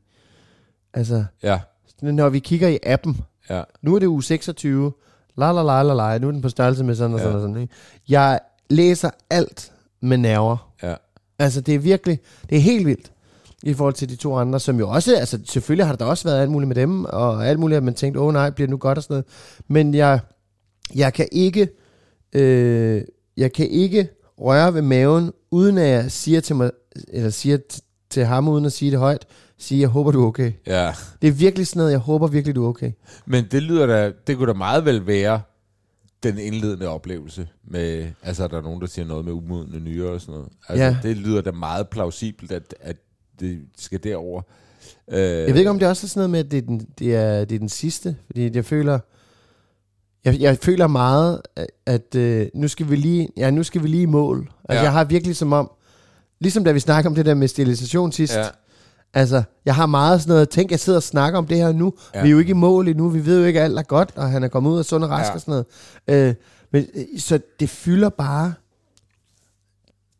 Altså, 0.94 1.24
Ja, 1.42 1.60
når 2.02 2.28
vi 2.28 2.38
kigger 2.38 2.68
i 2.68 2.78
appen. 2.82 3.20
ja. 3.50 3.62
Nu 3.82 3.94
er 3.94 3.98
det 3.98 4.06
uge 4.06 4.22
26. 4.22 4.92
La 5.36 5.52
la 5.52 5.62
la 5.62 5.82
la 5.82 5.94
la. 5.94 6.18
Nu 6.18 6.28
er 6.28 6.32
den 6.32 6.42
på 6.42 6.48
størrelse 6.48 6.84
med 6.84 6.94
sådan 6.94 7.14
og 7.14 7.18
Ja. 7.20 7.24
sådan 7.24 7.36
og 7.36 7.42
sådan. 7.42 7.56
Ikke? 7.62 7.74
Jeg 8.08 8.40
læser 8.70 9.10
alt 9.30 9.72
med 10.00 10.16
nerver. 10.18 10.72
Ja. 10.82 10.94
Altså, 11.38 11.60
det 11.60 11.74
er 11.74 11.78
virkelig, 11.78 12.20
det 12.50 12.56
er 12.58 12.62
helt 12.62 12.86
vildt 12.86 13.12
i 13.62 13.74
forhold 13.74 13.94
til 13.94 14.08
de 14.08 14.16
to 14.16 14.34
andre, 14.36 14.60
som 14.60 14.78
jo 14.78 14.88
også, 14.90 15.16
altså 15.16 15.38
selvfølgelig 15.44 15.86
har 15.86 15.96
der 15.96 16.04
også 16.04 16.28
været 16.28 16.40
alt 16.42 16.50
muligt 16.50 16.68
med 16.68 16.76
dem, 16.76 17.04
og 17.04 17.46
alt 17.46 17.58
muligt, 17.58 17.76
at 17.76 17.82
man 17.82 17.94
tænkte, 17.94 18.20
åh 18.20 18.26
oh, 18.26 18.32
nej, 18.32 18.50
bliver 18.50 18.68
nu 18.68 18.76
godt 18.76 18.98
og 18.98 19.04
sådan 19.04 19.14
noget. 19.14 19.24
Men 19.68 19.94
jeg, 19.94 20.20
jeg 20.94 21.14
kan 21.14 21.28
ikke, 21.32 21.68
øh, 22.32 23.02
jeg 23.36 23.52
kan 23.52 23.68
ikke 23.68 24.08
røre 24.40 24.74
ved 24.74 24.82
maven, 24.82 25.32
uden 25.50 25.78
at 25.78 25.88
jeg 25.88 26.12
siger 26.12 26.40
til 26.40 26.56
mig, 26.56 26.70
eller 27.08 27.30
siger 27.30 27.58
til 28.10 28.24
ham, 28.24 28.48
uden 28.48 28.64
at 28.64 28.72
sige 28.72 28.90
det 28.90 28.98
højt, 28.98 29.26
sige, 29.58 29.80
jeg 29.80 29.88
håber, 29.88 30.10
du 30.10 30.22
er 30.22 30.26
okay. 30.26 30.52
ja. 30.66 30.92
Det 31.22 31.28
er 31.28 31.32
virkelig 31.32 31.66
sådan 31.66 31.78
noget, 31.80 31.90
jeg 31.92 31.98
håber 32.00 32.26
virkelig, 32.26 32.54
du 32.54 32.64
er 32.64 32.68
okay. 32.68 32.92
Men 33.26 33.44
det 33.50 33.62
lyder 33.62 33.86
da, 33.86 34.12
det 34.26 34.36
kunne 34.36 34.48
da 34.48 34.52
meget 34.58 34.84
vel 34.84 35.06
være 35.06 35.40
den 36.22 36.38
indledende 36.38 36.88
oplevelse 36.88 37.48
med, 37.70 38.06
altså 38.22 38.48
der 38.48 38.56
er 38.58 38.62
nogen, 38.62 38.80
der 38.80 38.86
siger 38.86 39.06
noget 39.06 39.24
med 39.24 39.32
umodne 39.32 39.80
nyere 39.80 40.10
og 40.10 40.20
sådan 40.20 40.32
noget. 40.34 40.48
Altså, 40.68 40.84
Ja. 40.84 40.96
det 41.02 41.16
lyder 41.16 41.40
da 41.40 41.50
meget 41.50 41.88
plausibelt, 41.88 42.52
at, 42.52 42.74
at 42.80 42.96
det 43.40 43.58
skal 43.78 44.02
derover. 44.04 44.42
Øh, 45.10 45.18
Jeg 45.20 45.46
ved 45.52 45.56
ikke, 45.58 45.70
om 45.70 45.78
det 45.78 45.88
også 45.88 46.06
er 46.06 46.08
sådan 46.08 46.18
noget 46.18 46.30
med, 46.30 46.38
at 46.40 46.50
det 46.50 46.56
er 46.58 46.62
den, 46.62 46.86
det 46.98 47.14
er, 47.16 47.44
det 47.44 47.54
er 47.54 47.58
den 47.58 47.68
sidste, 47.68 48.16
fordi 48.26 48.50
jeg 48.56 48.64
føler, 48.64 48.98
jeg, 50.24 50.40
jeg 50.40 50.58
føler 50.62 50.86
meget, 50.86 51.42
at, 51.56 51.66
at 51.86 52.14
øh, 52.14 52.46
nu 52.54 52.68
skal 52.68 52.90
vi 52.90 52.96
lige, 52.96 53.28
ja, 53.36 53.50
nu 53.50 53.62
skal 53.62 53.82
vi 53.82 53.88
lige 53.88 54.02
i 54.02 54.06
mål. 54.06 54.38
Altså, 54.38 54.52
Ja. 54.68 54.74
ja. 54.74 54.82
jeg 54.82 54.92
har 54.92 55.04
virkelig 55.04 55.36
som 55.36 55.52
om, 55.52 55.70
ligesom 56.40 56.64
da 56.64 56.72
vi 56.72 56.80
snakker 56.80 57.10
om 57.10 57.14
det 57.14 57.26
der 57.26 57.34
med 57.34 57.48
sterilisation 57.48 58.12
sidst, 58.12 58.34
Ja, 58.36 58.46
altså, 59.14 59.42
jeg 59.64 59.74
har 59.74 59.86
meget 59.86 60.20
sådan 60.20 60.32
noget, 60.32 60.48
tænk, 60.48 60.70
jeg 60.70 60.80
sidder 60.80 60.98
og 60.98 61.02
snakker 61.02 61.38
om 61.38 61.46
det 61.46 61.56
her 61.56 61.72
nu, 61.72 61.92
Ja. 62.14 62.22
vi 62.22 62.28
er 62.28 62.32
jo 62.32 62.38
ikke 62.38 62.50
i 62.50 62.54
mål 62.54 62.88
endnu, 62.88 63.08
vi 63.08 63.26
ved 63.26 63.40
jo 63.40 63.44
ikke, 63.46 63.60
at 63.60 63.64
alt 63.64 63.78
er 63.78 63.82
godt, 63.82 64.10
og 64.16 64.30
han 64.30 64.42
er 64.44 64.48
kommet 64.48 64.70
ud 64.70 64.78
af 64.78 64.84
sund 64.84 65.04
og 65.04 65.10
rask 65.10 65.26
Ja. 65.26 65.30
ja. 65.30 65.34
og 65.34 65.40
sådan 65.40 65.64
noget. 66.08 66.28
Øh, 66.28 66.34
men, 66.72 66.86
øh, 66.94 67.20
så 67.20 67.40
det 67.60 67.70
fylder 67.70 68.08
bare, 68.08 68.54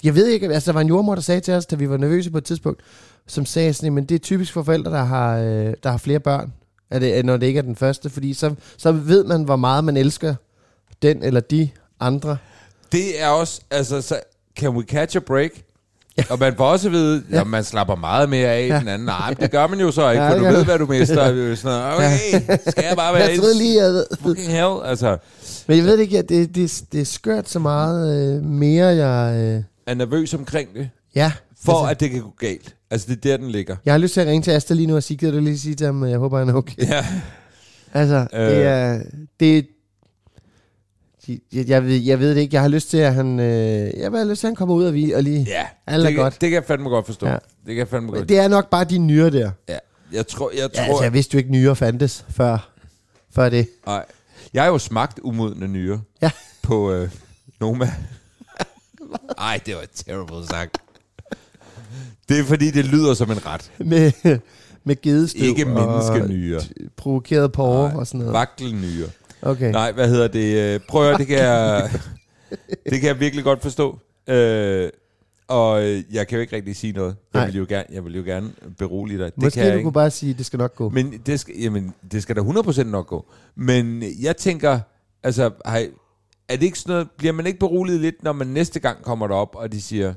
jeg 0.04 0.14
ved 0.14 0.26
ikke, 0.26 0.48
altså 0.48 0.72
der 0.72 0.74
var 0.74 0.80
en 0.80 0.88
jordmor, 0.88 1.14
der 1.14 1.22
sagde 1.22 1.40
til 1.40 1.54
os, 1.54 1.66
da 1.66 1.76
vi 1.76 1.90
var 1.90 1.96
nervøse 1.96 2.30
på 2.30 2.38
et 2.38 2.44
tidspunkt, 2.44 2.80
som 3.26 3.46
sagde 3.46 3.72
sådan, 3.74 3.92
men 3.92 4.04
det 4.04 4.14
er 4.14 4.18
typisk 4.18 4.52
for 4.52 4.62
forældre, 4.62 4.90
der 4.90 5.04
har, 5.04 5.36
øh, 5.38 5.74
der 5.82 5.90
har 5.90 5.96
flere 5.98 6.20
børn. 6.20 6.52
Er 6.90 6.98
det, 6.98 7.24
når 7.24 7.36
det 7.36 7.46
ikke 7.46 7.58
er 7.58 7.62
den 7.62 7.76
første? 7.76 8.10
Fordi 8.10 8.34
så, 8.34 8.54
så 8.76 8.92
ved 8.92 9.24
man, 9.24 9.42
hvor 9.42 9.56
meget 9.56 9.84
man 9.84 9.96
elsker 9.96 10.34
den 11.02 11.22
eller 11.22 11.40
de 11.40 11.70
andre. 12.00 12.36
Det 12.92 13.22
er 13.22 13.28
også, 13.28 13.60
altså, 13.70 14.00
så 14.02 14.20
can 14.56 14.68
we 14.76 14.82
catch 14.82 15.16
a 15.16 15.20
break? 15.20 15.50
Ja. 16.18 16.24
Og 16.30 16.38
man 16.38 16.54
får 16.56 16.64
også 16.64 16.88
at 16.88 16.92
vide, 16.92 17.22
ja. 17.30 17.40
at 17.40 17.46
man 17.46 17.64
slapper 17.64 17.94
meget 17.96 18.28
mere 18.28 18.48
af 18.48 18.68
ja. 18.68 18.78
den 18.80 18.88
anden. 18.88 19.06
Nej, 19.06 19.34
det 19.40 19.50
gør 19.50 19.66
man 19.66 19.80
jo 19.80 19.90
så 19.90 20.10
ikke, 20.10 20.22
Ja, 20.24 20.30
for 20.32 20.38
du 20.38 20.44
ved, 20.44 20.64
hvad 20.64 20.78
du 20.78 20.86
mister. 20.86 21.54
Sådan, 21.54 21.94
okay, 21.94 22.40
skal 22.68 22.84
jeg 22.88 22.96
bare 22.96 23.14
være 23.14 23.22
Jeg 23.28 23.38
troede 23.38 23.58
lige, 23.58 23.82
jeg 23.82 23.92
ved. 23.92 24.06
fucking 24.22 24.48
hell? 24.52 24.74
Altså, 24.84 25.16
Men 25.66 25.76
jeg 25.76 25.84
ved 25.84 25.98
ikke, 25.98 26.14
ja, 26.16 26.22
det, 26.22 26.54
det, 26.54 26.82
det 26.92 27.00
er 27.00 27.04
skørt 27.04 27.48
så 27.48 27.58
meget 27.58 28.36
øh, 28.36 28.44
mere, 28.44 28.86
jeg... 28.86 29.36
Øh, 29.36 29.62
er 29.86 29.94
nervøs 29.94 30.34
omkring 30.34 30.68
det, 30.74 30.90
ja, 31.14 31.32
for 31.64 31.72
altså, 31.72 31.90
at 31.90 32.00
det 32.00 32.10
kan 32.10 32.20
gå 32.20 32.32
galt. 32.38 32.74
Altså, 32.90 33.06
det 33.08 33.16
er 33.16 33.20
der, 33.30 33.36
den 33.36 33.50
ligger. 33.50 33.76
jeg 33.84 33.94
har 33.94 33.98
lyst 33.98 34.14
til 34.14 34.20
at 34.20 34.26
ringe 34.26 34.42
til 34.42 34.50
Asta 34.50 34.74
lige 34.74 34.86
nu 34.86 34.96
og 34.96 35.02
sige, 35.02 35.16
gider 35.16 35.32
du 35.32 35.38
lige 35.40 35.58
sige 35.58 35.74
til 35.74 35.86
ham, 35.86 36.02
at 36.02 36.10
jeg 36.10 36.18
håber, 36.18 36.38
han 36.38 36.48
er 36.48 36.54
okay. 36.54 36.88
Ja. 36.88 37.06
Altså, 37.94 38.26
øh. 38.34 38.40
det 38.40 38.62
er... 38.62 38.98
Det, 39.40 39.66
jeg, 41.52 41.68
jeg, 41.68 41.84
ved, 41.84 41.96
jeg 41.96 42.20
ved 42.20 42.34
det 42.34 42.40
ikke. 42.40 42.54
Jeg 42.54 42.62
har 42.62 42.68
lyst 42.68 42.90
til, 42.90 42.96
at 42.98 43.14
han, 43.14 43.40
øh, 43.40 43.46
jeg 43.98 44.10
har 44.10 44.24
lyst 44.24 44.40
til, 44.40 44.46
at 44.46 44.50
han 44.50 44.56
kommer 44.56 44.74
ud 44.74 44.84
og, 44.84 44.94
vi, 44.94 45.12
og 45.12 45.22
lige... 45.22 45.44
Ja, 45.48 45.66
Alt 45.86 46.06
det, 46.06 46.16
godt. 46.16 46.32
det 46.40 46.40
kan 46.50 46.52
jeg 46.54 46.64
fandme 46.64 46.88
godt 46.88 47.06
forstå. 47.06 47.26
Ja. 47.26 47.32
Ja. 47.32 47.38
Det 47.38 47.66
kan 47.66 47.76
jeg 47.76 47.88
fandme 47.88 48.10
godt. 48.12 48.28
Det 48.28 48.38
er 48.38 48.48
nok 48.48 48.70
bare 48.70 48.84
de 48.84 48.98
nyere 48.98 49.30
der. 49.30 49.50
Ja. 49.68 49.78
Jeg 50.12 50.26
tror, 50.26 50.50
jeg 50.50 50.58
Ja, 50.74 50.82
tror, 50.84 50.84
altså, 50.92 51.02
jeg 51.04 51.12
vidste 51.12 51.34
jo 51.34 51.38
ikke, 51.38 51.50
nyere 51.50 51.76
fandtes 51.76 52.24
før, 52.30 52.70
før 53.30 53.48
det. 53.48 53.68
Nej. 53.86 54.04
Jeg 54.54 54.62
har 54.62 54.70
jo 54.70 54.78
smagt 54.78 55.20
umodne 55.22 55.68
nyre 55.68 56.00
Ja. 56.22 56.30
på 56.62 56.92
øh, 56.92 57.10
Noma. 57.60 57.90
Ej, 59.38 59.60
det 59.66 59.74
var 59.74 59.84
terrible 59.94 60.46
sagt. 60.50 60.78
Det 62.28 62.38
er 62.40 62.44
fordi, 62.44 62.70
det 62.70 62.84
lyder 62.84 63.14
som 63.14 63.30
en 63.30 63.46
ret. 63.46 63.70
Med, 63.78 64.12
med 64.84 65.00
gedestøv 65.02 65.42
Ikke 65.42 65.66
og 65.66 65.70
menneskenyre. 65.70 66.60
provokeret 66.96 67.50
Nej, 67.58 67.66
og 67.94 68.06
sådan 68.06 68.18
noget. 68.18 68.32
Vakkelnyre. 68.32 69.06
Okay. 69.42 69.70
Nej, 69.72 69.92
hvad 69.92 70.08
hedder 70.08 70.28
det? 70.28 70.74
Øh, 70.74 70.80
Prøv 70.88 71.02
at 71.02 71.08
høre, 71.08 71.18
det 71.18 71.26
kan 71.26 71.38
jeg, 71.38 71.90
det 72.90 73.00
kan 73.00 73.08
jeg 73.08 73.20
virkelig 73.20 73.44
godt 73.44 73.62
forstå. 73.62 73.98
Øh, 74.28 74.88
og 75.48 75.84
øh, 75.84 76.02
jeg 76.12 76.28
kan 76.28 76.36
jo 76.36 76.40
ikke 76.40 76.56
rigtig 76.56 76.76
sige 76.76 76.92
noget. 76.92 77.16
Jeg 77.34 77.46
vil 77.46 77.56
jo 77.56 77.66
gerne, 77.68 77.84
jeg 77.92 78.04
vil 78.04 78.16
jo 78.16 78.22
gerne 78.22 78.50
berolige 78.78 79.18
dig. 79.18 79.26
Det 79.26 79.42
Måske 79.42 79.54
kan 79.54 79.64
jeg 79.64 79.72
du 79.72 79.76
ikke. 79.76 79.84
kunne 79.86 79.92
bare 79.92 80.10
sige, 80.10 80.30
at 80.30 80.38
det 80.38 80.46
skal 80.46 80.58
nok 80.58 80.74
gå. 80.74 80.88
Men 80.88 81.14
det 81.26 81.40
skal, 81.40 81.54
jamen, 81.60 81.94
det 82.12 82.22
skal 82.22 82.36
da 82.36 82.40
100% 82.40 82.82
nok 82.82 83.06
gå. 83.06 83.26
Men 83.54 84.02
jeg 84.22 84.36
tænker, 84.36 84.80
altså, 85.22 85.50
hej, 85.66 85.88
er 86.48 86.56
det 86.56 86.62
ikke 86.62 86.78
sådan 86.78 86.92
noget, 86.92 87.08
bliver 87.16 87.32
man 87.32 87.46
ikke 87.46 87.58
beroliget 87.58 88.00
lidt, 88.00 88.22
når 88.22 88.32
man 88.32 88.46
næste 88.46 88.80
gang 88.80 89.02
kommer 89.02 89.26
derop, 89.26 89.54
og 89.56 89.72
de 89.72 89.82
siger, 89.82 90.14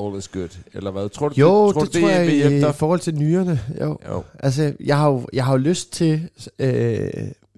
all 0.00 0.18
is 0.18 0.28
good, 0.28 0.58
eller 0.74 0.90
hvad? 0.90 1.08
Tror 1.08 1.28
du, 1.28 1.34
Jo, 1.38 1.72
tror 1.72 1.80
det, 1.84 1.94
du, 1.94 2.00
tror 2.00 2.08
jeg 2.10 2.28
i 2.32 2.60
dig? 2.60 2.74
forhold 2.74 3.00
til 3.00 3.14
nyrerne. 3.14 3.60
Jo. 3.80 3.98
Jo. 4.08 4.22
Altså, 4.38 4.72
jeg 4.84 4.98
har 4.98 5.08
jo 5.10 5.26
jeg 5.32 5.44
har 5.44 5.52
jo 5.52 5.58
lyst 5.58 5.92
til... 5.92 6.28
Øh, 6.58 7.08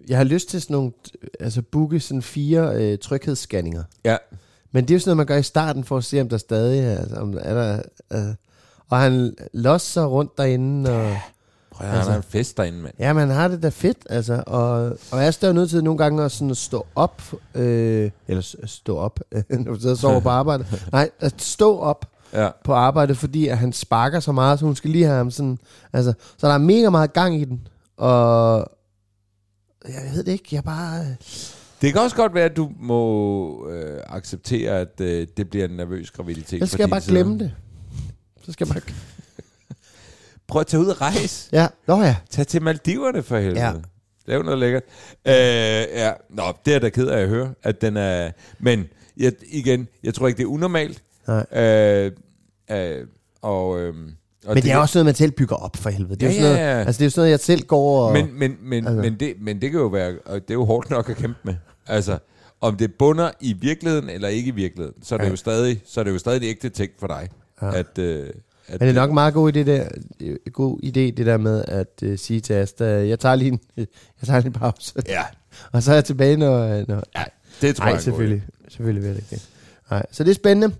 jeg 0.09 0.16
har 0.16 0.25
lyst 0.25 0.49
til 0.49 0.61
sådan 0.62 0.75
nogle... 0.75 0.92
Altså, 1.40 1.62
booke 1.62 2.01
sådan 2.01 2.23
fire 2.23 2.75
øh, 2.75 2.99
tryghedsscanninger. 2.99 3.83
Ja, 4.05 4.16
Men 4.73 4.85
det 4.85 4.90
er 4.90 4.94
jo 4.94 5.01
sådan 5.01 5.09
noget, 5.09 5.16
man 5.16 5.27
gør 5.27 5.37
i 5.37 5.42
starten, 5.42 5.85
for 5.85 5.97
at 5.97 6.05
se, 6.05 6.21
om 6.21 6.29
der 6.29 6.38
stadig 6.38 6.81
er... 6.81 6.99
Altså, 6.99 7.16
om 7.16 7.38
er 7.40 7.55
der, 7.55 7.83
øh, 8.12 8.35
og 8.90 8.99
han 8.99 9.35
losser 9.53 10.05
rundt 10.05 10.38
derinde, 10.38 10.90
og... 10.90 11.16
prøv 11.71 11.88
at 11.88 11.94
Altså- 11.94 12.03
han 12.03 12.11
har 12.11 12.16
en 12.16 12.23
fest 12.29 12.57
derinde, 12.57 12.79
mand. 12.79 12.94
Ja, 12.99 13.12
man 13.12 13.29
har 13.31 13.49
det 13.49 13.62
da 13.62 13.68
fedt, 13.68 13.99
altså. 14.11 14.42
Og, 14.47 14.99
og 15.12 15.23
jeg 15.23 15.35
står 15.35 15.53
nødt 15.53 15.71
til 15.71 15.85
nogle 15.85 15.99
gange 15.99 16.25
at, 16.25 16.33
sådan 16.33 16.51
at 16.51 16.57
stå 16.57 16.87
op, 16.94 17.23
øh, 17.55 18.11
eller 18.29 18.57
stå 18.64 18.97
op, 18.99 19.21
når 19.51 19.73
du 19.73 19.81
sidder 19.81 19.94
og 19.94 19.99
sover 19.99 20.21
på 20.21 20.29
arbejde. 20.29 20.66
Nej, 20.92 21.11
at 21.21 21.35
stå 21.42 21.79
op 21.79 22.07
Ja. 22.33 22.49
på 22.64 22.73
arbejde, 22.73 23.14
fordi 23.14 23.49
at 23.49 23.59
han 23.59 23.73
sparker 23.73 24.21
så 24.21 24.33
meget, 24.33 24.59
så 24.59 24.64
hun 24.64 24.77
skal 24.77 24.90
lige 24.90 25.05
have 25.05 25.16
ham 25.16 25.31
sådan... 25.31 25.59
Altså, 25.92 26.12
så 26.38 26.47
der 26.49 26.55
er 26.55 26.59
mega 26.59 26.90
meget 26.90 27.12
gang 27.12 27.40
i 27.40 27.44
den, 27.44 27.68
og... 27.97 28.71
Jeg 29.88 30.11
ved 30.14 30.24
det 30.24 30.33
ikke, 30.33 30.48
jeg 30.53 30.64
bare... 30.64 31.16
Det 31.81 31.92
kan 31.92 32.03
også 32.03 32.16
godt 32.16 32.35
være, 32.35 32.44
at 32.44 32.57
du 32.57 32.70
må 32.79 33.68
øh, 33.68 34.01
acceptere, 34.07 34.81
at 34.81 35.01
øh, 35.01 35.27
det 35.37 35.51
bliver 35.51 35.64
en 35.64 35.70
nervøs 35.70 36.11
graviditet. 36.11 36.61
Så 36.61 36.66
skal 36.66 36.83
jeg 36.83 36.90
bare 36.90 37.01
side. 37.01 37.12
glemme 37.14 37.38
det. 37.38 37.55
Så 38.42 38.53
skal 38.53 38.66
jeg 38.66 38.74
bare... 38.74 38.94
Prøv 40.48 40.61
at 40.61 40.66
tage 40.66 40.81
ud 40.81 40.87
og 40.87 41.01
rejse. 41.01 41.48
Ja, 41.53 41.66
nå 41.87 42.03
ja. 42.03 42.16
Tag 42.31 42.46
til 42.46 42.62
Maldiverne 42.62 43.22
for 43.22 43.38
helvede. 43.38 43.61
Ja. 43.61 43.72
Lav 44.27 44.42
noget 44.42 44.59
lækkert. 44.59 44.83
Øh, 45.27 45.33
ja. 45.33 46.12
Nå, 46.31 46.42
det 46.64 46.74
er 46.74 46.79
da 46.79 46.88
ked 46.88 47.07
af 47.07 47.20
at 47.20 47.29
høre, 47.29 47.55
at 47.62 47.81
den 47.81 47.96
er... 47.96 48.31
Men 48.59 48.88
jeg, 49.16 49.33
igen, 49.48 49.88
jeg 50.03 50.14
tror 50.14 50.29
ikke, 50.29 50.38
det 50.38 50.44
er 50.44 50.48
unormalt. 50.48 51.03
Nej. 51.27 51.46
Øh, 51.64 52.12
øh, 52.70 53.07
og, 53.42 53.81
øh, 53.81 53.94
og 54.46 54.55
Men 54.55 54.62
det 54.62 54.72
er 54.72 54.77
også 54.77 54.98
noget, 54.98 55.05
man 55.05 55.14
selv 55.14 55.31
bygger 55.33 55.57
op 55.57 55.77
for 55.77 55.90
helvede. 55.90 56.16
Det 56.16 56.22
er 56.22 56.31
Ja, 56.31 56.35
jo 56.37 56.40
sådan 56.42 56.57
ja, 56.57 56.62
noget, 56.66 56.79
ja. 56.81 56.85
altså, 56.87 56.98
det 56.98 57.05
er 57.05 57.07
jo 57.07 57.11
sådan 57.11 57.20
noget, 57.20 57.31
jeg 57.31 57.40
selv 57.40 57.62
går 57.66 58.07
og... 58.07 58.12
Men, 58.12 58.29
men, 58.38 58.57
men, 58.62 58.87
Altså. 58.87 59.03
men, 59.03 59.14
det, 59.20 59.35
men 59.40 59.61
det 59.62 59.70
kan 59.70 59.81
jo 59.81 59.87
være... 59.87 60.14
Og 60.24 60.35
det 60.35 60.51
er 60.51 60.55
jo 60.55 60.64
hårdt 60.64 60.90
nok 60.90 61.11
at 61.11 61.16
kæmpe 61.16 61.38
med. 61.42 61.55
Altså, 61.87 62.18
om 62.61 62.77
det 62.77 62.94
bunder 62.94 63.31
i 63.40 63.53
virkeligheden 63.53 64.11
eller 64.11 64.29
ikke 64.29 64.48
i 64.48 64.55
virkeligheden, 64.55 65.03
så 65.03 65.14
er 65.14 65.18
det, 65.18 65.24
Ja. 65.24 65.31
jo, 65.31 65.37
stadig, 65.37 65.81
så 65.87 66.01
er 66.01 66.05
det 66.05 66.11
jo 66.12 66.18
stadig 66.18 66.37
et 66.37 66.51
ægte 66.51 66.68
ting 66.68 66.90
for 67.01 67.07
dig. 67.07 67.29
Ja. 67.62 67.66
Ja. 67.66 67.79
At, 67.79 67.98
øh, 67.98 68.27
at 68.68 68.81
Men 68.81 68.88
det 68.88 68.88
er 68.88 69.01
nok 69.01 69.11
en 69.11 69.14
meget 69.14 69.35
god 69.35 69.53
idé, 69.53 69.59
der, 69.59 69.88
øh, 70.20 70.37
god 70.53 70.79
idé, 70.85 70.90
det 71.01 71.27
der 71.27 71.37
med 71.37 71.64
at 71.68 72.03
uh, 72.03 72.16
sige 72.16 72.40
til 72.40 72.53
Asta, 72.55 72.85
jeg 72.85 73.18
tager 73.20 73.35
lige 73.35 73.51
en, 73.53 73.61
jeg 73.77 73.87
tager 74.27 74.38
lige 74.40 74.46
en 74.46 74.53
pause. 74.53 74.92
Ja, 75.09 75.22
Og 75.72 75.83
så 75.83 75.90
er 75.90 75.94
jeg 75.94 76.05
tilbage, 76.05 76.37
når... 76.37 76.85
når 76.88 77.03
ja 77.16 77.24
det 77.61 77.77
tror 77.77 77.85
nej, 77.85 77.88
jeg 77.88 77.94
er 77.94 77.98
en 77.98 78.03
selvfølgelig. 78.05 78.42
Selvfølgelig 78.68 79.03
vil 79.03 79.09
jeg 79.09 79.16
ikke 79.16 79.31
det. 79.31 79.48
Nej, 79.90 80.07
så 80.12 80.24
det 80.24 80.31
er 80.31 80.35
spændende. 80.35 80.74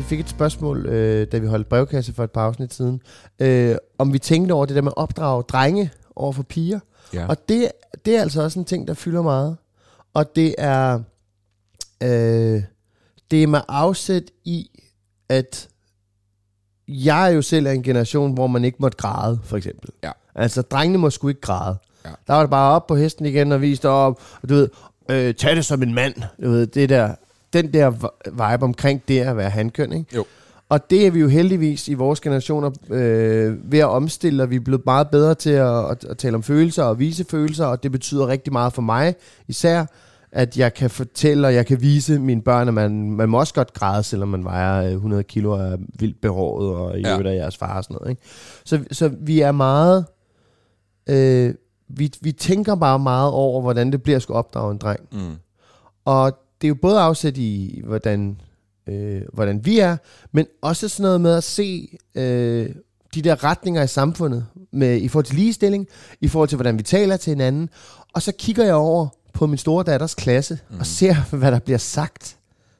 Vi 0.00 0.04
fik 0.04 0.20
et 0.20 0.28
spørgsmål, 0.28 0.86
øh, 0.86 1.26
da 1.32 1.38
vi 1.38 1.46
holdt 1.46 1.68
brevkasse 1.68 2.12
for 2.12 2.24
et 2.24 2.30
par 2.30 2.46
afsnit 2.46 2.74
siden, 2.74 3.02
øh, 3.38 3.76
om 3.98 4.12
vi 4.12 4.18
tænkte 4.18 4.52
over 4.52 4.66
det 4.66 4.76
der 4.76 4.82
med 4.82 4.92
at 4.96 5.02
opdrage 5.02 5.42
drenge 5.42 5.90
over 6.16 6.32
for 6.32 6.42
piger. 6.42 6.80
Ja. 7.14 7.26
Og 7.26 7.48
det, 7.48 7.72
det 8.04 8.16
er 8.16 8.20
altså 8.20 8.42
også 8.42 8.58
en 8.58 8.64
ting, 8.64 8.88
der 8.88 8.94
fylder 8.94 9.22
meget. 9.22 9.56
Og 10.14 10.36
det 10.36 10.54
er, 10.58 11.00
øh, 12.02 12.62
det 13.30 13.42
er 13.42 13.46
med 13.46 13.60
afsæt 13.68 14.22
i, 14.44 14.70
at 15.28 15.68
jeg 16.88 17.30
er 17.30 17.34
jo 17.34 17.42
selv 17.42 17.66
af 17.66 17.72
en 17.72 17.82
generation, 17.82 18.34
hvor 18.34 18.46
man 18.46 18.64
ikke 18.64 18.78
måtte 18.80 18.96
græde, 18.96 19.40
for 19.44 19.56
eksempel. 19.56 19.90
Ja. 20.02 20.12
Altså, 20.34 20.62
drengene 20.62 20.98
må 20.98 21.10
sgu 21.10 21.28
ikke 21.28 21.40
græde. 21.40 21.78
Ja. 22.04 22.10
Der 22.26 22.34
var 22.34 22.40
det 22.40 22.50
bare 22.50 22.74
op 22.74 22.86
på 22.86 22.96
hesten 22.96 23.26
igen 23.26 23.52
og 23.52 23.60
viste 23.60 23.88
op, 23.88 24.20
og 24.42 24.48
du 24.48 24.54
ved, 24.54 24.68
øh, 25.10 25.34
tag 25.34 25.56
det 25.56 25.64
som 25.64 25.82
en 25.82 25.94
mand. 25.94 26.14
Du 26.42 26.50
ved, 26.50 26.66
det 26.66 26.88
der, 26.88 27.14
den 27.52 27.72
der 27.72 27.90
vibe 28.30 28.64
omkring 28.64 29.02
det 29.08 29.20
at 29.20 29.36
være 29.36 29.50
handkøn, 29.50 29.92
ikke? 29.92 30.16
Jo. 30.16 30.24
Og 30.68 30.90
det 30.90 31.06
er 31.06 31.10
vi 31.10 31.20
jo 31.20 31.28
heldigvis 31.28 31.88
i 31.88 31.94
vores 31.94 32.20
generationer 32.20 32.70
øh, 32.90 33.72
ved 33.72 33.78
at 33.78 33.86
omstille, 33.88 34.42
og 34.42 34.50
vi 34.50 34.56
er 34.56 34.60
blevet 34.60 34.82
meget 34.86 35.08
bedre 35.10 35.34
til 35.34 35.50
at, 35.50 35.90
at, 35.90 36.04
at 36.04 36.18
tale 36.18 36.34
om 36.34 36.42
følelser 36.42 36.82
og 36.84 36.98
vise 36.98 37.24
følelser, 37.30 37.64
og 37.66 37.82
det 37.82 37.92
betyder 37.92 38.26
rigtig 38.28 38.52
meget 38.52 38.72
for 38.72 38.82
mig 38.82 39.14
især, 39.48 39.84
at 40.32 40.56
jeg 40.58 40.74
kan 40.74 40.90
fortælle, 40.90 41.46
og 41.46 41.54
jeg 41.54 41.66
kan 41.66 41.80
vise 41.80 42.18
mine 42.18 42.42
børn, 42.42 42.68
at 42.68 42.74
man, 42.74 43.10
man 43.10 43.28
må 43.28 43.38
også 43.38 43.54
godt 43.54 43.72
græde, 43.72 44.02
selvom 44.02 44.28
man 44.28 44.44
vejer 44.44 44.84
øh, 44.86 44.92
100 44.92 45.22
kilo 45.22 45.50
og 45.52 45.60
er 45.60 45.76
vildt 45.98 46.20
behåret, 46.20 46.68
og 46.76 46.98
i 46.98 47.02
Ja. 47.02 47.10
øvrigt 47.10 47.28
af 47.28 47.34
jeres 47.34 47.56
far 47.56 47.76
og 47.76 47.84
sådan 47.84 47.94
noget. 48.00 48.10
Ikke? 48.10 48.22
Så, 48.64 48.80
så 48.92 49.10
vi 49.20 49.40
er 49.40 49.52
meget... 49.52 50.04
Øh, 51.08 51.54
vi, 51.88 52.12
vi 52.20 52.32
tænker 52.32 52.74
bare 52.74 52.98
meget 52.98 53.30
over, 53.32 53.60
hvordan 53.62 53.92
det 53.92 54.02
bliver 54.02 54.16
at 54.16 54.22
skulle 54.22 54.38
opdrage 54.38 54.72
en 54.72 54.78
dreng. 54.78 55.00
Mm. 55.12 55.34
Og 56.04 56.32
det 56.60 56.66
er 56.66 56.68
jo 56.68 56.74
både 56.74 57.00
afsæt 57.00 57.36
i, 57.36 57.80
hvordan, 57.84 58.40
øh, 58.86 59.22
hvordan 59.32 59.64
vi 59.64 59.78
er, 59.78 59.96
men 60.32 60.46
også 60.62 60.88
sådan 60.88 61.02
noget 61.04 61.20
med 61.20 61.34
at 61.34 61.44
se 61.44 61.98
øh, 62.14 62.70
de 63.14 63.22
der 63.22 63.44
retninger 63.44 63.82
i 63.82 63.86
samfundet, 63.86 64.46
med, 64.72 64.96
i 65.00 65.08
forhold 65.08 65.24
til 65.24 65.36
ligestilling, 65.36 65.86
i 66.20 66.28
forhold 66.28 66.48
til, 66.48 66.56
hvordan 66.56 66.78
vi 66.78 66.82
taler 66.82 67.16
til 67.16 67.30
hinanden. 67.30 67.68
Og 68.14 68.22
så 68.22 68.32
kigger 68.38 68.64
jeg 68.64 68.74
over 68.74 69.08
på 69.32 69.46
min 69.46 69.58
store 69.58 69.84
datters 69.84 70.14
klasse, 70.14 70.58
mm. 70.70 70.78
og 70.78 70.86
ser, 70.86 71.14
hvad 71.36 71.52
der 71.52 71.58
bliver 71.58 71.78
sagt 71.78 72.36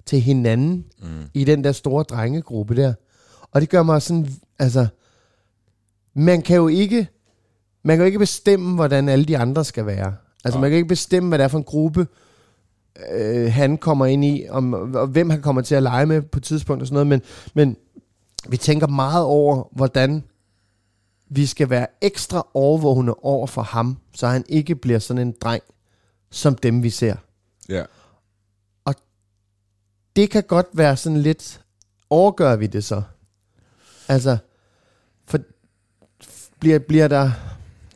til 0.06 0.20
hinanden 0.20 0.84
Mm. 1.02 1.06
i 1.34 1.44
den 1.44 1.64
der 1.64 1.72
store 1.72 2.02
drengegruppe 2.02 2.76
der. 2.76 2.94
Og 3.52 3.60
det 3.60 3.68
gør 3.68 3.82
mig 3.82 4.02
sådan, 4.02 4.28
altså, 4.58 4.86
man 6.14 6.42
kan 6.42 6.56
jo 6.56 6.68
ikke, 6.68 7.08
man 7.82 7.96
kan 7.96 8.02
jo 8.02 8.06
ikke 8.06 8.18
bestemme, 8.18 8.74
hvordan 8.74 9.08
alle 9.08 9.24
de 9.24 9.38
andre 9.38 9.64
skal 9.64 9.86
være. 9.86 10.14
Altså, 10.44 10.58
Nej. 10.58 10.60
man 10.60 10.70
kan 10.70 10.76
ikke 10.76 10.88
bestemme, 10.88 11.28
hvad 11.28 11.38
det 11.38 11.44
er 11.44 11.48
for 11.48 11.58
en 11.58 11.64
gruppe, 11.64 12.06
øh, 13.12 13.52
han 13.52 13.78
kommer 13.78 14.06
ind 14.06 14.24
i, 14.24 14.46
om, 14.50 14.72
og 14.94 15.06
hvem 15.06 15.30
han 15.30 15.42
kommer 15.42 15.62
til 15.62 15.74
at 15.74 15.82
lege 15.82 16.06
med 16.06 16.22
på 16.22 16.38
et 16.38 16.42
tidspunkt 16.42 16.80
og 16.80 16.86
sådan 16.86 16.94
noget, 16.94 17.06
men, 17.06 17.22
men 17.54 17.76
vi 18.48 18.56
tænker 18.56 18.86
meget 18.86 19.24
over, 19.24 19.64
hvordan 19.72 20.24
vi 21.28 21.46
skal 21.46 21.70
være 21.70 21.86
ekstra 22.00 22.46
overvågende 22.54 23.14
over 23.14 23.46
for 23.46 23.62
ham, 23.62 23.98
så 24.14 24.26
han 24.26 24.44
ikke 24.48 24.74
bliver 24.74 24.98
sådan 24.98 25.28
en 25.28 25.34
dreng, 25.40 25.62
som 26.30 26.54
dem 26.54 26.82
vi 26.82 26.90
ser. 26.90 27.16
Ja. 27.68 27.84
Det 30.16 30.30
kan 30.30 30.42
godt 30.42 30.66
være 30.72 30.96
sådan 30.96 31.18
lidt, 31.18 31.60
overgør 32.10 32.56
vi 32.56 32.66
det 32.66 32.84
så? 32.84 33.02
Altså, 34.08 34.36
for 35.26 35.38
bliver, 36.60 36.78
bliver 36.78 37.08
der, 37.08 37.30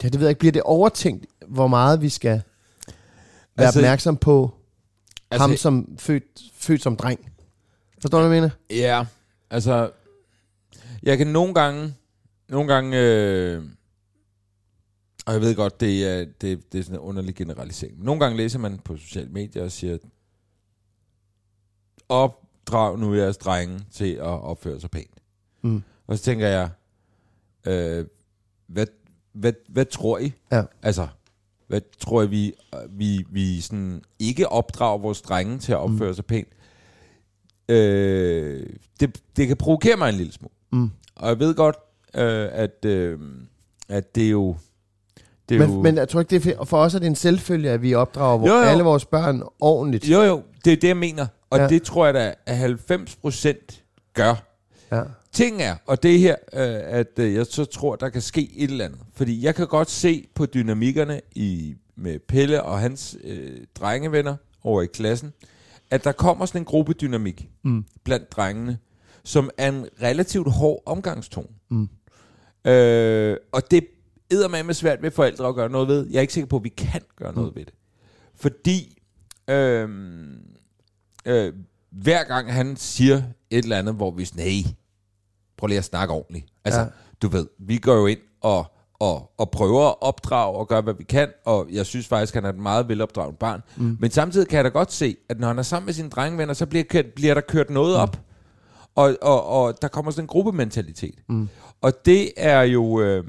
ja, 0.02 0.08
det 0.08 0.14
ved 0.20 0.26
jeg 0.26 0.30
ikke, 0.30 0.38
bliver 0.38 0.52
det 0.52 0.62
overtænkt, 0.62 1.26
hvor 1.48 1.66
meget 1.66 2.00
vi 2.00 2.08
skal 2.08 2.42
være 3.56 3.66
Altså- 3.66 3.80
opmærksom 3.80 4.16
på 4.16 4.54
altså, 5.30 5.48
ham 5.48 5.56
som 5.56 5.96
født, 5.98 6.42
født 6.54 6.82
som 6.82 6.96
dreng? 6.96 7.32
Forstår 8.00 8.18
du, 8.20 8.26
hvad 8.26 8.36
jeg 8.36 8.42
mener? 8.42 8.80
Ja, 8.82 9.06
altså... 9.50 9.90
Jeg 11.02 11.18
kan 11.18 11.26
nogle 11.26 11.54
gange, 11.54 11.94
nogle 12.48 12.74
gange, 12.74 13.00
øh, 13.00 13.62
og 15.26 15.32
jeg 15.32 15.40
ved 15.40 15.54
godt, 15.54 15.80
det 15.80 16.06
er, 16.06 16.24
det, 16.40 16.72
det 16.72 16.78
er 16.78 16.82
sådan 16.82 16.98
en 16.98 17.00
underlig 17.00 17.34
generalisering. 17.34 18.04
Nogle 18.04 18.20
gange 18.20 18.36
læser 18.36 18.58
man 18.58 18.78
på 18.78 18.96
sociale 18.96 19.28
medier 19.30 19.64
og 19.64 19.72
siger, 19.72 19.98
opdrag 22.08 22.98
nu 22.98 23.14
jeres 23.14 23.36
drenge 23.36 23.84
til 23.92 24.12
at 24.14 24.22
opføre 24.22 24.80
sig 24.80 24.90
pænt. 24.90 25.20
Mm. 25.62 25.82
Og 26.06 26.18
så 26.18 26.24
tænker 26.24 26.48
jeg, 26.48 26.70
øh, 27.66 28.06
hvad, 28.66 28.86
hvad, 29.32 29.52
hvad 29.68 29.84
tror 29.84 30.18
I? 30.18 30.32
Ja. 30.52 30.64
Altså, 30.82 31.08
hvad 31.68 31.80
tror 31.98 32.22
I, 32.22 32.26
vi, 32.26 32.54
vi, 32.90 33.24
vi 33.30 33.60
sådan 33.60 34.02
ikke 34.18 34.48
opdrager 34.48 34.98
vores 34.98 35.22
drenge 35.22 35.58
til 35.58 35.72
at 35.72 35.78
opføre 35.78 36.08
mm. 36.08 36.14
sig 36.14 36.24
pænt? 36.24 36.48
Øh, 37.68 38.66
det, 39.00 39.20
det 39.36 39.48
kan 39.48 39.56
provokere 39.56 39.96
mig 39.96 40.08
en 40.08 40.14
lille 40.14 40.32
smule. 40.32 40.52
Mm. 40.72 40.90
Og 41.16 41.28
jeg 41.28 41.38
ved 41.38 41.54
godt, 41.54 41.76
øh, 42.14 42.48
at, 42.52 42.84
øh, 42.84 43.18
at 43.88 44.14
det 44.14 44.26
er 44.26 44.30
jo... 44.30 44.56
Det 45.48 45.54
er 45.54 45.58
Men, 45.58 45.76
jo 45.76 45.82
men 45.82 45.96
jeg 45.96 46.08
tror 46.08 46.20
ikke, 46.20 46.30
det 46.30 46.46
er 46.46 46.64
for, 46.64 46.78
os 46.78 46.94
er 46.94 46.98
det 46.98 47.06
en 47.06 47.14
selvfølge, 47.14 47.70
at 47.70 47.82
vi 47.82 47.94
opdrager 47.94 48.40
Jo, 48.40 48.54
jo, 48.54 48.60
alle 48.60 48.84
vores 48.84 49.04
børn 49.04 49.42
ordentligt. 49.60 50.08
Jo, 50.08 50.22
jo, 50.22 50.42
det 50.64 50.72
er 50.72 50.76
det, 50.76 50.88
jeg 50.88 50.96
mener. 50.96 51.26
Og 51.50 51.58
ja. 51.58 51.62
Ja. 51.62 51.68
det 51.68 51.82
tror 51.82 52.04
jeg 52.04 52.14
da, 52.14 52.34
at 52.46 52.56
90 52.56 53.16
procent 53.16 53.82
gør. 54.14 54.34
Ja. 54.92 55.02
Ting 55.34 55.62
er, 55.62 55.76
og 55.86 56.02
det 56.02 56.14
er 56.14 56.18
her, 56.18 56.36
øh, 56.52 56.98
at 56.98 57.18
øh, 57.18 57.34
jeg 57.34 57.46
så 57.46 57.64
tror, 57.64 57.96
der 57.96 58.08
kan 58.08 58.22
ske 58.22 58.50
et 58.56 58.70
eller 58.70 58.84
andet. 58.84 59.00
Fordi 59.14 59.44
jeg 59.44 59.54
kan 59.54 59.66
godt 59.66 59.90
se 59.90 60.26
på 60.34 60.46
dynamikkerne 60.46 61.20
i, 61.34 61.74
med 61.96 62.18
Pelle 62.18 62.62
og 62.62 62.80
hans 62.80 63.16
øh, 63.24 63.60
drengevenner 63.74 64.36
over 64.62 64.82
i 64.82 64.86
klassen, 64.86 65.32
at 65.90 66.04
der 66.04 66.12
kommer 66.12 66.46
sådan 66.46 66.60
en 66.60 66.64
gruppedynamik 66.64 67.48
Mm. 67.62 67.84
blandt 68.04 68.32
drengene, 68.32 68.78
som 69.24 69.50
er 69.58 69.68
en 69.68 69.86
relativt 70.02 70.52
hård 70.52 70.82
omgangstone. 70.86 71.48
Mm. 71.70 71.88
Øh, 72.70 73.36
og 73.52 73.70
det 73.70 73.84
er 74.30 74.62
med 74.62 74.74
svært 74.74 75.02
ved 75.02 75.10
forældre 75.10 75.48
at 75.48 75.54
gøre 75.54 75.70
noget 75.70 75.88
ved. 75.88 76.06
Jeg 76.10 76.16
er 76.16 76.20
ikke 76.20 76.32
sikker 76.32 76.48
på, 76.48 76.56
at 76.56 76.64
vi 76.64 76.68
kan 76.68 77.00
gøre 77.16 77.34
noget 77.34 77.52
Mm. 77.52 77.56
ved 77.56 77.64
det. 77.64 77.74
Fordi 78.34 78.98
øh, 79.50 79.88
øh, 81.26 81.52
hver 81.90 82.24
gang 82.24 82.52
han 82.52 82.76
siger 82.76 83.22
et 83.50 83.62
eller 83.62 83.78
andet, 83.78 83.94
hvor 83.94 84.10
vi 84.10 84.24
sådan, 84.24 84.44
hey, 84.44 84.62
prøv 85.56 85.66
lige 85.66 85.78
at 85.78 85.84
snakke 85.84 86.14
ordentligt. 86.14 86.46
Altså, 86.64 86.80
ja. 86.80 86.86
Du 87.22 87.28
ved, 87.28 87.46
vi 87.58 87.78
går 87.78 87.94
jo 87.94 88.06
ind 88.06 88.18
og, 88.40 88.66
og, 88.94 89.30
og 89.38 89.50
prøver 89.50 89.88
at 89.88 89.94
opdrage 90.00 90.56
og 90.56 90.68
gøre, 90.68 90.80
hvad 90.80 90.94
vi 90.94 91.04
kan, 91.04 91.28
og 91.44 91.68
jeg 91.70 91.86
synes 91.86 92.08
faktisk, 92.08 92.34
han 92.34 92.44
er 92.44 92.48
et 92.48 92.58
meget 92.58 92.88
velopdraget 92.88 93.38
barn. 93.38 93.62
Mm. 93.76 93.96
Men 94.00 94.10
samtidig 94.10 94.48
kan 94.48 94.56
jeg 94.56 94.64
da 94.64 94.68
godt 94.68 94.92
se, 94.92 95.16
at 95.28 95.40
når 95.40 95.48
han 95.48 95.58
er 95.58 95.62
sammen 95.62 95.86
med 95.86 95.94
sine 95.94 96.10
drengevenner, 96.10 96.54
så 96.54 96.66
bliver, 96.66 96.84
kørt, 96.84 97.06
bliver 97.16 97.34
der 97.34 97.40
kørt 97.40 97.70
noget 97.70 97.96
op, 97.96 98.20
og, 98.94 99.16
og, 99.22 99.46
og 99.46 99.82
der 99.82 99.88
kommer 99.88 100.10
sådan 100.10 100.24
en 100.24 100.28
gruppementalitet. 100.28 101.18
Mm. 101.28 101.48
Og 101.80 101.92
det 102.04 102.30
er 102.36 102.62
jo... 102.62 103.00
Øh, 103.00 103.24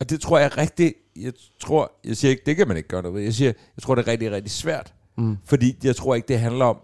og 0.00 0.10
det 0.10 0.20
tror 0.20 0.38
jeg 0.38 0.46
er 0.46 0.58
rigtig... 0.58 0.94
Jeg 1.16 1.32
tror... 1.60 1.92
Jeg 2.04 2.16
siger 2.16 2.30
ikke, 2.30 2.42
det 2.46 2.56
kan 2.56 2.68
man 2.68 2.76
ikke 2.76 2.88
gøre 2.88 3.02
noget 3.02 3.14
ved. 3.14 3.22
Jeg 3.22 3.34
siger, 3.34 3.52
jeg 3.76 3.82
tror, 3.82 3.94
det 3.94 4.08
er 4.08 4.10
rigtig, 4.10 4.30
rigtig 4.30 4.50
svært. 4.50 4.94
Mm. 5.18 5.36
Fordi 5.44 5.76
jeg 5.84 5.96
tror 5.96 6.14
ikke, 6.14 6.28
det 6.28 6.40
handler 6.40 6.64
om, 6.64 6.78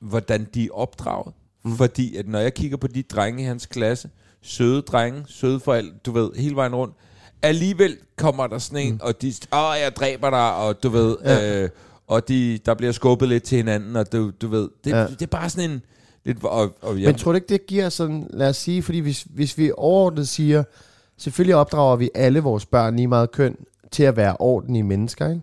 hvordan 0.00 0.48
de 0.54 0.64
er 0.64 0.70
opdraget. 0.72 1.34
Fordi 1.76 2.16
at 2.16 2.28
når 2.28 2.38
jeg 2.38 2.54
kigger 2.54 2.76
på 2.76 2.86
de 2.86 3.02
drenge 3.02 3.42
i 3.42 3.46
hans 3.46 3.66
klasse, 3.66 4.10
søde 4.42 4.82
drenge, 4.82 5.24
søde 5.26 5.60
forældre, 5.60 5.94
du 6.06 6.12
ved, 6.12 6.30
hele 6.36 6.56
vejen 6.56 6.74
rundt, 6.74 6.94
alligevel 7.42 7.96
kommer 8.16 8.46
der 8.46 8.58
sådan 8.58 8.86
en, 8.86 8.92
mm. 8.92 9.00
og 9.02 9.22
de, 9.22 9.32
åh, 9.52 9.74
jeg 9.82 9.92
dræber 9.96 10.30
dig, 10.30 10.54
og 10.54 10.82
du 10.82 10.88
ved, 10.88 11.16
ja. 11.24 11.62
øh, 11.62 11.70
og 12.06 12.28
de, 12.28 12.58
der 12.66 12.74
bliver 12.74 12.92
skubbet 12.92 13.28
lidt 13.28 13.42
til 13.42 13.56
hinanden, 13.56 13.96
og 13.96 14.12
du, 14.12 14.30
du 14.30 14.48
ved, 14.48 14.68
det, 14.84 14.90
ja. 14.90 15.00
Ja. 15.00 15.06
det 15.06 15.22
er 15.22 15.26
bare 15.26 15.50
sådan 15.50 15.70
en, 15.70 15.82
lidt, 16.24 16.44
og, 16.44 16.74
og 16.82 17.00
jeg, 17.00 17.06
Men 17.06 17.14
tror 17.14 17.32
du 17.32 17.36
ikke, 17.36 17.48
det 17.48 17.66
giver 17.66 17.88
sådan, 17.88 18.26
lad 18.30 18.48
os 18.48 18.56
sige, 18.56 18.82
fordi 18.82 18.98
hvis, 18.98 19.22
hvis 19.22 19.58
vi 19.58 19.72
overordnet 19.76 20.28
siger, 20.28 20.64
selvfølgelig 21.16 21.56
opdrager 21.56 21.96
vi 21.96 22.10
alle 22.14 22.40
vores 22.40 22.66
børn 22.66 22.96
lige 22.96 23.08
meget 23.08 23.32
køn 23.32 23.56
til 23.90 24.02
at 24.02 24.16
være 24.16 24.36
ordentlige 24.38 24.82
mennesker, 24.82 25.28
ikke? 25.28 25.42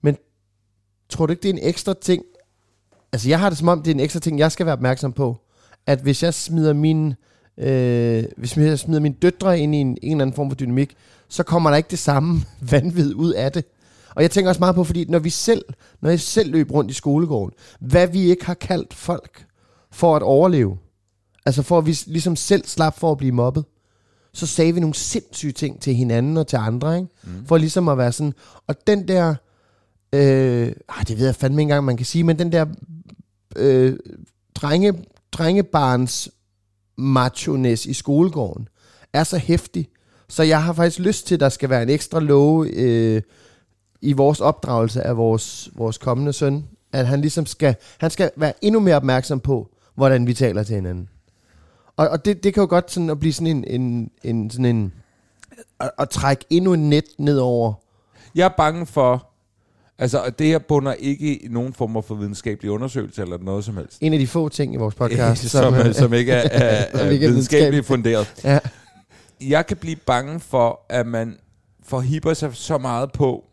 Men 0.00 0.16
tror 1.08 1.26
du 1.26 1.30
ikke, 1.30 1.42
det 1.42 1.48
er 1.48 1.52
en 1.52 1.68
ekstra 1.68 1.94
ting? 1.94 2.22
Altså 3.12 3.28
jeg 3.28 3.40
har 3.40 3.48
det 3.48 3.58
som 3.58 3.68
om, 3.68 3.82
det 3.82 3.90
er 3.90 3.94
en 3.94 4.00
ekstra 4.00 4.20
ting, 4.20 4.38
jeg 4.38 4.52
skal 4.52 4.66
være 4.66 4.72
opmærksom 4.72 5.12
på. 5.12 5.40
At 5.86 5.98
hvis 6.00 6.22
jeg 6.22 6.34
smider 6.34 6.72
min, 6.72 7.14
øh, 7.58 8.24
hvis 8.36 8.56
jeg 8.56 8.78
smider 8.78 9.00
mine 9.00 9.14
døtre 9.22 9.60
ind 9.60 9.74
i 9.74 9.78
en, 9.78 9.86
en 9.86 9.98
eller 10.02 10.22
anden 10.22 10.36
form 10.36 10.50
for 10.50 10.56
dynamik, 10.56 10.96
så 11.28 11.42
kommer 11.42 11.70
der 11.70 11.76
ikke 11.76 11.90
det 11.90 11.98
samme 11.98 12.40
vanvid 12.70 13.14
ud 13.14 13.32
af 13.32 13.52
det. 13.52 13.64
Og 14.14 14.22
jeg 14.22 14.30
tænker 14.30 14.48
også 14.48 14.58
meget 14.58 14.74
på, 14.74 14.84
fordi 14.84 15.04
når 15.04 15.18
vi 15.18 15.30
selv, 15.30 15.64
når 16.00 16.10
jeg 16.10 16.20
selv 16.20 16.50
løb 16.50 16.70
rundt 16.70 16.90
i 16.90 16.94
skolegården, 16.94 17.54
hvad 17.80 18.06
vi 18.06 18.20
ikke 18.30 18.46
har 18.46 18.54
kaldt 18.54 18.94
folk 18.94 19.46
for 19.92 20.16
at 20.16 20.22
overleve, 20.22 20.78
altså 21.46 21.62
for 21.62 21.78
at 21.78 21.86
vi 21.86 21.98
ligesom 22.06 22.36
selv 22.36 22.64
slap 22.64 22.98
for 22.98 23.12
at 23.12 23.18
blive 23.18 23.32
mobbet, 23.32 23.64
så 24.32 24.46
sagde 24.46 24.72
vi 24.74 24.80
nogle 24.80 24.94
sindssyge 24.94 25.52
ting 25.52 25.80
til 25.80 25.94
hinanden 25.94 26.36
og 26.36 26.46
til 26.46 26.56
andre, 26.56 26.96
ikke? 26.96 27.08
Mm. 27.24 27.46
For 27.46 27.56
ligesom 27.56 27.88
at 27.88 27.98
være 27.98 28.12
sådan, 28.12 28.32
og 28.66 28.86
den 28.86 29.08
der, 29.08 29.34
øh, 30.12 30.72
ah, 30.88 31.08
det 31.08 31.18
ved 31.18 31.26
jeg 31.26 31.34
fandme 31.34 31.62
ikke 31.62 31.62
engang, 31.62 31.84
man 31.84 31.96
kan 31.96 32.06
sige, 32.06 32.24
men 32.24 32.38
den 32.38 32.52
der 32.52 32.66
øh, 33.56 33.96
drenge, 34.54 34.94
drengebarns 35.38 36.30
machones 36.96 37.86
i 37.86 37.92
skolegården 37.92 38.68
er 39.12 39.24
så 39.24 39.38
hæftig, 39.38 39.88
så 40.28 40.42
jeg 40.42 40.62
har 40.62 40.72
faktisk 40.72 40.98
lyst 40.98 41.26
til, 41.26 41.34
at 41.34 41.40
der 41.40 41.48
skal 41.48 41.70
være 41.70 41.82
en 41.82 41.88
ekstra 41.88 42.20
love 42.20 42.68
øh, 42.68 43.22
i 44.00 44.12
vores 44.12 44.40
opdragelse 44.40 45.02
af 45.02 45.16
vores, 45.16 45.70
vores 45.74 45.98
kommende 45.98 46.32
søn, 46.32 46.64
at 46.92 47.06
han 47.06 47.20
ligesom 47.20 47.46
skal, 47.46 47.74
han 47.98 48.10
skal 48.10 48.30
være 48.36 48.52
endnu 48.62 48.80
mere 48.80 48.96
opmærksom 48.96 49.40
på, 49.40 49.68
hvordan 49.94 50.26
vi 50.26 50.34
taler 50.34 50.62
til 50.62 50.74
hinanden. 50.74 51.08
Og, 51.96 52.08
og 52.08 52.24
det, 52.24 52.44
det 52.44 52.54
kan 52.54 52.60
jo 52.60 52.66
godt 52.68 52.90
sådan 52.90 53.10
at 53.10 53.20
blive 53.20 53.32
sådan 53.32 53.46
en, 53.46 53.64
en, 53.80 54.10
en 54.24 54.50
sådan 54.50 54.64
en, 54.64 54.92
at, 55.80 55.90
at 55.98 56.10
trække 56.10 56.44
endnu 56.50 56.72
en 56.72 56.90
net 56.90 57.04
ned 57.18 57.38
over. 57.38 57.72
Jeg 58.34 58.44
er 58.44 58.54
bange 58.56 58.86
for, 58.86 59.28
altså 59.98 60.30
det 60.38 60.46
her 60.46 60.58
bunder 60.58 60.92
ikke 60.92 61.44
i 61.44 61.48
nogen 61.48 61.72
former 61.72 62.00
for 62.00 62.14
videnskabelig 62.14 62.70
undersøgelse 62.70 63.22
eller 63.22 63.38
noget 63.38 63.64
som 63.64 63.76
helst. 63.76 63.98
En 64.00 64.12
af 64.12 64.18
de 64.18 64.26
få 64.26 64.48
ting 64.48 64.74
i 64.74 64.76
vores 64.76 64.94
podcast, 64.94 65.42
som, 65.50 65.74
som, 65.74 65.92
som 65.92 66.14
ikke 66.14 66.32
er, 66.32 66.48
er, 66.64 66.84
er 66.92 67.08
videnskabeligt 67.08 67.86
funderet. 67.86 68.34
Ja. 68.44 68.58
Jeg 69.40 69.66
kan 69.66 69.76
blive 69.76 69.96
bange 69.96 70.40
for, 70.40 70.80
at 70.88 71.06
man 71.06 71.36
forhipper 71.82 72.34
sig 72.34 72.50
så 72.56 72.78
meget 72.78 73.12
på, 73.12 73.44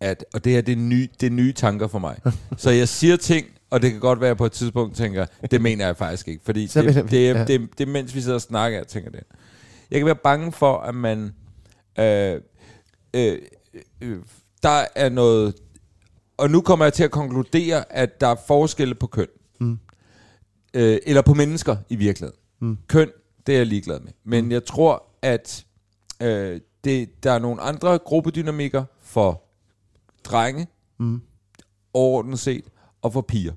at, 0.00 0.24
og 0.34 0.44
det 0.44 0.52
her 0.52 0.60
det 0.60 0.72
er, 0.72 0.76
nye, 0.76 1.08
det 1.20 1.26
er 1.26 1.30
nye 1.30 1.52
tanker 1.52 1.86
for 1.86 1.98
mig. 1.98 2.16
så 2.56 2.70
jeg 2.70 2.88
siger 2.88 3.16
ting, 3.16 3.46
og 3.70 3.82
det 3.82 3.90
kan 3.90 4.00
godt 4.00 4.20
være, 4.20 4.28
at 4.28 4.30
jeg 4.30 4.36
på 4.36 4.46
et 4.46 4.52
tidspunkt 4.52 4.96
tænker, 4.96 5.26
det 5.50 5.60
mener 5.60 5.86
jeg 5.86 5.96
faktisk 5.96 6.28
ikke. 6.28 6.42
Fordi 6.44 6.66
det, 6.66 7.10
det, 7.10 7.30
er, 7.30 7.38
ja. 7.38 7.44
det, 7.44 7.68
det 7.78 7.88
mens 7.88 8.14
vi 8.14 8.20
sidder 8.20 8.34
og 8.34 8.42
snakker, 8.42 8.78
jeg 8.78 8.86
tænker 8.86 9.10
det. 9.10 9.22
Jeg 9.90 10.00
kan 10.00 10.06
være 10.06 10.14
bange 10.14 10.52
for, 10.52 10.78
at 10.78 10.94
man... 10.94 11.34
Øh, 11.98 12.40
øh, 13.14 13.38
øh, 14.00 14.18
der 14.62 14.84
er 14.94 15.08
noget... 15.08 15.54
Og 16.36 16.50
nu 16.50 16.60
kommer 16.60 16.84
jeg 16.84 16.92
til 16.92 17.04
at 17.04 17.10
konkludere, 17.10 17.92
at 17.92 18.20
der 18.20 18.26
er 18.26 18.36
forskelle 18.46 18.94
på 18.94 19.06
køn. 19.06 19.26
Mm. 19.60 19.78
Øh, 20.74 20.98
eller 21.06 21.22
på 21.22 21.34
mennesker 21.34 21.76
i 21.88 21.96
virkeligheden. 21.96 22.38
Mm. 22.60 22.78
Køn, 22.88 23.10
det 23.46 23.52
er 23.52 23.56
jeg 23.58 23.66
ligeglad 23.66 24.00
med. 24.00 24.12
Men 24.24 24.52
jeg 24.52 24.64
tror, 24.64 25.02
at 25.22 25.64
øh, 26.22 26.60
det, 26.84 27.22
der 27.24 27.32
er 27.32 27.38
nogle 27.38 27.60
andre 27.60 27.98
gruppedynamikker 27.98 28.84
for 29.02 29.42
drenge, 30.24 30.66
Mm. 30.98 31.20
overordnet 31.94 32.38
set, 32.38 32.64
og 33.02 33.12
for 33.12 33.20
piger. 33.20 33.52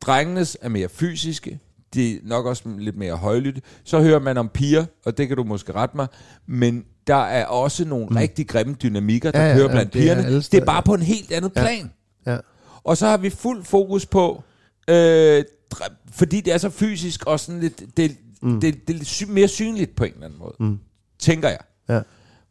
Drengenes 0.00 0.56
er 0.60 0.68
mere 0.68 0.88
fysiske, 0.88 1.58
de 1.94 2.16
er 2.16 2.20
nok 2.22 2.46
også 2.46 2.62
lidt 2.78 2.96
mere 2.96 3.16
højlytte. 3.16 3.62
Så 3.84 4.00
hører 4.00 4.18
man 4.20 4.36
om 4.36 4.48
piger, 4.48 4.86
og 5.04 5.18
det 5.18 5.28
kan 5.28 5.36
du 5.36 5.44
måske 5.44 5.72
rette 5.72 5.96
mig, 5.96 6.06
men 6.46 6.84
der 7.06 7.16
er 7.16 7.44
også 7.44 7.84
nogle 7.84 8.06
mm. 8.10 8.16
rigtig 8.16 8.48
grimme 8.48 8.74
dynamikker, 8.82 9.30
der 9.30 9.42
Ja, 9.46 9.54
kører 9.54 9.66
ja, 9.66 9.70
blandt 9.72 9.92
det 9.92 9.98
er 9.98 10.02
pigerne. 10.02 10.24
alle 10.26 10.42
Det 10.42 10.54
er 10.54 10.64
bare 10.64 10.82
på 10.82 10.94
en 10.94 11.02
helt 11.02 11.32
andet 11.32 11.52
Ja. 11.56 11.60
plan. 11.60 11.90
Ja. 12.26 12.38
Og 12.84 12.96
så 12.96 13.06
har 13.06 13.16
vi 13.16 13.30
fuld 13.30 13.64
fokus 13.64 14.06
på, 14.06 14.42
øh, 14.88 15.44
fordi 16.12 16.40
det 16.40 16.52
er 16.52 16.58
så 16.58 16.70
fysisk 16.70 17.26
og 17.26 17.40
sådan 17.40 17.60
lidt, 17.60 17.82
det, 17.96 18.16
mm. 18.42 18.60
det, 18.60 18.74
det 18.88 18.94
er 18.94 18.98
lidt 18.98 19.08
sy- 19.08 19.24
mere 19.28 19.48
synligt 19.48 19.96
på 19.96 20.04
en 20.04 20.12
eller 20.12 20.24
anden 20.26 20.38
måde, 20.38 20.54
Mm. 20.60 20.78
tænker 21.18 21.48
jeg 21.48 21.58
Ja. 21.88 22.00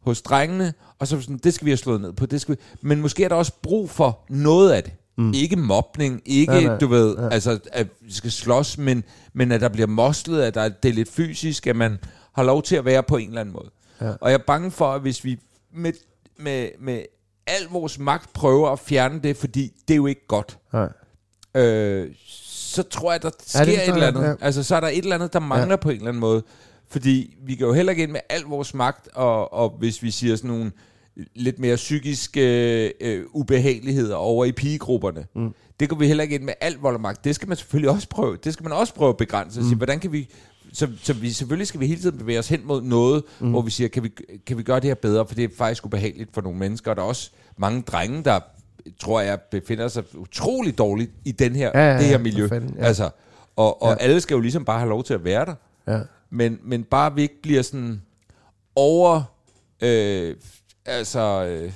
hos 0.00 0.22
drengene, 0.22 0.74
og 0.98 1.08
så 1.08 1.20
sådan, 1.20 1.40
det 1.44 1.54
skal 1.54 1.64
vi 1.64 1.70
have 1.70 1.76
slået 1.76 2.00
ned 2.00 2.12
på, 2.12 2.26
det 2.26 2.40
skal 2.40 2.54
vi. 2.56 2.60
Men 2.80 3.00
måske 3.00 3.24
er 3.24 3.28
der 3.28 3.36
også 3.36 3.52
brug 3.62 3.90
for 3.90 4.18
noget 4.28 4.72
af 4.72 4.82
det. 4.82 4.92
Mm. 5.18 5.32
Ikke 5.34 5.56
mobning, 5.56 6.22
ikke, 6.26 6.52
Nej, 6.52 6.62
nej. 6.64 6.78
du 6.78 6.86
ved, 6.86 7.16
Ja. 7.18 7.28
altså, 7.28 7.58
at 7.72 7.86
vi 8.00 8.12
skal 8.12 8.30
slås, 8.32 8.78
men, 8.78 9.04
men 9.32 9.52
at 9.52 9.60
der 9.60 9.68
bliver 9.68 9.86
moslet, 9.86 10.42
at 10.42 10.54
der, 10.54 10.68
det 10.68 10.88
er 10.88 10.92
lidt 10.92 11.08
fysisk, 11.12 11.66
at 11.66 11.76
man 11.76 11.98
har 12.34 12.42
lov 12.42 12.62
til 12.62 12.76
at 12.76 12.84
være 12.84 13.02
på 13.02 13.16
en 13.16 13.28
eller 13.28 13.40
anden 13.40 13.52
måde. 13.52 13.70
Ja. 14.00 14.12
Og 14.20 14.30
jeg 14.30 14.38
er 14.38 14.44
bange 14.46 14.70
for, 14.70 14.92
at 14.92 15.00
hvis 15.00 15.24
vi 15.24 15.38
med, 15.74 15.92
med, 16.38 16.68
med 16.80 17.02
al 17.46 17.62
vores 17.70 17.98
magt 17.98 18.32
prøver 18.32 18.70
at 18.70 18.78
fjerne 18.78 19.20
det, 19.22 19.36
fordi 19.36 19.72
det 19.88 19.94
er 19.94 19.96
jo 19.96 20.06
ikke 20.06 20.26
godt, 20.26 20.58
Nej. 20.72 20.88
øh, 21.62 22.10
så 22.16 22.82
tror 22.82 23.12
jeg, 23.12 23.22
der 23.22 23.30
sker 23.46 23.64
det 23.64 23.74
et 23.74 23.88
eller 23.88 24.06
andet. 24.06 24.22
ja. 24.22 24.34
Altså, 24.40 24.62
så 24.62 24.76
er 24.76 24.80
der 24.80 24.88
et 24.88 24.98
eller 24.98 25.14
andet, 25.14 25.32
der 25.32 25.40
mangler 25.40 25.72
ja. 25.72 25.76
på 25.76 25.90
en 25.90 25.96
eller 25.96 26.08
anden 26.08 26.20
måde. 26.20 26.42
Fordi 26.88 27.36
vi 27.42 27.56
går 27.56 27.66
jo 27.66 27.72
heller 27.72 27.90
ikke 27.90 28.02
ind 28.02 28.12
med 28.12 28.20
al 28.28 28.42
vores 28.42 28.74
magt, 28.74 29.08
og, 29.14 29.52
og 29.52 29.74
hvis 29.78 30.02
vi 30.02 30.10
siger 30.10 30.36
sådan 30.36 30.50
nogle 30.50 30.72
lidt 31.34 31.58
mere 31.58 31.76
psykiske 31.76 32.42
øh, 33.00 33.24
ubehageligheder 33.32 34.16
over 34.16 34.44
i 34.44 34.52
pigegrupperne, 34.52 35.26
mm. 35.34 35.54
det 35.80 35.88
går 35.88 35.96
vi 35.96 36.06
heller 36.06 36.22
ikke 36.22 36.34
ind 36.34 36.44
med 36.44 36.54
al 36.60 36.76
vold 36.80 36.94
og 36.94 37.00
magt. 37.00 37.24
Det 37.24 37.34
skal 37.34 37.48
man 37.48 37.56
selvfølgelig 37.56 37.90
også 37.90 38.08
prøve. 38.08 38.36
Det 38.44 38.52
skal 38.52 38.64
man 38.64 38.72
også 38.72 38.94
prøve 38.94 39.08
at 39.08 39.16
begrænse 39.16 39.62
sige, 39.62 39.76
hvordan 39.76 40.00
kan 40.00 40.12
vi 40.12 40.28
så, 40.76 40.88
så 41.02 41.12
vi, 41.12 41.30
selvfølgelig 41.32 41.66
skal 41.66 41.80
vi 41.80 41.86
hele 41.86 42.00
tiden 42.00 42.18
bevæge 42.18 42.38
os 42.38 42.48
hen 42.48 42.60
mod 42.64 42.82
noget, 42.82 43.22
mm. 43.40 43.50
hvor 43.50 43.62
vi 43.62 43.70
siger, 43.70 43.88
kan 43.88 44.02
vi, 44.02 44.10
kan 44.46 44.58
vi 44.58 44.62
gøre 44.62 44.76
det 44.80 44.84
her 44.84 44.94
bedre, 44.94 45.26
for 45.26 45.34
det 45.34 45.44
er 45.44 45.48
faktisk 45.58 45.86
ubehageligt 45.86 46.30
for 46.34 46.40
nogle 46.40 46.58
mennesker, 46.58 46.90
og 46.90 46.96
der 46.96 47.02
er 47.02 47.06
også 47.06 47.30
mange 47.56 47.82
drenge, 47.82 48.24
der 48.24 48.40
tror 49.00 49.20
jeg 49.20 49.40
befinder 49.40 49.88
sig 49.88 50.04
utrolig 50.14 50.78
dårligt 50.78 51.10
i 51.24 51.32
den 51.32 51.56
her, 51.56 51.70
Ja, 51.74 51.80
ja, 51.80 51.92
ja, 51.92 51.98
det 51.98 52.06
her 52.06 52.18
miljø. 52.18 52.48
fanden, 52.48 52.74
ja. 52.78 52.84
Altså, 52.84 53.10
og, 53.56 53.82
og 53.82 53.90
Ja. 53.90 53.96
alle 54.04 54.20
skal 54.20 54.34
jo 54.34 54.40
ligesom 54.40 54.64
bare 54.64 54.78
have 54.78 54.88
lov 54.88 55.04
til 55.04 55.14
at 55.14 55.24
være 55.24 55.44
der. 55.44 55.54
Ja. 55.92 56.00
Men, 56.30 56.58
men 56.62 56.84
bare 56.84 57.14
vi 57.14 57.22
ikke 57.22 57.42
bliver 57.42 57.62
sådan 57.62 58.02
over... 58.74 59.22
Øh, 59.80 60.34
altså... 60.86 61.44
Øh, 61.44 61.72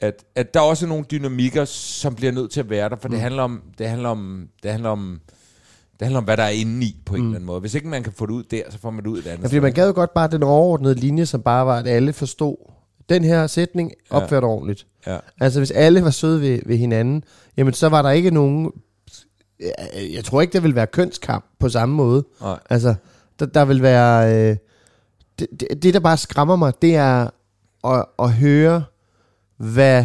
at, 0.00 0.24
at 0.34 0.54
der 0.54 0.60
er 0.60 0.64
også 0.64 0.86
nogle 0.86 1.04
dynamikker, 1.10 1.64
som 1.64 2.14
bliver 2.14 2.32
nødt 2.32 2.50
til 2.50 2.60
at 2.60 2.70
være 2.70 2.88
der, 2.88 2.96
for 2.96 3.08
mm. 3.08 3.12
det 3.12 3.20
handler 3.20 3.42
om... 3.42 3.62
Det 3.78 3.88
handler 3.88 4.08
om... 4.08 4.48
Det 4.62 4.70
handler 4.70 4.90
om 4.90 5.20
det 5.98 6.06
handler 6.06 6.18
om, 6.18 6.24
hvad 6.24 6.36
der 6.36 6.42
er 6.42 6.48
inde 6.48 6.86
i 6.86 6.96
på 7.04 7.14
en 7.14 7.20
mm. 7.20 7.26
eller 7.26 7.36
anden 7.36 7.46
måde. 7.46 7.60
Hvis 7.60 7.74
ikke 7.74 7.88
man 7.88 8.02
kan 8.02 8.12
få 8.12 8.26
det 8.26 8.32
ud 8.32 8.42
der, 8.42 8.62
så 8.70 8.78
får 8.78 8.90
man 8.90 9.04
det 9.04 9.10
ud 9.10 9.18
et 9.18 9.26
andet 9.26 9.42
Ja, 9.42 9.46
fordi 9.46 9.58
man 9.58 9.72
gad 9.72 9.86
jo 9.86 9.92
godt 9.94 10.14
bare 10.14 10.28
den 10.28 10.42
overordnede 10.42 10.94
linje, 10.94 11.26
som 11.26 11.42
bare 11.42 11.66
var, 11.66 11.78
at 11.78 11.86
alle 11.86 12.12
forstod 12.12 12.56
den 13.08 13.24
her 13.24 13.46
sætning 13.46 13.92
opført 14.10 14.42
ja. 14.42 14.48
ordentligt. 14.48 14.86
Ja. 15.06 15.18
Altså 15.40 15.60
hvis 15.60 15.70
alle 15.70 16.04
var 16.04 16.10
søde 16.10 16.40
ved, 16.40 16.60
ved 16.66 16.76
hinanden, 16.76 17.24
jamen 17.56 17.74
så 17.74 17.88
var 17.88 18.02
der 18.02 18.10
ikke 18.10 18.30
nogen... 18.30 18.72
Jeg, 19.60 19.74
jeg 20.14 20.24
tror 20.24 20.40
ikke, 20.40 20.52
der 20.52 20.60
vil 20.60 20.74
være 20.74 20.86
kønskamp 20.86 21.44
på 21.58 21.68
samme 21.68 21.94
måde. 21.94 22.24
Nej. 22.40 22.58
Altså, 22.70 22.94
der, 23.38 23.46
der 23.46 23.64
vil 23.64 23.82
være... 23.82 24.34
Øh, 24.34 24.56
det, 25.38 25.46
det, 25.60 25.82
det, 25.82 25.94
der 25.94 26.00
bare 26.00 26.16
skræmmer 26.16 26.56
mig, 26.56 26.72
det 26.82 26.96
er 26.96 27.30
at, 27.84 28.04
at 28.18 28.32
høre, 28.32 28.84
hvad, 29.56 30.04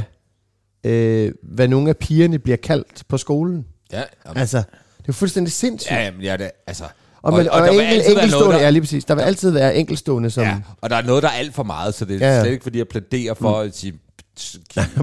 øh, 0.84 1.32
hvad 1.44 1.68
nogle 1.68 1.90
af 1.90 1.98
pigerne 1.98 2.40
bliver 2.40 2.58
kaldt 2.58 3.04
på 3.08 3.18
skolen. 3.18 3.66
Ja, 3.92 4.04
jamen, 4.26 4.38
Altså, 4.38 4.64
jo 5.12 5.14
fuldstændig 5.14 5.54
sindssygt. 5.54 5.92
ja, 5.92 6.04
jamen, 6.04 6.22
ja, 6.22 6.38
det, 6.38 6.52
altså... 6.68 6.84
Og, 7.22 7.34
men, 7.34 7.50
og, 7.50 7.54
og 7.60 7.68
der 7.68 7.72
vil 7.74 7.80
enkel, 7.82 7.96
altid 7.96 8.04
være 8.04 8.14
noget, 8.16 8.24
enkeltstående, 8.24 8.56
der- 8.58 8.64
ja 8.64 8.70
lige 8.70 8.82
præcis, 8.82 9.06
der 9.06 9.16
vil 9.16 9.22
altid 9.22 9.50
være 9.52 9.76
enkeltstående, 9.76 10.30
som... 10.30 10.44
Ja, 10.44 10.58
og 10.82 10.90
der 10.90 10.96
er 10.96 11.02
noget, 11.02 11.24
der 11.24 11.30
er 11.30 11.34
alt 11.34 11.54
for 11.56 11.64
meget, 11.64 11.94
så 11.94 12.06
det 12.06 12.16
er 12.16 12.20
Ja, 12.20 12.32
ja, 12.32 12.36
ja. 12.38 12.42
slet 12.44 12.52
ikke, 12.52 12.64
fordi 12.64 12.78
jeg 12.78 12.88
plæderer 12.88 13.34
for 13.34 13.60
at 13.60 13.76
sige, 13.78 13.94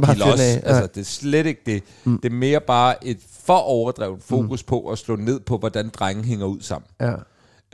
Bare 0.03 0.17
los. 0.17 0.41
af, 0.41 0.61
ja. 0.65 0.69
Altså, 0.69 0.89
det 0.95 1.01
er 1.01 1.05
slet 1.05 1.47
ikke 1.47 1.61
det. 1.67 1.83
Mm. 2.05 2.19
Det 2.23 2.29
er 2.33 2.35
mere 2.35 2.61
bare 2.61 3.07
et 3.07 3.19
for 3.45 3.57
overdrevet 3.57 4.19
fokus 4.23 4.63
mm. 4.63 4.67
på 4.69 4.81
at 4.89 4.99
slå 4.99 5.17
ned 5.17 5.41
på, 5.41 5.59
hvordan 5.59 5.89
drengen 5.89 6.25
hænger 6.25 6.47
ud 6.47 6.61
sammen. 6.61 6.87
ja. 7.01 7.13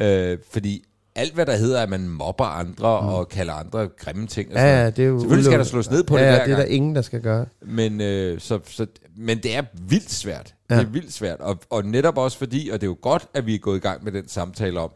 Øh, 0.01 0.39
fordi 0.53 0.85
alt, 1.16 1.35
hvad 1.35 1.47
der 1.47 1.57
hedder, 1.57 1.82
at 1.82 1.89
man 1.89 2.09
mobber 2.09 2.45
andre 2.45 3.01
mm. 3.03 3.09
og 3.09 3.28
kalder 3.28 3.53
andre 3.53 3.89
grimme 3.99 4.26
ting. 4.26 4.49
Og 4.49 4.55
Ja, 4.55 4.61
sådan 4.61 4.78
ja, 4.78 4.91
det 4.91 4.99
er 5.05 5.07
jo 5.09 5.20
Selvfølgelig 5.20 5.45
skal 5.45 5.59
der 5.59 5.64
slås 5.64 5.91
ned 5.91 6.05
på 6.05 6.16
ja, 6.18 6.22
det 6.22 6.28
ja, 6.30 6.35
hver 6.37 6.45
det 6.45 6.53
er 6.53 6.57
der 6.57 6.62
gang. 6.62 6.74
ingen, 6.76 6.95
der 6.95 7.03
skal 7.03 7.20
gøre. 7.20 7.47
Men, 7.62 8.01
øh, 8.01 8.41
så, 8.41 8.59
så, 8.66 8.87
men 9.16 9.39
det 9.39 9.57
er 9.57 9.62
vildt 9.89 10.12
svært. 10.12 10.53
Ja. 10.70 10.74
Det 10.78 10.82
er 10.84 10.88
vildt 10.90 11.12
svært. 11.12 11.40
Og, 11.40 11.58
og 11.70 11.84
netop 11.84 12.18
også 12.18 12.38
fordi, 12.38 12.68
og 12.68 12.80
det 12.80 12.86
er 12.86 12.90
jo 12.90 12.96
godt, 13.02 13.26
at 13.34 13.46
vi 13.46 13.54
er 13.54 13.58
gået 13.58 13.76
i 13.76 13.80
gang 13.80 14.04
med 14.04 14.12
den 14.12 14.28
samtale 14.28 14.80
om, 14.80 14.90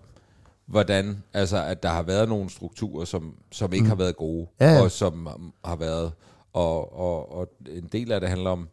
hvordan, 0.66 1.22
altså, 1.34 1.62
at 1.64 1.82
der 1.82 1.88
har 1.88 2.02
været 2.02 2.28
nogle 2.28 2.50
strukturer, 2.50 3.04
som, 3.04 3.34
som 3.52 3.72
ikke 3.72 3.82
mm. 3.82 3.88
har 3.88 3.96
været 3.96 4.16
gode, 4.16 4.46
Ja, 4.60 4.72
ja. 4.74 4.82
og 4.82 4.90
som 4.90 5.28
um, 5.34 5.52
har 5.64 5.76
været, 5.76 6.12
og, 6.52 6.98
og, 6.98 7.32
og 7.38 7.48
en 7.70 7.88
del 7.92 8.12
af 8.12 8.20
det 8.20 8.28
handler 8.28 8.50
om 8.50 8.68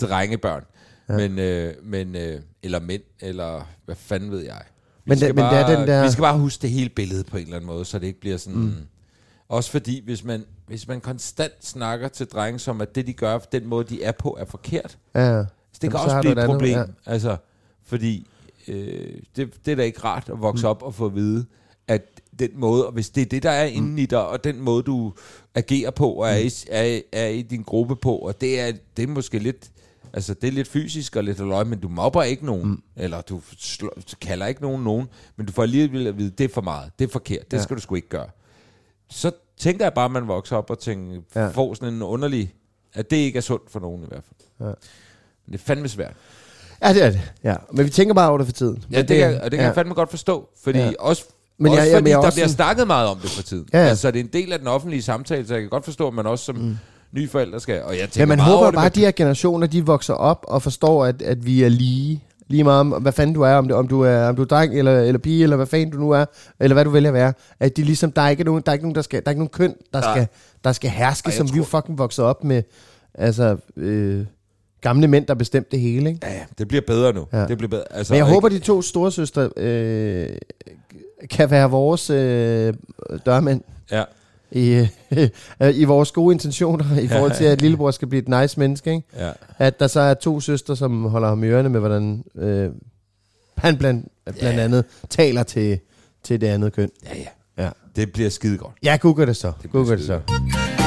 drengebørn, 0.00 0.64
ja. 1.08 1.16
men, 1.16 1.38
øh, 1.38 1.74
men 1.82 2.16
øh, 2.16 2.40
eller 2.62 2.80
mænd, 2.80 3.02
eller 3.20 3.68
hvad 3.84 3.96
fanden 3.96 4.30
ved 4.30 4.40
jeg. 4.40 4.62
Vi 5.04 5.08
Men 5.10 5.18
skal 5.18 5.28
det 5.28 5.36
bare, 5.36 5.76
den 5.78 5.88
der- 5.88 6.02
Vi 6.04 6.10
skal 6.10 6.22
bare 6.22 6.38
huske 6.38 6.62
det 6.62 6.70
hele 6.70 6.88
billede 6.88 7.24
på 7.24 7.36
en 7.36 7.42
eller 7.42 7.56
anden 7.56 7.66
måde, 7.66 7.84
så 7.84 7.98
det 7.98 8.06
ikke 8.06 8.20
bliver 8.20 8.36
sådan... 8.36 8.58
Mm. 8.58 8.72
Også 9.48 9.70
fordi, 9.70 10.04
hvis 10.04 10.24
man, 10.24 10.44
hvis 10.66 10.88
man 10.88 11.00
konstant 11.00 11.66
snakker 11.66 12.08
til 12.08 12.26
drenge, 12.26 12.58
som 12.58 12.80
at 12.80 12.94
det, 12.94 13.06
de 13.06 13.12
gør, 13.12 13.38
den 13.38 13.66
måde, 13.66 13.84
de 13.88 14.02
er 14.02 14.12
på, 14.12 14.36
er 14.40 14.44
forkert, 14.44 14.98
ja. 15.14 15.44
Så 15.82 15.86
det 15.86 15.92
Jamen, 15.94 15.98
kan 16.00 16.10
så 16.10 16.16
også 16.16 16.20
blive 16.20 16.32
et 16.32 16.38
et 16.38 16.42
andet, 16.42 16.54
problem. 16.54 16.72
ja. 16.72 16.78
Ja. 16.78 16.84
Altså, 17.06 17.36
fordi 17.84 18.26
øh, 18.68 19.14
det, 19.36 19.66
det 19.66 19.72
er 19.72 19.76
da 19.76 19.82
ikke 19.82 20.00
rart 20.04 20.28
at 20.28 20.40
vokse 20.40 20.62
mm. 20.66 20.70
op 20.70 20.82
og 20.82 20.94
få 20.94 21.06
at 21.06 21.14
vide, 21.14 21.46
at 21.88 22.20
den 22.38 22.50
måde, 22.54 22.86
og 22.86 22.92
hvis 22.92 23.10
det 23.10 23.20
er 23.20 23.26
det, 23.26 23.42
der 23.42 23.50
er 23.50 23.70
Mm. 23.70 23.76
inde 23.76 24.02
i 24.02 24.06
dig, 24.06 24.26
og 24.28 24.44
den 24.44 24.60
måde, 24.60 24.82
du 24.82 25.12
agerer 25.54 25.90
på, 25.90 26.10
og 26.12 26.28
er 26.28 26.36
i, 26.36 26.50
er, 26.70 27.00
er 27.12 27.26
i 27.28 27.42
din 27.42 27.62
gruppe 27.62 27.96
på, 27.96 28.16
og 28.16 28.40
det 28.40 28.60
er, 28.60 28.72
det 28.96 29.02
er 29.02 29.06
måske 29.06 29.38
lidt, 29.38 29.70
altså 30.12 30.34
det 30.34 30.48
er 30.48 30.52
lidt 30.52 30.68
fysisk 30.68 31.16
og 31.16 31.24
lidt 31.24 31.38
løg, 31.38 31.66
men 31.66 31.80
du 31.80 31.88
mobber 31.88 32.22
ikke 32.22 32.46
nogen, 32.46 32.68
mm. 32.70 32.82
eller 32.96 33.20
du 33.20 33.40
slår, 33.58 33.92
kalder 34.20 34.46
ikke 34.46 34.62
nogen 34.62 34.84
nogen, 34.84 35.08
men 35.36 35.46
du 35.46 35.52
får 35.52 35.62
alligevel 35.62 36.06
at 36.06 36.18
vide, 36.18 36.30
det 36.30 36.44
er 36.44 36.54
for 36.54 36.60
meget, 36.60 36.90
det 36.98 37.04
er 37.04 37.08
forkert, 37.12 37.50
det 37.50 37.56
Ja. 37.56 37.62
skal 37.62 37.76
du 37.76 37.80
sgu 37.82 37.94
ikke 37.94 38.08
gøre. 38.08 38.28
Så 39.10 39.30
tænker 39.56 39.84
jeg 39.84 39.94
bare, 39.94 40.04
at 40.04 40.10
man 40.10 40.28
vokser 40.28 40.56
op 40.56 40.70
og 40.70 40.78
tænker, 40.78 41.20
ja. 41.34 41.48
får 41.48 41.74
sådan 41.74 41.94
en 41.94 42.02
underlig, 42.02 42.54
at 42.94 43.10
det 43.10 43.16
ikke 43.16 43.36
er 43.36 43.40
sundt 43.40 43.70
for 43.70 43.80
nogen 43.80 44.02
i 44.02 44.06
hvert 44.08 44.24
fald. 44.24 44.68
Ja. 44.68 44.74
Men 45.48 45.52
det 45.52 45.60
er 45.60 45.64
fandme 45.66 45.88
svært. 45.88 46.12
Ja, 46.82 46.92
det 46.92 47.02
er 47.04 47.10
det. 47.10 47.20
Ja. 47.44 47.54
Men 47.72 47.84
vi 47.84 47.90
tænker 47.90 48.14
bare 48.14 48.28
over 48.28 48.38
det 48.38 48.46
for 48.46 48.52
tiden. 48.52 48.84
Ja, 48.92 48.98
det, 48.98 49.08
kan, 49.08 49.18
jeg- 49.18 49.28
og 49.40 49.42
det 49.44 49.50
kan 49.50 49.58
ja. 49.60 49.64
jeg 49.66 49.74
fandme 49.74 49.94
godt 49.94 50.10
forstå, 50.10 50.48
fordi 50.64 50.78
Ja. 50.78 50.84
ja. 50.84 50.92
også, 50.98 51.24
Men 51.58 51.72
også 51.72 51.82
jeg- 51.82 51.86
jeg, 51.86 51.92
jeg- 51.92 51.98
fordi 52.00 52.10
jeg 52.10 52.16
er 52.16 52.20
der 52.20 52.26
også 52.26 52.36
bliver 52.36 52.48
snakket 52.48 52.86
meget 52.86 53.08
om 53.08 53.18
det 53.18 53.30
for 53.30 53.42
tiden. 53.42 53.66
Ja, 53.72 53.78
ja. 53.82 53.88
Altså, 53.88 54.10
det 54.10 54.20
er 54.20 54.24
en 54.24 54.30
del 54.32 54.52
af 54.52 54.58
den 54.58 54.68
offentlige 54.68 55.02
samtale, 55.02 55.46
så 55.46 55.54
jeg 55.54 55.60
kan 55.62 55.70
godt 55.70 55.84
forstå, 55.84 56.08
at 56.08 56.14
man 56.14 56.26
også 56.26 56.44
som 56.44 56.56
mm. 56.56 56.76
nye 57.12 57.28
forældre 57.28 57.60
skal... 57.60 57.82
Og 57.82 57.90
jeg 57.92 57.98
tænker 58.00 58.20
Ja, 58.20 58.26
man 58.26 58.38
meget 58.38 58.52
håber 58.52 58.66
det 58.66 58.74
bare, 58.74 58.86
at 58.86 58.94
de 58.94 59.00
her 59.00 59.10
generationer, 59.10 59.66
de 59.66 59.86
vokser 59.86 60.14
op 60.14 60.44
og 60.48 60.62
forstår, 60.62 61.04
at, 61.04 61.22
at 61.22 61.46
vi 61.46 61.62
er 61.62 61.68
lige. 61.68 62.24
Lige 62.50 62.64
meget 62.64 62.80
om, 62.80 62.88
hvad 62.88 63.12
fanden 63.12 63.34
du 63.34 63.42
er, 63.42 63.54
om, 63.54 63.68
det, 63.68 63.76
om 63.76 63.88
du 63.88 64.00
er, 64.00 64.28
om 64.28 64.36
du 64.36 64.42
er 64.42 64.46
dreng 64.46 64.78
eller, 64.78 65.00
eller 65.00 65.18
pige, 65.18 65.42
eller 65.42 65.56
hvad 65.56 65.66
fanden 65.66 65.90
du 65.90 65.98
nu 65.98 66.10
er, 66.10 66.24
eller 66.60 66.74
hvad 66.74 66.84
du 66.84 66.90
vælger 66.90 67.10
at 67.10 67.14
være. 67.14 67.32
At 67.60 67.76
de 67.76 67.84
ligesom, 67.84 68.12
der 68.12 68.22
er 68.22 68.28
ikke 68.28 68.44
nogen, 68.44 68.62
der 68.66 68.72
er 68.72 68.74
ikke 68.74 68.84
nogen, 68.84 68.94
der 68.94 69.02
skal, 69.02 69.20
der 69.20 69.26
er 69.26 69.30
ikke 69.30 69.40
nogen 69.40 69.48
køn, 69.50 69.74
der 69.94 70.00
Nej. 70.00 70.12
skal, 70.14 70.26
der 70.64 70.72
skal 70.72 70.90
herske, 70.90 71.26
Ej, 71.26 71.30
jeg 71.30 71.36
som 71.36 71.52
vi 71.54 71.58
jo 71.58 71.64
tror- 71.64 71.80
fucking 71.80 71.98
vokset 71.98 72.24
op 72.24 72.44
med. 72.44 72.62
Altså, 73.14 73.56
øh, 73.76 74.24
gamle 74.80 75.08
mænd, 75.08 75.26
der 75.26 75.34
bestemte 75.34 75.70
det 75.70 75.80
hele, 75.80 76.08
ikke? 76.08 76.20
Ja, 76.26 76.32
ja, 76.32 76.44
det 76.58 76.68
bliver 76.68 76.82
bedre 76.86 77.12
nu. 77.12 77.26
Ja. 77.32 77.46
Det 77.46 77.58
bliver 77.58 77.68
bedre. 77.68 77.84
Altså, 77.90 78.12
Men 78.12 78.16
jeg 78.18 78.24
og 78.26 78.30
håber, 78.32 78.48
ikke, 78.48 78.58
de 78.60 78.64
to 78.64 78.82
storesøstre 78.82 79.50
øh, 79.56 80.28
kan 81.30 81.50
være 81.50 81.70
vores 81.70 82.10
øh, 82.10 82.74
dørmænd 83.26 83.60
Ja, 83.92 84.04
i, 84.50 84.86
øh, 85.10 85.28
i 85.74 85.84
vores 85.84 86.12
gode 86.12 86.32
intentioner 86.34 86.98
i 87.00 87.08
forhold 87.08 87.32
til, 87.36 87.44
at 87.44 87.62
lillebror 87.62 87.90
skal 87.90 88.08
blive 88.08 88.22
et 88.22 88.28
nice 88.42 88.60
menneske, 88.60 88.90
ikke? 88.92 89.06
ja. 89.18 89.30
At 89.58 89.80
der 89.80 89.86
så 89.86 90.00
er 90.00 90.14
to 90.14 90.40
søstre, 90.40 90.76
som 90.76 91.04
holder 91.04 91.28
ham 91.28 91.44
i 91.44 91.46
ørerne 91.46 91.68
med, 91.68 91.80
hvordan 91.80 92.24
øh, 92.38 92.70
han 93.56 93.76
blandt, 93.78 94.06
blandt 94.24 94.58
Ja. 94.58 94.64
andet 94.64 94.84
taler 95.10 95.42
til, 95.42 95.78
til 96.24 96.40
det 96.40 96.46
andet 96.46 96.72
køn. 96.72 96.90
Ja, 97.04 97.18
ja. 97.18 97.26
Ja, 97.64 97.70
Det 97.96 98.12
bliver 98.12 98.30
skide 98.30 98.58
godt. 98.58 98.72
ja 98.82 98.96
google 99.00 99.26
det 99.26 99.36
så. 99.36 99.52
bliver 99.58 99.72
Google 99.72 99.96
det 99.96 100.06
så. 100.06 100.77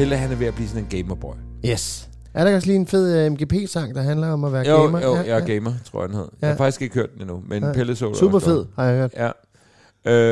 Pelle, 0.00 0.16
han 0.16 0.30
er 0.32 0.36
ved 0.36 0.46
at 0.46 0.54
blive 0.54 0.68
sådan 0.68 0.84
en 0.84 0.88
gamerboy. 0.90 1.34
Yes. 1.66 2.08
Er 2.34 2.44
der 2.44 2.54
også 2.54 2.66
lige 2.66 2.76
en 2.76 2.86
fed 2.86 3.26
uh, 3.26 3.32
MGP-sang, 3.32 3.94
der 3.94 4.02
handler 4.02 4.28
om 4.28 4.44
at 4.44 4.52
være 4.52 4.68
Jo, 4.70 4.82
gamer? 4.82 5.00
jo, 5.02 5.16
jeg 5.16 5.40
er 5.40 5.46
gamer, 5.46 5.72
tror 5.84 6.02
jeg, 6.02 6.08
den 6.08 6.16
hed. 6.18 6.28
Jeg 6.40 6.48
har 6.48 6.54
Ja. 6.54 6.58
faktisk 6.64 6.82
ikke 6.82 6.94
hørt 6.94 7.12
den 7.14 7.20
endnu, 7.20 7.42
men 7.46 7.62
Ja. 7.62 7.72
Pelle 7.72 7.96
så 7.96 8.08
det 8.08 8.16
Super 8.16 8.38
fed, 8.38 8.66
har 8.76 8.84
jeg 8.84 8.98
hørt. 8.98 9.14
Ja. 9.16 9.30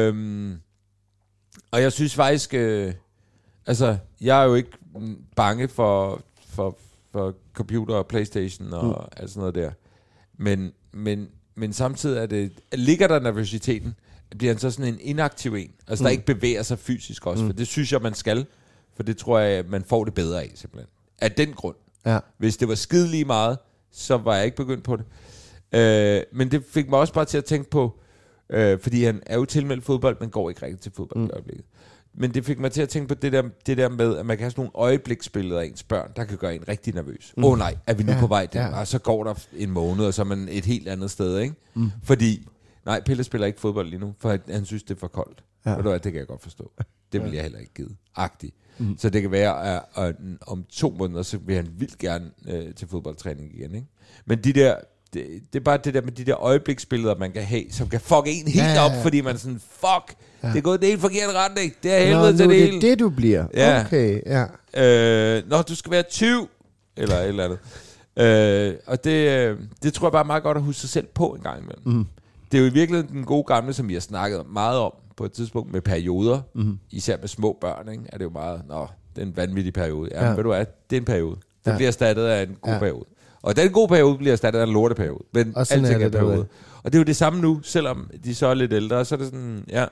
Øhm, 0.08 0.56
og 1.70 1.82
jeg 1.82 1.92
synes 1.92 2.14
faktisk, 2.14 2.54
øh, 2.54 2.92
altså, 3.66 3.96
jeg 4.20 4.40
er 4.42 4.44
jo 4.44 4.54
ikke 4.54 4.70
bange 5.36 5.68
for, 5.68 6.20
for, 6.48 6.78
for 7.12 7.34
computer 7.54 7.94
og 7.94 8.06
Playstation 8.06 8.72
og 8.72 8.84
mm. 8.86 8.92
alt 9.16 9.30
sådan 9.30 9.40
noget 9.40 9.54
der. 9.54 9.70
Men, 10.38 10.72
men, 10.92 11.28
men 11.54 11.72
samtidig 11.72 12.18
er 12.18 12.26
det, 12.26 12.52
ligger 12.74 13.08
der 13.08 13.20
nervøsiteten, 13.20 13.94
bliver 14.38 14.52
han 14.52 14.58
så 14.60 14.70
sådan 14.70 14.94
en 14.94 15.00
inaktiv 15.00 15.54
en, 15.54 15.70
altså 15.88 16.02
mm. 16.02 16.04
der 16.04 16.10
ikke 16.10 16.26
bevæger 16.26 16.62
sig 16.62 16.78
fysisk 16.78 17.26
også, 17.26 17.42
mm. 17.44 17.48
for 17.50 17.56
det 17.56 17.66
synes 17.66 17.92
jeg, 17.92 18.00
man 18.02 18.14
skal, 18.14 18.46
for 18.98 19.02
det 19.02 19.16
tror 19.16 19.38
jeg, 19.38 19.64
man 19.68 19.84
får 19.84 20.04
det 20.04 20.14
bedre 20.14 20.42
af 20.42 20.52
simpelthen. 20.54 20.88
Af 21.18 21.32
den 21.32 21.52
grund. 21.52 21.76
Ja. 22.06 22.18
Hvis 22.38 22.56
det 22.56 22.68
var 22.68 22.74
skide 22.74 23.08
lige 23.08 23.24
meget, 23.24 23.58
så 23.92 24.16
var 24.16 24.36
jeg 24.36 24.44
ikke 24.44 24.56
begyndt 24.56 24.84
på 24.84 24.96
det. 24.96 25.04
Øh, 25.72 26.22
men 26.32 26.50
det 26.50 26.64
fik 26.70 26.88
mig 26.90 26.98
også 26.98 27.12
bare 27.12 27.24
til 27.24 27.38
at 27.38 27.44
tænke 27.44 27.70
på, 27.70 27.98
øh, 28.50 28.80
fordi 28.80 29.04
han 29.04 29.22
er 29.26 29.36
jo 29.36 29.44
tilmeldt 29.44 29.84
fodbold, 29.84 30.16
men 30.20 30.30
går 30.30 30.48
ikke 30.50 30.62
rigtig 30.62 30.80
til 30.80 30.92
fodbold 30.96 31.20
mm. 31.20 31.26
i 31.26 31.30
øjeblikket. 31.32 31.64
Men 32.14 32.34
det 32.34 32.44
fik 32.44 32.58
mig 32.58 32.72
til 32.72 32.82
at 32.82 32.88
tænke 32.88 33.08
på 33.08 33.14
det 33.14 33.32
der, 33.32 33.42
det 33.66 33.76
der 33.76 33.88
med, 33.88 34.16
at 34.16 34.26
man 34.26 34.36
kan 34.36 34.44
have 34.44 34.50
sådan 34.50 34.60
nogle 34.62 34.70
øjebliksbilleder 34.74 35.60
af 35.60 35.64
ens 35.64 35.82
børn, 35.82 36.12
der 36.16 36.24
kan 36.24 36.36
gøre 36.38 36.54
en 36.54 36.68
rigtig 36.68 36.94
nervøs. 36.94 37.34
Åh 37.36 37.40
mm. 37.40 37.44
oh, 37.44 37.58
nej, 37.58 37.76
er 37.86 37.94
vi 37.94 38.02
nu 38.02 38.12
Ja, 38.12 38.20
på 38.20 38.26
vej 38.26 38.46
der? 38.46 38.62
ja. 38.62 38.80
Og 38.80 38.86
så 38.86 38.98
går 38.98 39.24
der 39.24 39.34
en 39.56 39.70
måned, 39.70 40.06
og 40.06 40.14
så 40.14 40.22
er 40.22 40.26
man 40.26 40.48
et 40.50 40.64
helt 40.64 40.88
andet 40.88 41.10
sted, 41.10 41.38
ikke? 41.38 41.54
Mm. 41.74 41.90
Fordi, 42.02 42.48
nej, 42.86 43.00
Pelle 43.00 43.24
spiller 43.24 43.46
ikke 43.46 43.60
fodbold 43.60 43.88
lige 43.88 44.00
nu, 44.00 44.14
for 44.18 44.36
han, 44.52 44.64
synes, 44.64 44.82
det 44.82 44.94
er 44.94 44.98
for 44.98 45.08
koldt. 45.08 45.44
Ja. 45.66 45.74
Og 45.74 46.04
det 46.04 46.12
kan 46.12 46.14
jeg 46.14 46.26
godt 46.26 46.42
forstå. 46.42 46.72
Det 47.12 47.24
vil 47.24 47.32
jeg 47.32 47.42
heller 47.42 47.58
ikke 47.58 47.74
give. 47.74 47.88
Agtigt. 48.16 48.54
Mm. 48.78 48.98
Så 48.98 49.10
det 49.10 49.22
kan 49.22 49.30
være, 49.30 49.74
at, 49.76 49.82
at 49.96 50.14
om 50.46 50.64
to 50.70 50.94
måneder, 50.98 51.22
så 51.22 51.38
vil 51.38 51.56
han 51.56 51.68
vildt 51.78 51.98
gerne 51.98 52.30
øh, 52.48 52.74
til 52.74 52.88
fodboldtræning 52.88 53.54
igen. 53.54 53.74
Ikke? 53.74 53.86
Men 54.26 54.38
de 54.44 54.52
der, 54.52 54.76
det, 55.14 55.26
det 55.52 55.58
er 55.58 55.64
bare 55.64 55.78
det 55.84 55.94
der 55.94 56.02
med 56.02 56.12
de 56.12 56.24
der 56.24 56.36
øjebliksbilleder, 56.42 57.14
man 57.18 57.32
kan 57.32 57.42
have, 57.42 57.64
som 57.70 57.88
kan 57.88 58.00
fuck 58.00 58.22
en 58.26 58.48
helt 58.48 58.56
Ja, 58.56 58.64
ja, 58.64 58.72
ja, 58.74 58.84
op, 58.84 58.92
ja. 58.92 59.02
fordi 59.02 59.20
man 59.20 59.34
er 59.34 59.38
sådan, 59.38 59.60
fuck, 59.70 60.14
ja. 60.42 60.48
det 60.48 60.56
er 60.56 60.60
gået 60.60 60.80
det 60.80 60.88
helt 60.88 61.00
forkerte 61.00 61.32
retning. 61.32 61.72
Det 61.82 61.94
er 61.94 62.06
helvede 62.06 62.36
til 62.36 62.44
er 62.44 62.48
det 62.48 62.58
det 62.58 62.66
hele. 62.72 62.80
det, 62.80 62.98
du 62.98 63.08
bliver. 63.10 63.46
Ja. 63.54 63.84
Okay, 63.86 64.20
ja. 64.26 64.44
Øh, 65.36 65.50
Nå, 65.50 65.62
du 65.62 65.74
skal 65.74 65.92
være 65.92 66.02
20, 66.02 66.48
eller 66.96 67.16
et 67.16 67.28
eller 67.28 67.44
andet. 67.44 67.58
Øh, 68.16 68.74
og 68.86 69.04
det, 69.04 69.28
øh, 69.30 69.58
det 69.82 69.94
tror 69.94 70.06
jeg 70.06 70.12
bare 70.12 70.22
er 70.22 70.26
meget 70.26 70.42
godt 70.42 70.56
at 70.56 70.62
huske 70.62 70.80
sig 70.80 70.90
selv 70.90 71.06
på 71.06 71.26
en 71.26 71.42
gang 71.42 71.62
imellem. 71.62 71.82
Mm. 71.98 72.06
Det 72.52 72.58
er 72.58 72.62
jo 72.62 72.70
i 72.70 72.72
virkeligheden 72.72 73.16
den 73.16 73.24
gode 73.24 73.44
gamle, 73.44 73.72
som 73.72 73.88
vi 73.88 73.92
har 73.92 74.00
snakket 74.00 74.42
meget 74.52 74.78
om 74.78 74.92
på 75.18 75.24
et 75.24 75.32
tidspunkt 75.32 75.72
med 75.72 75.80
perioder. 75.80 76.40
Mm. 76.54 76.78
Især 76.90 77.16
med 77.20 77.28
små 77.28 77.58
børn, 77.60 77.88
ikke? 77.92 78.04
er 78.12 78.18
det 78.18 78.24
jo 78.24 78.30
meget, 78.30 78.62
nå, 78.68 78.86
det 79.16 79.22
er 79.22 79.26
en 79.26 79.36
vanvittig 79.36 79.72
periode. 79.72 80.08
Ja, 80.12 80.24
Ja. 80.28 80.34
ved 80.34 80.42
du 80.42 80.48
hvad, 80.48 80.66
det 80.90 80.96
er 80.96 81.00
en 81.00 81.04
periode. 81.04 81.36
Det 81.64 81.70
Ja. 81.70 81.76
bliver 81.76 81.88
erstattet 81.88 82.24
af 82.24 82.42
en 82.42 82.56
god 82.60 82.72
Ja. 82.72 82.78
periode. 82.78 83.04
Og 83.42 83.56
den 83.56 83.72
gode 83.72 83.88
periode 83.88 84.18
bliver 84.18 84.32
erstattet 84.32 84.60
af 84.60 84.64
en 84.66 84.72
lorteperiode. 84.72 85.24
Men 85.32 85.56
Og 85.56 85.66
sådan 85.66 85.84
er, 85.84 85.98
det 85.98 86.12
periode. 86.12 86.32
derude. 86.32 86.46
Og 86.82 86.92
det 86.92 86.94
er 86.94 86.98
jo 87.00 87.04
det 87.04 87.16
samme 87.16 87.40
nu, 87.40 87.60
selvom 87.62 88.10
de 88.24 88.34
så 88.34 88.46
er 88.46 88.54
lidt 88.54 88.72
ældre, 88.72 89.04
så 89.04 89.14
er 89.14 89.16
det 89.16 89.26
sådan, 89.26 89.64
ja. 89.68 89.86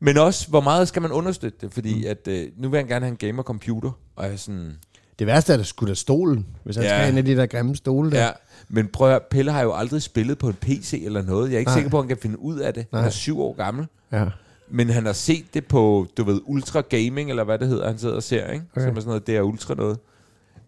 Men 0.00 0.18
også, 0.18 0.48
hvor 0.48 0.60
meget 0.60 0.88
skal 0.88 1.02
man 1.02 1.12
understøtte 1.12 1.58
det? 1.60 1.72
Fordi 1.72 1.94
Mm. 1.94 2.04
at, 2.10 2.28
øh, 2.28 2.48
nu 2.56 2.68
vil 2.68 2.78
han 2.78 2.86
gerne 2.88 3.06
have 3.06 3.10
en 3.10 3.16
gamer-computer, 3.16 3.90
og 4.16 4.24
jeg 4.24 4.32
er 4.32 4.36
sådan, 4.36 4.72
Det 5.18 5.26
værste 5.26 5.52
er, 5.52 5.54
at 5.54 5.58
der 5.58 5.64
skulle 5.64 5.90
da 5.90 5.94
stolen, 5.94 6.46
hvis 6.64 6.76
han 6.76 6.84
Ja. 6.84 6.88
skal 6.88 6.98
have 6.98 7.12
en 7.12 7.18
af 7.18 7.24
de 7.24 7.36
der 7.36 7.46
grimme 7.46 7.76
stole 7.76 8.10
der. 8.10 8.22
ja. 8.24 8.30
Men 8.68 8.88
prøv 8.88 9.14
at 9.14 9.22
Pelle 9.30 9.52
har 9.52 9.62
jo 9.62 9.72
aldrig 9.72 10.02
spillet 10.02 10.38
på 10.38 10.48
en 10.48 10.54
PC 10.60 11.02
eller 11.06 11.22
noget. 11.22 11.48
Jeg 11.48 11.54
er 11.54 11.58
ikke 11.58 11.68
Nej. 11.68 11.76
sikker 11.76 11.90
på, 11.90 11.98
at 11.98 12.02
han 12.04 12.08
kan 12.08 12.16
finde 12.22 12.38
ud 12.38 12.58
af 12.58 12.74
det. 12.74 12.86
Han 12.92 12.98
Nej. 13.00 13.06
er 13.06 13.10
syv 13.10 13.40
år 13.40 13.52
gammel. 13.56 13.86
ja. 14.12 14.24
Men 14.74 14.88
han 14.90 15.06
har 15.06 15.12
set 15.12 15.44
det 15.54 15.66
på, 15.66 16.06
du 16.16 16.24
ved, 16.24 16.40
Ultra 16.44 16.80
Gaming, 16.80 17.30
eller 17.30 17.44
hvad 17.44 17.58
det 17.58 17.68
hedder, 17.68 17.86
han 17.86 17.98
sidder 17.98 18.14
og 18.14 18.22
ser, 18.22 18.46
ikke? 18.50 18.64
Okay. 18.76 18.86
Som 18.86 18.96
er 18.96 19.00
sådan 19.00 19.06
noget, 19.08 19.26
det 19.26 19.36
er 19.36 19.40
Ultra 19.42 19.74
noget. 19.74 19.98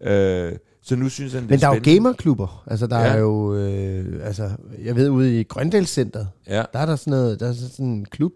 Øh, 0.01 0.57
så 0.81 0.95
nu 0.95 1.09
synes 1.09 1.33
han, 1.33 1.41
det 1.41 1.49
Men 1.49 1.59
der 1.59 1.67
er 1.67 1.69
jo 1.69 1.75
spændende. 1.79 1.95
gamerklubber. 2.03 2.63
Altså, 2.67 2.87
der 2.87 2.99
Ja. 2.99 3.05
er 3.07 3.17
jo... 3.17 3.55
Øh, 3.55 4.05
altså, 4.27 4.49
jeg 4.83 4.95
ved, 4.95 5.09
ude 5.09 5.39
i 5.39 5.43
Grøndalscenteret, 5.43 6.27
Ja. 6.47 6.63
der 6.73 6.79
er 6.79 6.85
der 6.85 6.95
sådan 6.95 7.11
noget... 7.11 7.39
Der 7.39 7.49
er 7.49 7.53
sådan 7.53 7.85
en 7.85 8.05
klub. 8.05 8.31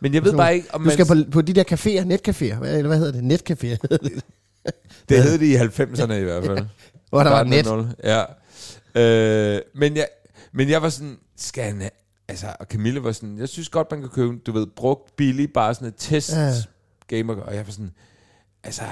Men 0.00 0.14
jeg 0.14 0.24
ved 0.24 0.32
bare 0.36 0.54
ikke, 0.54 0.66
om 0.74 0.80
Du 0.80 0.84
man... 0.84 0.92
skal 0.92 1.06
på, 1.06 1.14
på 1.30 1.42
de 1.42 1.52
der 1.52 1.64
caféer, 1.72 2.04
netcaféer. 2.06 2.58
Hvad, 2.58 2.76
eller 2.78 2.88
hvad 2.88 2.98
hedder 2.98 3.12
det? 3.20 3.22
Netcaféer. 3.32 3.96
Det 5.08 5.22
hed 5.22 5.38
det 5.38 5.46
i 5.46 5.56
90'erne 5.56 6.12
i 6.12 6.22
hvert 6.22 6.44
fald. 6.44 6.58
Hvor 7.10 7.22
der 7.22 7.30
var 7.30 7.44
net. 7.44 7.96
Ja. 8.04 8.24
Øh, 9.00 9.60
men, 9.74 9.96
jeg, 9.96 10.08
men 10.52 10.68
jeg 10.70 10.82
var 10.82 10.88
sådan, 10.88 11.18
skal 11.36 11.64
han 11.64 11.90
Altså, 12.28 12.46
og 12.60 12.66
Camille 12.66 13.04
var 13.04 13.12
sådan, 13.12 13.38
jeg 13.38 13.48
synes 13.48 13.68
godt, 13.68 13.90
man 13.90 14.00
kan 14.00 14.08
købe, 14.10 14.36
du 14.46 14.52
ved, 14.52 14.66
brugt 14.66 15.16
billigt, 15.16 15.52
bare 15.52 15.74
sådan 15.74 15.88
et 15.88 15.94
test 15.98 16.32
Ja. 16.32 16.52
gamer. 17.08 17.34
Og 17.36 17.54
jeg 17.54 17.66
var 17.66 17.72
sådan, 17.72 17.92
altså, 18.64 18.82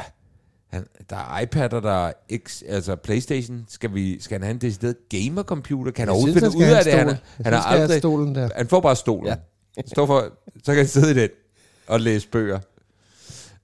han, 0.73 0.87
der 1.11 1.17
er 1.17 1.41
iPad, 1.41 1.73
og 1.73 1.83
der 1.83 2.07
er 2.07 2.13
X, 2.49 2.63
altså 2.69 2.97
Playstation. 2.97 3.65
Skal, 3.69 3.95
vi, 3.95 4.21
skal 4.21 4.35
han 4.35 4.43
have 4.43 4.51
en 4.51 4.59
decideret 4.61 4.97
gamer-computer? 5.09 5.93
Kan 5.93 6.03
han 6.03 6.09
overhovedet 6.09 6.43
finde 6.43 6.57
ud 6.57 6.63
af 6.63 6.85
det? 6.85 6.93
Han, 6.93 7.09
han 7.09 7.19
synes, 7.37 7.57
har 7.57 7.63
aldrig... 7.63 7.99
stolen 7.99 8.35
der. 8.35 8.49
Han 8.57 8.69
får 8.69 8.81
bare 8.81 8.97
stolen. 8.97 9.27
Ja. 9.77 9.83
Står 9.87 10.07
for, 10.07 10.21
så 10.65 10.73
kan 10.73 10.77
han 10.77 10.87
sidde 10.87 11.11
i 11.11 11.15
den 11.15 11.29
og 11.87 12.01
læse 12.01 12.29
bøger. 12.29 12.61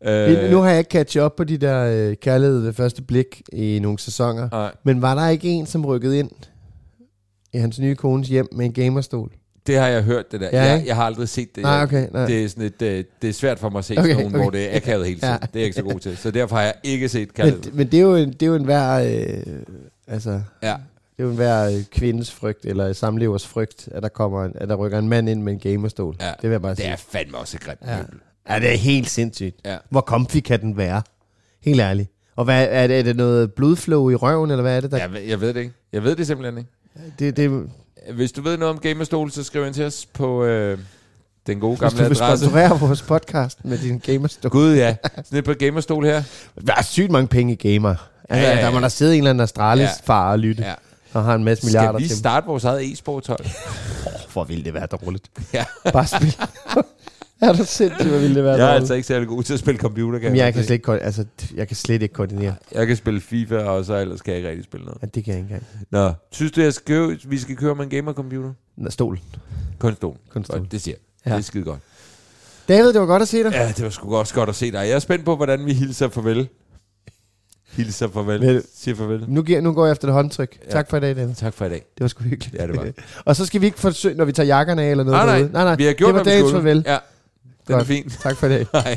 Øh. 0.05 0.51
Nu 0.51 0.59
har 0.59 0.69
jeg 0.71 0.79
ikke 0.79 0.91
catch 0.91 1.19
up 1.19 1.33
på 1.37 1.45
de 1.45 1.57
der 1.59 1.85
øh, 2.11 2.17
kærlighed 2.17 2.61
ved 2.61 2.73
første 2.73 3.03
blik 3.03 3.43
i 3.53 3.79
nogle 3.83 3.99
sæsoner. 3.99 4.49
nej, 4.53 4.73
Men 4.85 5.03
var 5.03 5.15
der 5.15 5.29
ikke 5.29 5.49
en, 5.49 5.67
som 5.67 5.87
rykkede 5.87 6.19
ind 6.19 6.31
i 7.53 7.59
hans 7.59 7.79
nye 7.79 7.95
kones 7.95 8.29
hjem 8.29 8.49
med 8.53 8.67
en 8.67 8.73
gamerstol? 8.73 9.31
det 9.67 9.77
har 9.79 9.89
jeg 9.89 10.03
hørt, 10.03 10.33
det 10.33 10.41
der. 10.41 10.49
Ja, 10.53 10.63
jeg, 10.65 10.83
jeg 10.87 10.97
har 10.97 11.03
aldrig 11.05 11.29
set 11.29 11.55
det. 11.57 11.63
Nej, 11.63 11.83
okay. 11.83 12.09
Nej. 12.13 12.27
Det 12.27 12.45
er, 12.45 12.49
sådan 12.49 12.65
et, 12.65 12.83
øh, 12.83 13.05
det 13.23 13.29
er 13.29 13.33
svært 13.33 13.59
for 13.59 13.69
mig 13.71 13.79
at 13.79 13.85
se 13.85 13.95
Okay, 13.99 14.03
okay, 14.05 14.15
nogen, 14.15 14.27
okay. 14.35 14.43
hvor 14.45 14.51
det 14.51 14.73
er 14.73 14.77
akavet 14.77 15.07
hele 15.07 15.21
tiden. 15.21 15.33
Ja. 15.35 15.47
Det 15.47 15.57
er 15.57 15.61
jeg 15.61 15.65
ikke 15.65 15.77
så 15.77 15.83
god 15.83 16.01
til. 16.01 16.17
Så 16.17 16.31
derfor 16.31 16.57
har 16.57 16.63
jeg 16.63 16.75
ikke 16.85 17.09
set 17.09 17.21
men, 17.29 17.35
kærlighed. 17.35 17.73
men 17.73 17.87
det 17.87 17.95
er 17.99 18.03
jo 18.03 18.15
en, 18.17 18.33
det 18.33 18.43
er 18.43 18.47
jo 18.47 18.55
en 18.55 18.65
hver, 18.65 18.93
øh, 18.95 19.43
altså, 20.07 20.31
Ja. 20.63 20.77
det 21.17 21.19
er 21.19 21.25
jo 21.25 21.31
en 21.31 21.37
hver 21.37 21.67
øh, 21.67 21.85
kvindes 21.93 22.31
frygt, 22.33 22.65
eller 22.67 22.93
samlevers 22.93 23.47
frygt, 23.47 23.89
at 23.93 24.03
der, 24.03 24.09
kommer 24.09 24.45
en, 24.45 24.53
at 24.55 24.69
der 24.69 24.75
rykker 24.75 24.99
en 24.99 25.09
mand 25.09 25.29
ind 25.29 25.43
med 25.43 25.53
en 25.53 25.59
gamerstol. 25.59 26.17
Ja. 26.21 26.27
Det 26.27 26.43
vil 26.43 26.51
jeg 26.51 26.63
bare 26.63 26.71
Det 26.71 26.79
sige. 26.79 26.91
er 26.91 26.97
fandme 26.97 27.37
også 27.39 27.57
et 27.57 27.61
grimt 27.65 27.81
Ja. 27.87 27.97
møbel. 27.97 28.15
Ja, 28.49 28.61
det 28.61 28.73
er 28.73 28.77
helt 28.77 29.11
sindssygt. 29.11 29.57
Ja. 29.65 29.77
Hvor 29.91 30.01
comfy 30.01 30.37
kan 30.41 30.61
den 30.61 30.77
være? 30.77 31.03
Helt 31.65 31.81
ærligt. 31.81 32.11
Og 32.37 32.45
hvad, 32.45 32.67
er, 32.71 32.87
det, 32.87 32.99
er 32.99 33.03
det 33.03 33.17
noget 33.17 33.53
blodflow 33.53 34.11
i 34.11 34.15
røven, 34.15 34.51
eller 34.51 34.63
hvad 34.63 34.77
er 34.77 34.81
det? 34.81 34.91
Der, 34.91 34.99
Jeg, 34.99 35.13
ved- 35.13 35.21
jeg 35.21 35.41
ved 35.41 35.49
det 35.55 35.61
ikke. 35.61 35.73
Jeg 35.93 36.05
ved 36.05 36.17
det 36.17 36.27
simpelthen 36.27 36.59
ikke. 36.59 36.71
det, 37.19 37.37
det, 37.37 37.69
Hvis 38.15 38.33
du 38.33 38.43
ved 38.43 38.57
noget 38.57 38.75
om 38.75 38.81
gamerstol, 38.81 39.31
så 39.31 39.43
skriv 39.45 39.67
ind 39.67 39.75
til 39.75 39.85
os 39.85 40.07
på 40.13 40.45
øh, 40.45 40.79
den 41.47 41.61
gode 41.61 41.77
hvis 41.77 41.81
gamle 41.81 42.05
du 42.05 42.09
vil 42.09 42.23
adresse. 42.23 42.45
sponsorere 42.45 42.81
vores 42.81 43.03
podcast 43.03 43.65
med 43.65 43.79
din 43.79 43.99
gamerstol. 43.99 44.51
Gud 44.51 44.75
ja, 44.75 44.97
sådan 45.17 45.39
et 45.39 45.45
på 45.45 45.53
gamerstol 45.55 46.05
her. 46.05 46.23
Der 46.67 46.75
er 46.75 46.83
sygt 46.83 47.11
mange 47.11 47.29
penge 47.29 47.53
i 47.53 47.73
gamer. 47.73 47.89
Altså, 48.29 48.47
Ja, 48.47 48.53
ja, 48.53 48.59
ja. 48.59 48.65
Der 48.67 48.73
må 48.73 48.81
der 48.81 48.89
sidde 48.89 49.13
en 49.13 49.19
eller 49.19 49.31
anden 49.31 49.43
Astralis 49.43 49.83
Ja. 49.83 49.91
far 50.05 50.31
og 50.33 50.39
lytte, 50.39 50.63
Ja. 50.63 50.75
og 51.13 51.25
har 51.25 51.35
en 51.35 51.45
masse 51.45 51.67
milliarder 51.67 51.99
Skal 51.99 52.03
vi 52.05 52.09
til. 52.09 52.19
starte 52.19 52.47
vores 52.47 52.65
eget 52.65 52.93
e-sporthold? 52.93 53.47
Hvor 54.33 54.45
ville 54.45 54.65
det 54.65 54.75
være 54.75 54.87
dårligt. 54.87 55.31
Ja. 55.55 55.65
Bare 55.93 56.07
spil. 56.07 56.37
er 57.49 57.53
du 57.53 57.65
sindssygt, 57.65 58.09
hvor 58.09 58.19
ville 58.19 58.35
det 58.35 58.45
være 58.45 58.55
Jeg 58.55 58.69
er 58.71 58.75
altså 58.75 58.95
ikke 58.95 59.07
særlig 59.07 59.29
god 59.29 59.43
til 59.43 59.55
at 59.55 59.61
spille 59.61 59.81
computer, 59.81 60.19
kan 60.19 60.31
Men 60.31 60.37
jeg 60.39 60.47
godt 60.47 60.55
kan, 60.55 60.65
slet 60.65 60.75
ikke, 60.75 60.93
altså, 60.93 61.25
jeg 61.55 61.69
kan 61.69 61.77
slet 61.77 62.03
ikke 62.03 62.15
koordinere. 62.15 62.55
Jeg 62.73 62.87
kan 62.87 62.97
spille 62.97 63.21
FIFA, 63.21 63.57
og 63.59 63.85
så 63.85 63.95
ellers 63.97 64.23
kan 64.23 64.31
jeg 64.31 64.39
ikke 64.39 64.49
rigtig 64.49 64.65
spille 64.65 64.87
noget. 64.87 65.03
Ja, 65.03 65.07
det 65.07 65.25
kan 65.25 65.33
jeg 65.35 65.41
ikke 65.43 65.55
engang. 65.55 65.67
Nå, 65.91 66.13
synes 66.33 66.53
du, 66.53 66.61
jeg 66.61 66.75
skal, 66.75 66.85
købe- 66.97 67.19
vi 67.29 67.39
skal 67.39 67.57
køre 67.57 67.75
med 67.75 67.85
en 67.85 67.91
gamer-computer? 67.91 68.51
Nå, 68.77 68.91
Stol. 68.91 69.19
Kun 69.79 69.95
stol. 69.95 70.17
Kun 70.33 70.45
stol. 70.45 70.67
Det 70.71 70.81
siger 70.83 70.95
jeg. 70.95 71.31
Ja. 71.31 71.37
Det 71.37 71.43
er 71.43 71.45
skide 71.47 71.65
godt. 71.65 71.81
David, 72.69 72.93
det 72.93 73.01
var 73.01 73.07
godt 73.07 73.23
at 73.23 73.29
se 73.29 73.43
dig. 73.45 73.53
Ja, 73.53 73.69
det 73.77 73.85
var 73.85 73.91
sgu 73.91 74.17
også 74.17 74.35
godt 74.35 74.49
at 74.49 74.55
se 74.55 74.67
dig. 74.73 74.79
Jeg 74.79 74.91
er 74.91 74.99
spændt 74.99 75.25
på, 75.25 75.37
hvordan 75.37 75.67
vi 75.67 75.73
hilser 75.73 76.09
farvel. 76.09 76.49
Hilser 77.73 78.09
farvel. 78.09 78.41
Vel- 78.41 78.63
Siger 78.75 78.95
farvel. 78.95 79.25
Nu, 79.29 79.43
giver, 79.43 79.61
nu 79.61 79.73
går 79.73 79.87
jeg 79.87 79.93
efter 79.93 80.09
det 80.09 80.15
håndtryk. 80.15 80.59
Ja. 80.67 80.71
Tak 80.71 80.91
for 80.91 80.97
i 80.97 81.01
dag, 81.01 81.17
David. 81.17 81.35
Tak 81.35 81.55
for 81.55 81.65
i 81.65 81.69
dag. 81.69 81.85
Det 81.95 82.01
var 82.01 82.09
sgu 82.09 82.25
hyggeligt. 82.25 82.55
Ja, 82.55 82.67
det 82.67 82.77
var. 82.77 82.89
og 83.25 83.37
så 83.37 83.47
skal 83.47 83.61
vi 83.61 83.67
ikke 83.67 83.79
forsøge, 83.81 84.15
når 84.15 84.25
vi 84.25 84.33
tager 84.33 84.47
jakkerne 84.47 84.83
af 84.83 84.91
eller 84.91 85.05
noget 85.05 85.17
Nej, 85.19 85.27
nej. 85.27 85.37
derude. 85.39 85.53
nej, 85.53 85.65
nej. 85.65 85.77
Vi 85.77 85.85
har 85.85 85.93
gjort, 85.93 86.09
det 86.09 86.15
var 86.15 86.23
hvad 86.23 86.33
vi 86.33 86.37
dagens 86.37 86.49
skulle. 86.51 86.63
farvel. 86.63 86.83
Ja, 86.87 86.99
den 87.69 87.75
Godt. 87.77 87.83
er 87.83 87.87
fin. 87.87 88.11
Tak 88.11 88.37
for 88.37 88.49
dag. 88.49 88.67
Hej. 88.85 88.97